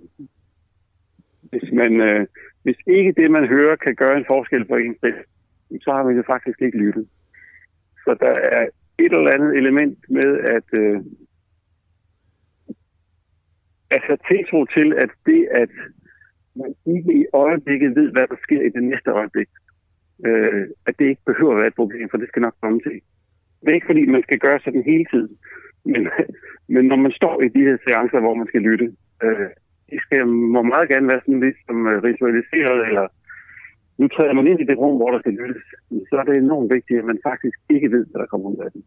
hvis, 1.55 1.71
man, 1.73 2.01
øh, 2.01 2.27
hvis 2.63 2.77
ikke 2.87 3.11
det, 3.11 3.31
man 3.31 3.47
hører, 3.47 3.75
kan 3.75 3.95
gøre 3.95 4.17
en 4.17 4.25
forskel 4.27 4.67
for 4.67 4.77
en 4.77 4.95
selv, 4.99 5.19
så 5.81 5.91
har 5.91 6.03
man 6.03 6.15
jo 6.15 6.23
faktisk 6.27 6.61
ikke 6.61 6.77
lyttet. 6.77 7.07
Så 8.03 8.17
der 8.19 8.33
er 8.57 8.67
et 8.99 9.11
eller 9.13 9.31
andet 9.35 9.57
element 9.57 9.97
med 10.09 10.39
at, 10.55 10.67
øh, 10.81 10.97
altså 13.91 14.17
tiltro 14.31 14.65
til, 14.65 14.93
at 14.93 15.09
det, 15.25 15.47
at 15.51 15.69
man 16.55 16.75
ikke 16.95 17.13
i 17.21 17.25
øjeblikket 17.33 17.95
ved, 17.95 18.11
hvad 18.11 18.27
der 18.27 18.35
sker 18.43 18.61
i 18.61 18.69
det 18.69 18.83
næste 18.83 19.11
øjeblik, 19.11 19.49
øh, 20.25 20.67
at 20.87 20.99
det 20.99 21.05
ikke 21.05 21.25
behøver 21.25 21.51
at 21.51 21.57
være 21.57 21.67
et 21.67 21.81
problem, 21.81 22.09
for 22.09 22.17
det 22.17 22.27
skal 22.27 22.41
nok 22.41 22.55
komme 22.61 22.79
til. 22.79 23.01
Det 23.61 23.69
er 23.69 23.79
ikke 23.79 23.91
fordi, 23.91 24.05
man 24.05 24.23
skal 24.23 24.39
gøre 24.39 24.59
sådan 24.59 24.83
hele 24.83 25.05
tiden, 25.13 25.37
men, 25.85 26.01
men 26.73 26.85
når 26.85 26.95
man 26.95 27.11
står 27.11 27.41
i 27.41 27.47
de 27.47 27.65
her 27.67 27.77
seancer, 27.83 28.19
hvor 28.19 28.33
man 28.33 28.47
skal 28.47 28.61
lytte, 28.61 28.87
øh, 29.23 29.49
det 29.89 29.99
skal, 30.05 30.27
må 30.27 30.61
meget 30.61 30.89
gerne 30.89 31.07
være 31.11 31.21
sådan 31.25 31.43
lidt 31.45 31.57
som 31.67 31.77
øh, 31.87 32.03
ritualiseret, 32.07 32.79
eller 32.89 33.07
nu 33.99 34.07
træder 34.07 34.33
man 34.33 34.47
ind 34.47 34.59
i 34.61 34.69
det 34.69 34.77
rum, 34.77 34.95
hvor 34.97 35.11
der 35.11 35.19
skal 35.19 35.33
lyttes, 35.41 35.65
så 36.09 36.15
er 36.19 36.23
det 36.23 36.37
enormt 36.37 36.73
vigtigt, 36.75 36.99
at 36.99 37.05
man 37.11 37.19
faktisk 37.29 37.57
ikke 37.69 37.91
ved, 37.95 38.05
hvad 38.09 38.19
der 38.21 38.31
kommer 38.31 38.47
ud 38.53 38.59
af 38.65 38.71
den. 38.71 38.83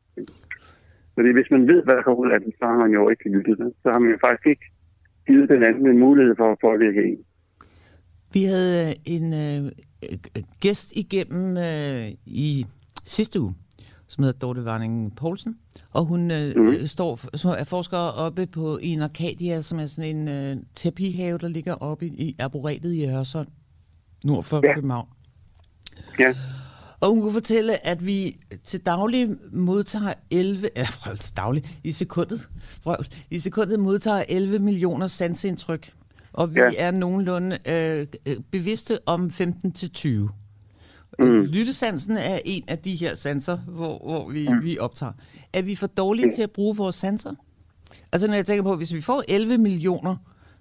Fordi 1.15 1.31
hvis 1.37 1.51
man 1.51 1.69
ved, 1.71 1.81
hvad 1.85 1.95
der 1.97 2.03
kommer 2.03 2.21
ud 2.25 2.31
af 2.31 2.41
den, 2.41 2.53
så 2.59 2.65
har 2.71 2.79
man 2.83 2.91
jo 2.99 3.09
ikke 3.09 3.29
lyttet. 3.29 3.73
Så 3.83 3.87
har 3.93 3.99
man 3.99 4.11
jo 4.11 4.19
faktisk 4.27 4.47
ikke 4.47 4.67
givet 5.27 5.49
den 5.49 5.63
anden 5.69 5.87
en 5.87 5.99
mulighed 5.99 6.35
for 6.37 6.53
at 6.53 6.59
påvirke 6.67 7.03
en. 7.11 7.21
Vi 8.33 8.43
havde 8.45 8.89
øh, 8.89 8.95
en 9.15 9.27
øh, 9.45 9.73
gæst 10.63 10.89
igennem 11.03 11.57
øh, 11.57 12.09
i 12.27 12.67
sidste 13.05 13.41
uge, 13.41 13.55
som 14.09 14.25
hedder 14.25 14.39
Dorte 14.39 14.65
Varning 14.65 15.17
Poulsen. 15.17 15.59
Og 15.93 16.05
hun 16.05 16.31
øh, 16.31 16.57
mm. 16.57 16.87
står, 16.87 17.37
så 17.37 17.55
er 17.55 17.65
forsker 17.65 17.97
oppe 17.97 18.47
på 18.47 18.79
en 18.83 19.03
Arcadia, 19.03 19.61
som 19.61 19.79
er 19.79 19.87
sådan 19.87 20.17
en 20.17 20.29
øh, 20.29 20.57
tepihave, 20.75 21.39
der 21.39 21.49
ligger 21.49 21.75
oppe 21.75 22.07
i, 22.07 22.09
i 22.09 22.37
Arboretet 22.39 22.93
i 22.93 23.07
Hørsholm, 23.07 23.49
nord 24.25 24.45
for 24.45 24.67
ja. 24.67 24.75
København. 24.75 25.09
Ja. 26.19 26.35
Og 27.01 27.11
hun 27.11 27.21
kunne 27.21 27.33
fortælle, 27.33 27.87
at 27.87 28.07
vi 28.07 28.37
til 28.65 28.81
daglig 28.81 29.29
modtager 29.53 30.13
11, 30.31 30.71
eller 30.77 31.17
til 31.21 31.37
daglig, 31.37 31.65
i 31.85 31.93
sekundet, 31.93 32.49
prøv, 32.83 32.97
i 33.31 33.39
sekundet 33.39 33.81
modtager 33.81 34.25
11 34.29 34.59
millioner 34.59 35.07
sansindtryk. 35.07 35.93
Og 36.33 36.55
vi 36.55 36.61
ja. 36.61 36.71
er 36.77 36.91
nogenlunde 36.91 37.59
øh, 37.67 38.07
bevidste 38.51 38.99
om 39.07 39.31
15 39.31 39.73
til 39.73 39.91
20. 39.91 40.31
Mm. 41.19 41.43
Lyttesansen 41.43 42.17
er 42.17 42.39
en 42.45 42.65
af 42.69 42.79
de 42.79 42.95
her 42.95 43.15
sanser, 43.15 43.57
hvor, 43.57 43.99
hvor 43.99 44.33
vi, 44.33 44.49
mm. 44.49 44.65
vi 44.65 44.79
optager. 44.79 45.13
Er 45.53 45.63
vi 45.63 45.75
for 45.75 45.87
dårlige 45.87 46.33
til 46.33 46.43
at 46.43 46.51
bruge 46.51 46.77
vores 46.77 46.95
sanser? 46.95 47.35
Altså 48.13 48.29
når 48.29 48.35
jeg 48.35 48.47
tænker 48.47 48.63
på, 48.63 48.77
hvis 48.77 48.95
vi 48.95 49.01
får 49.01 49.23
11 49.29 49.59
millioner 49.59 50.17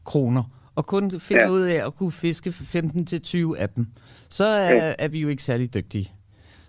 kroner, 0.06 0.44
og 0.76 0.86
kun 0.86 1.20
finder 1.20 1.44
ja. 1.44 1.52
ud 1.52 1.62
af 1.62 1.86
at 1.88 1.96
kunne 1.96 2.12
fiske 2.12 2.50
15-20 2.50 3.62
af 3.62 3.70
dem, 3.70 3.86
så 4.30 4.46
er, 4.46 4.74
ja. 4.74 4.94
er 5.00 5.08
vi 5.08 5.20
jo 5.22 5.28
ikke 5.28 5.44
særlig 5.44 5.74
dygtige. 5.74 6.08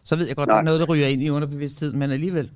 Så 0.05 0.16
ved 0.16 0.26
jeg 0.26 0.36
godt, 0.36 0.49
Nej. 0.49 0.55
der 0.55 0.61
er 0.61 0.64
noget, 0.64 0.80
der 0.80 0.93
ryger 0.93 1.07
ind 1.07 1.22
i 1.22 1.30
underbevidstheden, 1.30 1.99
men 1.99 2.11
alligevel. 2.11 2.51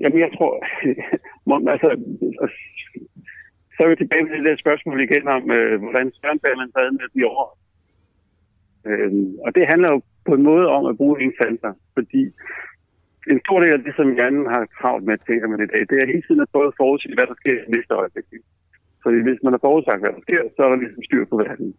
Jamen, 0.00 0.20
jeg 0.20 0.30
tror... 0.36 0.52
altså, 1.74 1.88
så 3.74 3.78
er 3.84 3.88
vi 3.88 3.96
tilbage 3.96 4.24
til 4.26 4.38
det 4.38 4.44
der 4.44 4.56
spørgsmål 4.64 5.00
igen 5.00 5.28
om, 5.28 5.50
øh, 5.50 5.82
hvordan 5.82 6.12
Søren 6.18 6.38
Ballen 6.38 6.70
havde 6.76 6.92
med 6.92 7.08
de 7.14 7.26
år. 7.26 7.58
Øh, 8.88 9.12
og 9.46 9.50
det 9.56 9.64
handler 9.72 9.88
jo 9.94 9.98
på 10.26 10.32
en 10.34 10.42
måde 10.42 10.66
om 10.76 10.86
at 10.86 10.96
bruge 10.96 11.22
indsatser, 11.22 11.72
fordi 11.94 12.22
en 13.32 13.40
stor 13.44 13.60
del 13.60 13.72
af 13.72 13.82
det, 13.82 13.94
som 13.96 14.14
hjernen 14.14 14.46
har 14.54 14.62
travlt 14.80 15.04
med 15.04 15.14
at 15.14 15.24
tænke 15.26 15.48
med 15.48 15.58
i 15.58 15.72
dag, 15.72 15.82
det 15.90 15.96
er 15.98 16.12
hele 16.12 16.24
tiden 16.26 16.40
at 16.40 16.52
prøve 16.52 16.66
at 16.66 16.78
forudsige, 16.82 17.14
hvad 17.14 17.26
der 17.30 17.36
sker 17.40 17.56
i 17.62 17.70
næste 17.76 17.94
øjeblik. 17.94 18.26
Fordi 19.02 19.18
hvis 19.26 19.40
man 19.44 19.52
har 19.52 19.62
forudsagt, 19.68 20.00
hvad 20.02 20.12
der 20.16 20.22
sker, 20.26 20.42
så 20.56 20.60
er 20.62 20.68
der 20.70 20.82
ligesom 20.82 21.02
styr 21.08 21.24
på 21.24 21.36
verden. 21.36 21.74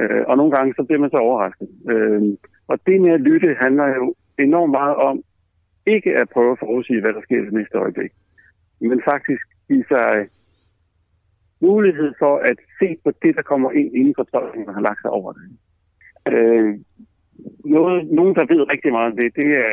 Øh, 0.00 0.22
og 0.28 0.36
nogle 0.36 0.52
gange, 0.56 0.74
så 0.76 0.82
bliver 0.84 1.00
man 1.00 1.10
så 1.10 1.16
overrasket. 1.16 1.68
Øh, 1.92 2.22
og 2.70 2.76
det 2.86 3.00
med 3.00 3.12
at 3.12 3.20
lytte 3.20 3.56
handler 3.64 3.86
jo 4.00 4.14
enormt 4.38 4.70
meget 4.70 4.96
om 4.96 5.16
ikke 5.86 6.16
at 6.20 6.28
prøve 6.28 6.52
at 6.52 6.58
forudsige, 6.58 7.00
hvad 7.00 7.12
der 7.12 7.22
sker 7.22 7.42
i 7.42 7.54
næste 7.58 7.78
øjeblik, 7.78 8.12
men 8.80 9.02
faktisk 9.04 9.44
give 9.68 9.84
sig 9.88 10.28
mulighed 11.60 12.12
for 12.18 12.36
at 12.50 12.58
se 12.80 12.96
på 13.04 13.10
det, 13.22 13.36
der 13.36 13.42
kommer 13.42 13.70
ind 13.70 13.94
inden 13.94 14.14
for 14.16 14.24
man 14.66 14.74
har 14.74 14.80
lagt 14.80 15.00
sig 15.02 15.10
over 15.10 15.32
det. 15.32 15.42
Øh, 16.32 16.68
noget, 17.76 17.98
nogen, 18.18 18.34
der 18.38 18.44
ved 18.52 18.70
rigtig 18.72 18.90
meget 18.92 19.10
om 19.10 19.16
det, 19.20 19.36
det 19.40 19.48
er, 19.64 19.72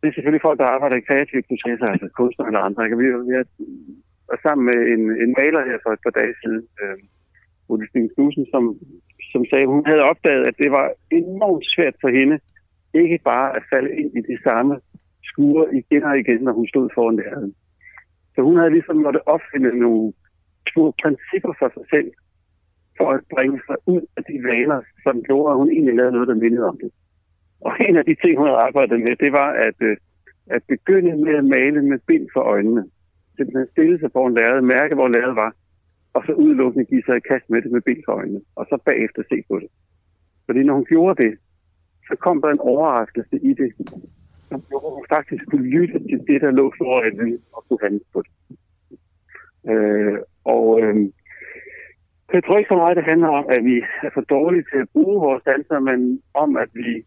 det 0.00 0.06
er 0.08 0.14
selvfølgelig 0.14 0.46
folk, 0.46 0.58
der 0.60 0.74
arbejder 0.74 0.96
i 0.96 1.08
kreative 1.08 1.48
processer, 1.50 1.86
altså 1.86 2.08
kunstnere 2.18 2.48
eller 2.48 2.66
andre. 2.68 2.82
Vi, 3.02 3.06
vi 3.28 3.34
er 3.40 4.38
sammen 4.44 4.64
med 4.70 4.78
en, 4.94 5.02
en 5.24 5.30
maler 5.38 5.62
her 5.68 5.78
for 5.82 5.90
et 5.92 6.02
par 6.04 6.14
dage 6.20 6.34
siden, 6.42 6.62
øh, 6.82 6.98
Udstine 7.68 8.08
Knudsen, 8.14 8.46
som, 8.52 8.62
som 9.32 9.42
sagde, 9.50 9.66
at 9.66 9.72
hun 9.74 9.86
havde 9.90 10.08
opdaget, 10.10 10.44
at 10.50 10.56
det 10.62 10.70
var 10.70 10.86
enormt 11.20 11.66
svært 11.74 11.96
for 12.00 12.10
hende 12.18 12.36
ikke 13.02 13.18
bare 13.24 13.48
at 13.56 13.62
falde 13.72 13.90
ind 14.00 14.10
i 14.20 14.22
de 14.30 14.36
samme 14.46 14.80
skure 15.30 15.64
igen 15.80 16.02
og 16.10 16.18
igen, 16.18 16.40
når 16.42 16.52
hun 16.52 16.68
stod 16.68 16.88
foran 16.94 17.16
læreren. 17.16 17.54
Så 18.34 18.40
hun 18.42 18.56
havde 18.56 18.70
ligesom 18.76 18.96
måttet 18.96 19.22
opfinde 19.26 19.78
nogle 19.78 20.12
små 20.72 20.94
principper 21.02 21.52
for 21.58 21.68
sig 21.74 21.84
selv, 21.94 22.10
for 22.98 23.08
at 23.16 23.20
bringe 23.34 23.60
sig 23.66 23.76
ud 23.86 24.02
af 24.16 24.22
de 24.30 24.36
vaner, 24.48 24.80
som 25.04 25.22
gjorde, 25.22 25.52
at 25.52 25.58
hun 25.60 25.70
egentlig 25.70 25.94
lavede 25.94 26.12
noget, 26.12 26.28
der 26.28 26.42
mindede 26.44 26.66
om 26.72 26.78
det. 26.82 26.90
Og 27.60 27.72
en 27.88 27.96
af 27.96 28.04
de 28.04 28.16
ting, 28.22 28.38
hun 28.38 28.46
havde 28.46 28.64
arbejdet 28.68 29.00
med, 29.00 29.16
det 29.16 29.32
var 29.32 29.50
at, 29.68 29.78
øh, 29.88 29.96
at 30.46 30.62
begynde 30.68 31.24
med 31.24 31.34
at 31.34 31.44
male 31.44 31.82
med 31.82 31.98
bind 32.06 32.26
for 32.32 32.40
øjnene. 32.40 32.84
Simpelthen 33.36 33.68
stille 33.70 33.98
sig 33.98 34.10
foran 34.12 34.34
lærret, 34.34 34.64
mærke, 34.64 34.94
hvor 34.94 35.08
lærret 35.08 35.36
var, 35.36 35.52
og 36.14 36.22
så 36.26 36.32
udelukkende 36.32 36.84
give 36.84 37.02
sig 37.06 37.16
i 37.16 37.28
kast 37.30 37.50
med 37.50 37.62
det 37.62 37.70
med 37.72 37.80
bind 37.80 38.02
for 38.04 38.12
øjnene, 38.12 38.40
og 38.56 38.66
så 38.70 38.76
bagefter 38.84 39.22
se 39.22 39.42
på 39.48 39.58
det. 39.58 39.68
Fordi 40.46 40.62
når 40.62 40.74
hun 40.74 40.84
gjorde 40.84 41.22
det, 41.22 41.38
så 42.08 42.16
kom 42.24 42.40
der 42.42 42.48
en 42.48 42.66
overraskelse 42.72 43.36
i 43.36 43.52
det, 43.60 43.70
som 44.48 44.62
gjorde, 44.68 44.94
hun 44.98 45.06
faktisk 45.16 45.44
kunne 45.50 45.68
lytte 45.76 45.98
til 45.98 46.20
det, 46.28 46.40
der 46.40 46.50
lå 46.50 46.72
foran 46.78 47.20
hende, 47.20 47.38
og 47.52 47.64
kunne 47.68 47.78
handle 47.82 48.00
på 48.12 48.22
det. 48.26 48.32
Øh, 49.70 50.18
og 50.44 50.80
øh, 50.82 50.96
jeg 52.32 52.44
tror 52.44 52.58
ikke 52.58 52.68
så 52.68 52.76
meget, 52.76 52.96
det 52.96 53.10
handler 53.12 53.28
om, 53.28 53.46
at 53.48 53.64
vi 53.64 53.76
er 54.06 54.10
for 54.14 54.20
dårlige 54.20 54.64
til 54.70 54.78
at 54.84 54.88
bruge 54.92 55.20
vores 55.26 55.42
danser, 55.42 55.78
men 55.78 56.22
om, 56.34 56.56
at 56.56 56.70
vi 56.74 57.04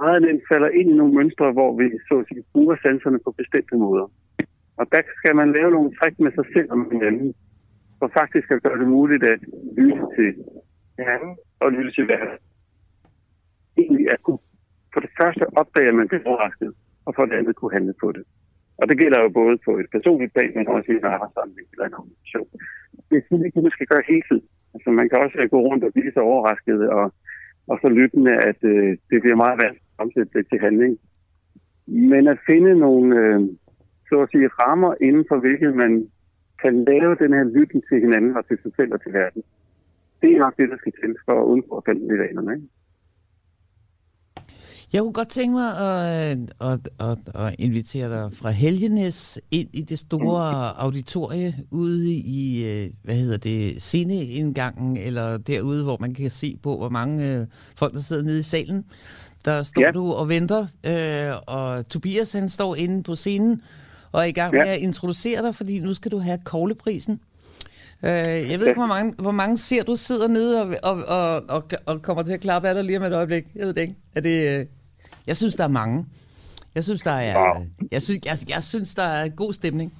meget 0.00 0.22
nemt 0.22 0.42
falder 0.52 0.68
ind 0.68 0.90
i 0.90 0.96
nogle 1.00 1.14
mønstre, 1.14 1.52
hvor 1.52 1.70
vi 1.78 1.84
så 2.08 2.14
at 2.18 2.26
sige, 2.28 2.44
bruger 2.52 2.76
sanserne 2.82 3.18
på 3.24 3.30
bestemte 3.30 3.76
måder. 3.76 4.06
Og 4.76 4.86
der 4.92 5.02
skal 5.16 5.36
man 5.36 5.52
lave 5.52 5.70
nogle 5.70 5.90
træk 5.98 6.14
med 6.20 6.32
sig 6.32 6.46
selv 6.54 6.70
og 6.70 6.78
med 6.78 6.90
hinanden, 6.92 7.34
for 7.98 8.08
faktisk 8.18 8.50
at 8.50 8.62
gøre 8.62 8.78
det 8.78 8.88
muligt 8.88 9.24
at 9.24 9.40
lytte 9.78 10.04
til 10.16 10.30
hinanden 10.98 11.36
og 11.60 11.72
lytte 11.72 11.92
til 11.92 12.08
verden. 12.08 12.38
Egentlig 13.76 14.10
at 14.10 14.22
kunne 14.22 14.38
for 14.92 15.00
det 15.00 15.10
første 15.20 15.44
opdage, 15.60 15.88
at 15.88 15.94
man 15.94 16.08
bliver 16.08 16.24
overrasket, 16.26 16.74
og 17.06 17.14
for 17.14 17.24
det 17.26 17.34
andet 17.38 17.56
kunne 17.56 17.72
handle 17.72 17.94
på 18.00 18.12
det. 18.12 18.24
Og 18.78 18.88
det 18.88 18.98
gælder 18.98 19.20
jo 19.22 19.28
både 19.28 19.56
på 19.66 19.72
et 19.80 19.88
personligt 19.96 20.32
plan, 20.34 20.52
men 20.54 20.68
også 20.68 20.92
i 20.92 20.96
en 20.96 21.12
arbejdssamling 21.14 21.66
eller 21.72 21.86
en 21.86 21.98
organisation. 22.00 22.48
Det 23.08 23.16
er 23.16 23.24
sådan 23.28 23.46
ikke, 23.46 23.60
man 23.60 23.76
skal 23.76 23.90
gøre 23.92 24.10
hele 24.12 24.24
tiden. 24.28 24.46
Altså, 24.74 24.90
man 24.90 25.08
kan 25.08 25.18
også 25.24 25.38
øh, 25.38 25.50
gå 25.54 25.58
rundt 25.68 25.84
og 25.84 25.92
blive 25.92 26.12
så 26.12 26.20
overrasket 26.20 26.80
og, 26.98 27.06
og 27.70 27.76
så 27.82 27.88
lyttende, 28.00 28.34
at 28.50 28.60
øh, 28.72 28.90
det 29.10 29.18
bliver 29.22 29.42
meget 29.44 29.58
vanskeligt 29.62 29.94
at 29.98 30.02
omsætte 30.02 30.32
det 30.38 30.44
til 30.48 30.60
handling. 30.66 30.92
Men 31.86 32.28
at 32.28 32.38
finde 32.46 32.72
nogle, 32.84 33.06
øh, 33.22 33.40
så 34.08 34.16
at 34.22 34.30
sige, 34.30 34.48
rammer 34.48 34.94
inden 35.00 35.24
for 35.28 35.38
hvilket 35.38 35.74
man 35.74 35.92
kan 36.62 36.84
lave 36.84 37.14
den 37.22 37.32
her 37.32 37.44
lytten 37.44 37.82
til 37.88 38.00
hinanden 38.00 38.36
og 38.36 38.46
til 38.46 38.58
sig 38.62 38.72
selv 38.76 38.92
og 38.92 39.02
til 39.02 39.12
verden. 39.12 39.42
Det 40.22 40.30
er 40.32 40.38
nok 40.38 40.56
det, 40.56 40.68
der 40.70 40.76
skal 40.78 40.92
til 40.92 41.16
for 41.24 41.40
at 41.40 41.46
undgå 41.52 41.76
at 41.76 41.84
falde 41.86 42.14
i 42.14 42.18
vanerne. 42.18 42.52
Ikke? 42.54 42.68
Jeg 44.92 45.02
kunne 45.02 45.12
godt 45.12 45.28
tænke 45.28 45.52
mig 45.52 45.78
at, 45.78 46.38
at, 46.60 46.88
at, 47.00 47.18
at 47.34 47.54
invitere 47.58 48.10
dig 48.10 48.32
fra 48.32 48.50
Helgenes 48.50 49.40
ind 49.50 49.68
i 49.72 49.82
det 49.82 49.98
store 49.98 50.80
auditorie 50.80 51.54
ude 51.70 52.12
i, 52.14 52.64
øh, 52.64 52.90
hvad 53.02 53.14
hedder 53.14 53.36
det, 53.36 53.82
sceneindgangen, 53.82 54.96
eller 54.96 55.36
derude, 55.36 55.84
hvor 55.84 55.96
man 56.00 56.14
kan 56.14 56.30
se 56.30 56.58
på, 56.62 56.76
hvor 56.76 56.88
mange 56.88 57.34
øh, 57.34 57.46
folk, 57.76 57.94
der 57.94 58.00
sidder 58.00 58.22
nede 58.22 58.38
i 58.38 58.42
salen. 58.42 58.84
Der 59.44 59.62
står 59.62 59.82
ja. 59.82 59.90
du 59.90 60.12
og 60.12 60.28
venter, 60.28 60.66
øh, 60.86 61.32
og 61.46 61.88
Tobias 61.88 62.32
han 62.32 62.48
står 62.48 62.74
inde 62.74 63.02
på 63.02 63.14
scenen 63.14 63.62
og 64.12 64.20
er 64.20 64.24
i 64.24 64.32
gang 64.32 64.54
ja. 64.54 64.60
med 64.60 64.68
at 64.68 64.78
introducere 64.78 65.42
dig, 65.42 65.54
fordi 65.54 65.78
nu 65.78 65.94
skal 65.94 66.10
du 66.10 66.18
have 66.18 66.38
kogleprisen. 66.44 67.20
Øh, 68.02 68.10
jeg 68.50 68.60
ved 68.60 68.66
ikke, 68.66 68.80
hvor 68.80 68.86
mange, 68.86 69.14
hvor 69.18 69.30
mange 69.30 69.56
ser 69.56 69.82
du 69.82 69.96
sidder 69.96 70.28
nede 70.28 70.62
og, 70.62 70.74
og, 70.82 71.04
og, 71.06 71.42
og, 71.48 71.64
og 71.86 72.02
kommer 72.02 72.22
til 72.22 72.32
at 72.32 72.40
klappe 72.40 72.68
af 72.68 72.74
dig 72.74 72.84
lige 72.84 72.98
om 72.98 73.04
et 73.04 73.12
øjeblik. 73.12 73.44
Jeg 73.54 73.66
ved 73.66 73.74
det 73.74 73.80
ikke. 73.80 73.94
Er 74.14 74.20
det, 74.20 74.60
øh, 74.60 74.66
jeg 75.28 75.36
synes, 75.36 75.56
der 75.56 75.64
er 75.64 75.68
mange. 75.68 76.06
Jeg 76.74 76.84
synes, 76.84 77.02
der 77.02 77.10
er, 77.10 77.56
wow. 77.56 77.66
jeg 77.90 78.02
synes, 78.02 78.20
jeg, 78.24 78.38
jeg 78.48 78.62
synes, 78.62 78.94
der 78.94 79.02
er 79.02 79.28
god 79.28 79.52
stemning. 79.52 79.92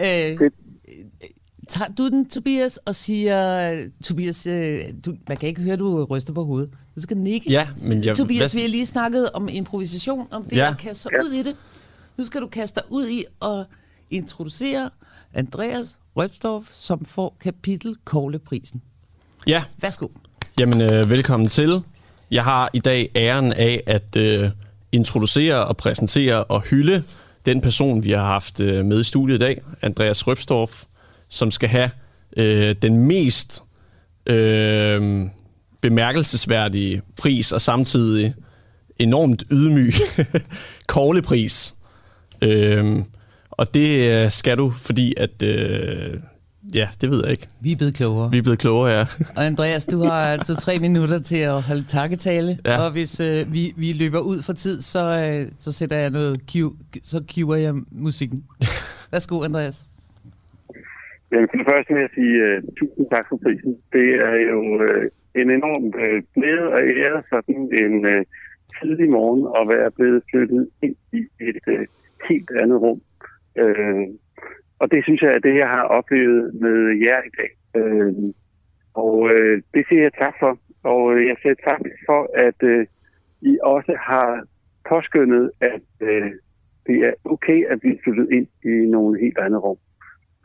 Øh, 0.00 0.50
tager 1.68 1.92
du 1.98 2.08
den, 2.08 2.28
Tobias, 2.28 2.76
og 2.76 2.94
siger, 2.94 3.86
Tobias, 4.04 4.46
øh, 4.46 4.80
du, 5.04 5.14
man 5.28 5.36
kan 5.36 5.48
ikke 5.48 5.62
høre, 5.62 5.76
du 5.76 6.04
ryster 6.04 6.32
på 6.32 6.44
hovedet. 6.44 6.70
Du 6.96 7.00
skal 7.00 7.16
nikke. 7.16 7.50
Ja, 7.50 7.68
men 7.76 8.04
jeg... 8.04 8.16
Tobias, 8.16 8.54
vi 8.54 8.60
har 8.60 8.68
lige 8.68 8.86
snakket 8.86 9.30
om 9.30 9.48
improvisation, 9.48 10.26
om 10.30 10.44
det 10.44 10.56
ja. 10.56 10.70
at 10.70 10.78
kaste 10.78 11.02
sig 11.02 11.10
ja. 11.12 11.22
ud 11.22 11.32
i 11.32 11.42
det. 11.42 11.56
Nu 12.16 12.24
skal 12.24 12.40
du 12.40 12.46
kaste 12.46 12.80
dig 12.80 12.92
ud 12.92 13.08
i 13.08 13.24
at 13.42 13.66
introducere 14.10 14.90
Andreas 15.34 15.98
Røbstorff, 16.16 16.68
som 16.72 17.04
får 17.04 17.36
kapitel 17.40 17.96
Kogleprisen. 18.04 18.82
Ja. 19.46 19.64
Værsgo. 19.80 20.08
Jamen, 20.58 20.80
øh, 20.80 21.10
velkommen 21.10 21.48
til. 21.48 21.82
Jeg 22.30 22.44
har 22.44 22.70
i 22.72 22.78
dag 22.78 23.10
æren 23.16 23.52
af 23.52 23.82
at 23.86 24.16
øh, 24.16 24.50
introducere 24.92 25.66
og 25.66 25.76
præsentere 25.76 26.44
og 26.44 26.60
hylde 26.60 27.02
den 27.46 27.60
person, 27.60 28.04
vi 28.04 28.10
har 28.10 28.24
haft 28.24 28.60
øh, 28.60 28.84
med 28.84 29.00
i 29.00 29.04
studiet 29.04 29.36
i 29.36 29.38
dag, 29.38 29.60
Andreas 29.82 30.26
Røbstorff, 30.26 30.84
som 31.28 31.50
skal 31.50 31.68
have 31.68 31.90
øh, 32.36 32.74
den 32.82 33.06
mest 33.06 33.62
øh, 34.26 35.26
bemærkelsesværdige 35.80 37.02
pris 37.16 37.52
og 37.52 37.60
samtidig 37.60 38.34
enormt 38.98 39.44
ydmyg 39.52 39.94
koglepris. 40.86 41.74
Øh, 42.42 43.02
og 43.50 43.74
det 43.74 44.10
øh, 44.10 44.30
skal 44.30 44.58
du, 44.58 44.70
fordi 44.70 45.14
at... 45.16 45.42
Øh, 45.42 46.20
ja, 46.74 46.88
det 47.00 47.10
ved 47.10 47.20
jeg 47.24 47.30
ikke. 47.30 47.46
Vi 47.64 47.72
er 47.72 47.76
blevet 47.76 47.94
klogere. 47.94 48.30
Vi 48.30 48.38
er 48.38 48.42
blevet 48.42 48.58
klogere, 48.58 48.90
ja. 48.98 49.04
og 49.36 49.42
Andreas, 49.50 49.86
du 49.86 49.98
har 49.98 50.22
altså 50.36 50.54
tre 50.66 50.78
minutter 50.78 51.18
til 51.30 51.40
at 51.52 51.62
holde 51.68 51.84
takketale. 51.96 52.58
Ja. 52.66 52.76
Og 52.82 52.92
hvis 52.92 53.20
øh, 53.20 53.52
vi, 53.54 53.62
vi 53.82 53.88
løber 54.02 54.20
ud 54.20 54.38
for 54.46 54.52
tid, 54.52 54.76
så, 54.92 55.02
øh, 55.24 55.40
så 55.64 55.72
sætter 55.72 55.96
jeg 55.96 56.10
noget 56.10 56.40
cue, 56.50 56.72
så 57.02 57.18
cuer 57.30 57.56
jeg 57.56 57.74
musikken. 57.90 58.44
Værsgo, 59.12 59.36
Andreas. 59.48 59.86
Jamen, 61.32 61.48
for 61.50 61.56
det 61.60 61.66
første 61.70 61.90
vil 61.94 62.00
jeg 62.06 62.14
sige 62.18 62.34
uh, 62.46 62.56
tusind 62.78 63.06
tak 63.14 63.24
for 63.28 63.36
prisen. 63.44 63.72
Det 63.96 64.08
er 64.28 64.36
jo 64.50 64.58
uh, 64.86 65.04
en 65.40 65.48
enorm 65.58 65.84
uh, 66.04 66.18
glæde 66.34 66.66
og 66.76 66.80
ære 67.00 67.22
sådan 67.32 67.60
en 67.82 67.94
uh, 68.12 68.22
tidlig 68.78 69.08
morgen 69.10 69.42
at 69.58 69.64
være 69.74 69.90
blevet 69.90 70.22
flyttet 70.30 70.68
ind 70.82 70.96
i 71.12 71.20
et 71.48 71.58
uh, 71.72 71.84
helt 72.28 72.50
andet 72.62 72.80
rum 72.84 73.00
Øh, 73.60 74.06
og 74.82 74.90
det 74.90 75.04
synes 75.04 75.22
jeg 75.22 75.32
er 75.34 75.38
det, 75.38 75.54
jeg 75.54 75.68
har 75.68 75.82
oplevet 75.82 76.54
med 76.54 76.78
jer 77.06 77.20
i 77.30 77.32
dag. 77.40 77.50
Øh, 77.80 78.12
og 78.94 79.30
øh, 79.32 79.62
det 79.74 79.84
siger 79.88 80.02
jeg 80.02 80.14
tak 80.18 80.34
for. 80.40 80.58
Og 80.82 81.02
øh, 81.14 81.26
jeg 81.26 81.36
siger 81.42 81.54
tak 81.68 81.80
for, 82.06 82.20
at 82.34 82.58
øh, 82.62 82.86
I 83.42 83.58
også 83.62 83.94
har 84.00 84.44
påskyndet, 84.88 85.50
at 85.60 85.86
øh, 86.00 86.30
det 86.86 86.96
er 87.06 87.12
okay 87.24 87.66
at 87.72 87.78
vi 87.82 88.00
flyttet 88.04 88.28
ind 88.32 88.48
i 88.64 88.74
nogle 88.94 89.20
helt 89.20 89.38
andre 89.38 89.58
rum. 89.58 89.76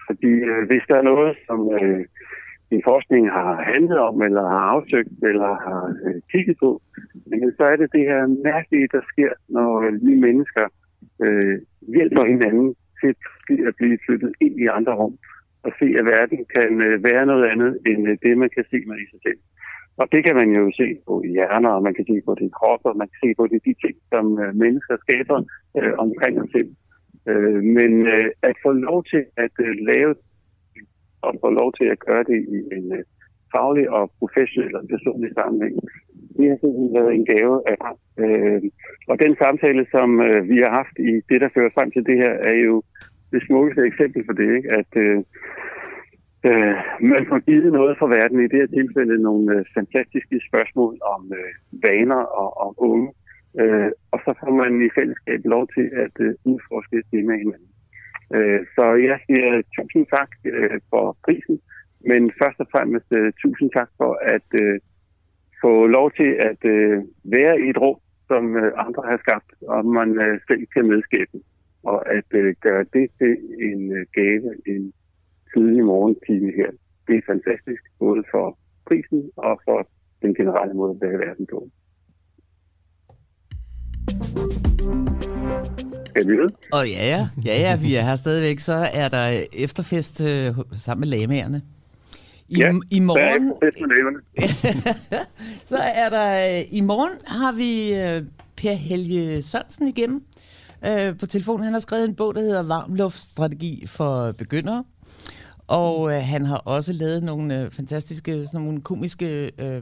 Fordi 0.07 0.31
øh, 0.49 0.67
hvis 0.67 0.83
der 0.87 0.95
er 0.97 1.09
noget, 1.11 1.37
som 1.47 1.59
øh, 1.73 2.05
din 2.71 2.81
forskning 2.83 3.31
har 3.31 3.63
handlet 3.73 3.99
om, 3.99 4.21
eller 4.21 4.41
har 4.41 4.65
afsøgt, 4.75 5.23
eller 5.23 5.51
har 5.67 5.95
øh, 6.05 6.21
kigget 6.31 6.57
på, 6.59 6.81
men 7.25 7.53
så 7.57 7.63
er 7.63 7.75
det 7.75 7.89
det 7.91 8.05
her 8.11 8.27
mærkelige, 8.51 8.87
der 8.91 9.01
sker, 9.11 9.31
når 9.49 9.81
øh, 9.81 9.93
vi 10.05 10.15
mennesker 10.15 10.65
øh, 11.21 11.57
hjælper 11.87 12.25
hinanden 12.25 12.75
til 13.01 13.57
at 13.69 13.73
blive 13.79 13.97
flyttet 14.05 14.31
ind 14.45 14.55
i 14.63 14.67
andre 14.77 14.93
rum 15.01 15.15
og 15.65 15.71
se, 15.79 15.87
at 15.99 16.05
verden 16.05 16.39
kan 16.55 16.71
øh, 16.87 17.03
være 17.09 17.25
noget 17.31 17.45
andet 17.51 17.71
end 17.89 18.01
øh, 18.09 18.17
det, 18.23 18.37
man 18.37 18.49
kan 18.55 18.65
se 18.71 18.77
med 18.89 18.97
i 19.03 19.09
sig 19.11 19.19
selv. 19.27 19.39
Og 20.01 20.05
det 20.13 20.21
kan 20.25 20.35
man 20.41 20.49
jo 20.59 20.65
se 20.79 20.87
på 21.07 21.13
i 21.27 21.29
hjerner, 21.37 21.69
og 21.69 21.83
man 21.83 21.93
kan 21.93 22.05
se 22.11 22.17
på 22.25 22.33
det 22.39 22.49
krop, 22.57 22.81
og 22.89 22.97
man 23.01 23.07
kan 23.11 23.19
se 23.25 23.29
på 23.39 23.47
det, 23.51 23.59
de 23.67 23.73
ting, 23.83 23.95
som 24.13 24.25
øh, 24.43 24.55
mennesker 24.63 24.95
skaber 25.05 25.37
øh, 25.77 25.93
omkring 26.05 26.33
os 26.41 26.49
selv. 26.55 26.71
Øh, 27.29 27.59
men 27.77 27.91
øh, 28.13 28.29
at 28.49 28.55
få 28.65 28.71
lov 28.71 28.99
til 29.11 29.23
at 29.45 29.55
øh, 29.65 29.73
lave 29.89 30.15
og 31.21 31.31
få 31.43 31.49
lov 31.59 31.69
til 31.79 31.87
at 31.93 31.99
gøre 31.99 32.23
det 32.31 32.39
i 32.55 32.57
en 32.77 32.85
øh, 32.97 33.03
faglig 33.53 33.89
og 33.89 34.11
professionel 34.19 34.75
og 34.75 34.83
personlig 34.93 35.31
sammenhæng, 35.39 35.75
det 36.37 36.45
har 36.49 36.57
simpelthen 36.59 36.95
været 36.97 37.13
en 37.13 37.25
gave 37.33 37.55
af 37.71 37.77
ham. 37.85 37.97
Øh, 38.23 38.61
og 39.11 39.15
den 39.23 39.33
samtale, 39.43 39.83
som 39.95 40.09
øh, 40.27 40.49
vi 40.51 40.57
har 40.63 40.71
haft 40.79 40.95
i 41.09 41.11
det, 41.29 41.39
der 41.43 41.49
fører 41.55 41.75
frem 41.77 41.89
til 41.91 42.03
det 42.09 42.17
her, 42.23 42.33
er 42.51 42.57
jo 42.67 42.75
det 43.33 43.41
smukkeste 43.47 43.81
eksempel 43.91 44.21
for 44.25 44.33
det, 44.39 44.49
ikke? 44.57 44.69
at 44.79 44.91
øh, 45.05 45.17
øh, 46.49 46.75
man 47.13 47.23
får 47.29 47.39
givet 47.49 47.71
noget 47.79 47.97
fra 47.99 48.07
verden, 48.17 48.39
i 48.39 48.51
det 48.51 48.59
her 48.61 48.75
tilfælde 48.79 49.25
nogle 49.27 49.45
øh, 49.55 49.65
fantastiske 49.77 50.37
spørgsmål 50.49 50.93
om 51.13 51.21
øh, 51.39 51.51
vaner 51.85 52.21
og 52.41 52.49
om 52.65 52.73
unge, 52.77 53.09
øh, 53.61 53.91
og 54.13 54.19
så 54.25 54.31
får 54.39 54.53
man 54.61 54.71
i 54.87 54.89
fællesskab 54.97 55.41
lov 55.45 55.63
til 55.75 55.87
at 56.05 56.15
øh, 56.25 56.33
udforske 56.51 56.97
det 57.11 57.25
med 57.29 57.37
hinanden. 57.43 57.71
Øh, 58.35 58.61
så 58.75 58.85
jeg 59.09 59.19
siger 59.25 59.61
tusind 59.77 60.05
tak 60.15 60.31
øh, 60.53 60.79
for 60.89 61.17
prisen, 61.25 61.57
men 62.09 62.21
først 62.41 62.59
og 62.63 62.67
fremmest 62.73 63.09
øh, 63.19 63.33
tusind 63.41 63.69
tak 63.77 63.89
for 63.99 64.11
at 64.35 64.47
øh, 64.63 64.79
få 65.61 65.87
lov 65.87 66.11
til 66.19 66.31
at 66.49 66.61
øh, 66.65 67.03
være 67.23 67.55
i 67.65 67.69
et 67.69 67.77
rum, 67.77 67.99
som 68.27 68.43
øh, 68.55 68.71
andre 68.85 69.03
har 69.09 69.17
skabt, 69.17 69.51
og 69.67 69.85
man 69.85 70.09
øh, 70.25 70.39
selv 70.47 70.63
kan 70.73 70.87
medskabe. 70.87 71.37
Og 71.83 71.99
at 72.17 72.29
øh, 72.31 72.55
gøre 72.61 72.85
det 72.93 73.07
til 73.19 73.33
en 73.69 73.91
øh, 73.97 74.05
gave 74.13 74.49
en 74.67 74.93
tidlig 75.53 75.83
morgentime 75.85 76.51
her, 76.59 76.71
det 77.07 77.15
er 77.15 77.21
fantastisk, 77.33 77.81
både 77.99 78.23
for 78.31 78.57
prisen 78.87 79.29
og 79.35 79.61
for 79.65 79.89
den 80.21 80.35
generelle 80.35 80.73
måde 80.73 80.91
at 80.91 81.01
være 81.01 81.19
verden 81.27 81.47
på. 81.53 81.69
Er 86.15 86.25
vi 86.25 86.33
ved? 86.41 86.49
Og 86.73 86.83
ja, 86.95 87.03
ja, 87.13 87.21
ja, 87.45 87.55
ja, 87.65 87.77
vi 87.81 87.95
er 87.95 88.01
her 88.01 88.15
stadigvæk. 88.15 88.59
Så 88.59 88.77
er 88.93 89.09
der 89.09 89.25
efterfest 89.53 90.21
øh, 90.21 90.55
sammen 90.71 91.09
med 91.09 91.17
lamaerne. 91.17 91.61
I, 92.49 92.57
ja, 92.59 92.73
i 92.89 92.99
morgen, 92.99 93.53
så 95.71 95.77
er 95.77 96.09
der, 96.09 96.37
i 96.71 96.81
morgen 96.81 97.11
har 97.25 97.51
vi 97.51 97.93
øh, 97.95 98.23
Per 98.55 98.73
Helge 98.73 99.41
Sørensen 99.41 99.87
igennem 99.87 100.23
øh, 100.85 101.17
på 101.17 101.25
telefonen. 101.25 101.63
Han 101.63 101.73
har 101.73 101.79
skrevet 101.79 102.05
en 102.09 102.15
bog, 102.15 102.35
der 102.35 102.41
hedder 102.41 102.63
Varmluftstrategi 102.63 103.87
for 103.87 104.31
begyndere. 104.31 104.83
Og 105.67 106.13
øh, 106.13 106.21
han 106.23 106.45
har 106.45 106.57
også 106.57 106.93
lavet 106.93 107.23
nogle 107.23 107.61
øh, 107.61 107.71
fantastiske, 107.71 108.45
sådan 108.45 108.61
nogle 108.61 108.81
komiske 108.81 109.51
øh, 109.59 109.81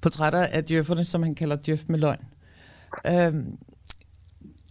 portrætter 0.00 0.42
af 0.42 0.64
djøfferne, 0.64 1.04
som 1.04 1.22
han 1.22 1.34
kalder 1.34 1.56
djøf 1.56 1.82
med 1.88 1.98
løgn. 1.98 2.20
Øh, 3.06 3.34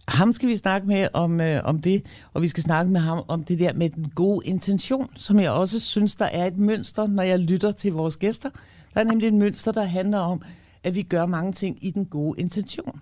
ham 0.08 0.32
skal 0.32 0.48
vi 0.48 0.56
snakke 0.56 0.86
med 0.86 1.08
om, 1.12 1.40
øh, 1.40 1.60
om 1.64 1.82
det, 1.82 2.06
og 2.32 2.42
vi 2.42 2.48
skal 2.48 2.62
snakke 2.62 2.92
med 2.92 3.00
ham 3.00 3.24
om 3.28 3.44
det 3.44 3.58
der 3.58 3.72
med 3.72 3.90
den 3.90 4.12
gode 4.14 4.46
intention, 4.46 5.10
som 5.16 5.40
jeg 5.40 5.50
også 5.50 5.80
synes, 5.80 6.14
der 6.14 6.24
er 6.24 6.46
et 6.46 6.58
mønster, 6.58 7.06
når 7.06 7.22
jeg 7.22 7.38
lytter 7.38 7.72
til 7.72 7.92
vores 7.92 8.16
gæster. 8.16 8.50
Der 8.94 9.00
er 9.00 9.04
nemlig 9.04 9.26
et 9.28 9.34
mønster, 9.34 9.72
der 9.72 9.82
handler 9.82 10.18
om, 10.18 10.42
at 10.82 10.94
vi 10.94 11.02
gør 11.02 11.26
mange 11.26 11.52
ting 11.52 11.78
i 11.80 11.90
den 11.90 12.04
gode 12.04 12.40
intention. 12.40 13.00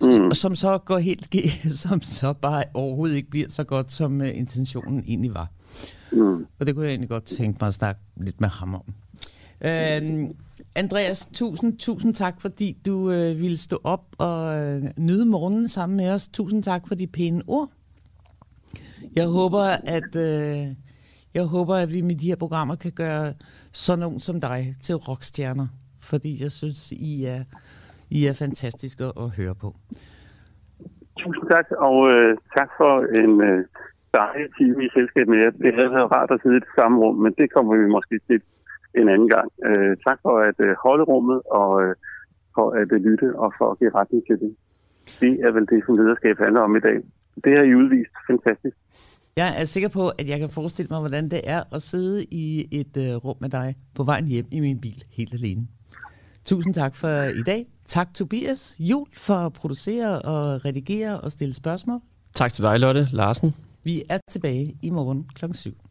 Mm. 0.00 0.34
Som 0.34 0.56
så 0.56 0.78
går 0.78 0.98
helt 0.98 1.28
som 1.82 2.02
så 2.02 2.32
bare 2.32 2.64
overhovedet 2.74 3.16
ikke 3.16 3.30
bliver 3.30 3.48
så 3.48 3.64
godt, 3.64 3.92
som 3.92 4.20
uh, 4.20 4.28
intentionen 4.38 5.04
egentlig 5.06 5.34
var. 5.34 5.50
Mm. 6.12 6.46
Og 6.58 6.66
det 6.66 6.74
kunne 6.74 6.84
jeg 6.84 6.90
egentlig 6.90 7.10
godt 7.10 7.24
tænke 7.24 7.58
mig 7.60 7.68
at 7.68 7.74
snakke 7.74 8.00
lidt 8.16 8.40
med 8.40 8.48
ham 8.48 8.74
om. 8.74 8.82
Uh, 9.60 10.30
Andreas, 10.76 11.26
tusind, 11.26 11.78
tusind 11.78 12.14
tak, 12.14 12.34
fordi 12.40 12.76
du 12.86 13.10
øh, 13.10 13.30
ville 13.42 13.58
stå 13.58 13.76
op 13.84 14.04
og 14.18 14.38
øh, 14.58 14.82
nyde 14.98 15.26
morgenen 15.26 15.68
sammen 15.68 15.96
med 15.96 16.14
os. 16.14 16.28
Tusind 16.28 16.62
tak 16.62 16.82
for 16.88 16.94
de 16.94 17.06
pæne 17.06 17.42
ord. 17.46 17.68
Jeg 19.16 19.26
håber, 19.26 19.64
at 19.96 20.12
øh, 20.28 20.66
jeg 21.34 21.44
håber, 21.44 21.74
at 21.74 21.88
vi 21.94 22.00
med 22.00 22.14
de 22.14 22.26
her 22.26 22.36
programmer 22.36 22.76
kan 22.76 22.92
gøre 22.92 23.26
sådan 23.72 23.98
nogen 23.98 24.20
som 24.20 24.40
dig 24.40 24.60
til 24.82 24.94
rockstjerner, 24.94 25.66
fordi 26.10 26.42
jeg 26.42 26.50
synes, 26.50 26.92
I 26.92 27.24
er, 27.24 27.42
I 28.10 28.26
er 28.26 28.32
fantastiske 28.32 29.04
at 29.04 29.28
høre 29.38 29.54
på. 29.54 29.68
Tusind 31.18 31.46
tak, 31.50 31.66
og 31.70 32.10
øh, 32.10 32.36
tak 32.58 32.70
for 32.78 32.92
en 33.22 33.32
øh, 33.48 33.64
dejlig 34.14 34.48
time 34.58 34.84
i 34.84 34.88
selskab 34.96 35.28
med 35.28 35.38
jer. 35.38 35.50
Det 35.50 35.74
havde 35.74 35.90
været 35.96 36.10
rart 36.16 36.30
at 36.30 36.40
sidde 36.42 36.56
i 36.56 36.64
det 36.66 36.74
samme 36.78 36.98
rum, 36.98 37.16
men 37.24 37.32
det 37.38 37.52
kommer 37.54 37.72
vi 37.76 37.86
måske 37.96 38.18
til 38.28 38.40
en 38.96 39.08
anden 39.08 39.30
gang. 39.36 39.48
Øh, 39.68 39.96
tak 40.06 40.18
for 40.24 40.34
at 40.48 40.58
øh, 40.66 40.72
holde 40.84 41.04
rummet 41.04 41.38
og 41.60 41.82
øh, 41.82 41.94
for 42.54 42.66
at 42.80 42.92
øh, 42.92 43.00
lytte 43.06 43.28
og 43.42 43.52
for 43.58 43.66
at 43.70 43.78
give 43.78 43.94
retning 44.00 44.22
til 44.28 44.36
det. 44.42 44.52
det 45.20 45.32
er 45.46 45.50
vel 45.56 45.66
det, 45.72 45.80
som 45.86 45.96
lederskab 45.96 46.36
handler 46.38 46.60
om 46.60 46.76
i 46.76 46.80
dag. 46.80 46.96
Det 47.44 47.52
har 47.56 47.64
I 47.64 47.74
udvist 47.74 48.14
fantastisk. 48.30 48.76
Jeg 49.36 49.60
er 49.60 49.64
sikker 49.64 49.88
på, 49.88 50.08
at 50.08 50.28
jeg 50.28 50.38
kan 50.38 50.50
forestille 50.50 50.88
mig, 50.90 51.00
hvordan 51.00 51.24
det 51.28 51.40
er 51.44 51.62
at 51.74 51.82
sidde 51.82 52.24
i 52.24 52.68
et 52.80 52.94
uh, 52.96 53.24
rum 53.24 53.36
med 53.40 53.48
dig 53.48 53.74
på 53.94 54.02
vejen 54.02 54.26
hjem 54.26 54.46
i 54.50 54.60
min 54.60 54.80
bil 54.80 55.04
helt 55.16 55.34
alene. 55.34 55.62
Tusind 56.44 56.74
tak 56.74 56.94
for 56.94 57.22
i 57.22 57.42
dag. 57.42 57.66
Tak 57.84 58.14
Tobias 58.14 58.76
Jul 58.80 59.06
for 59.16 59.34
at 59.34 59.52
producere 59.52 60.22
og 60.22 60.64
redigere 60.64 61.20
og 61.20 61.32
stille 61.32 61.54
spørgsmål. 61.54 62.00
Tak 62.34 62.52
til 62.52 62.64
dig, 62.64 62.80
Lotte 62.80 63.06
Larsen. 63.12 63.54
Vi 63.84 64.02
er 64.08 64.18
tilbage 64.30 64.74
i 64.82 64.90
morgen 64.90 65.28
kl. 65.34 65.44
7. 65.52 65.85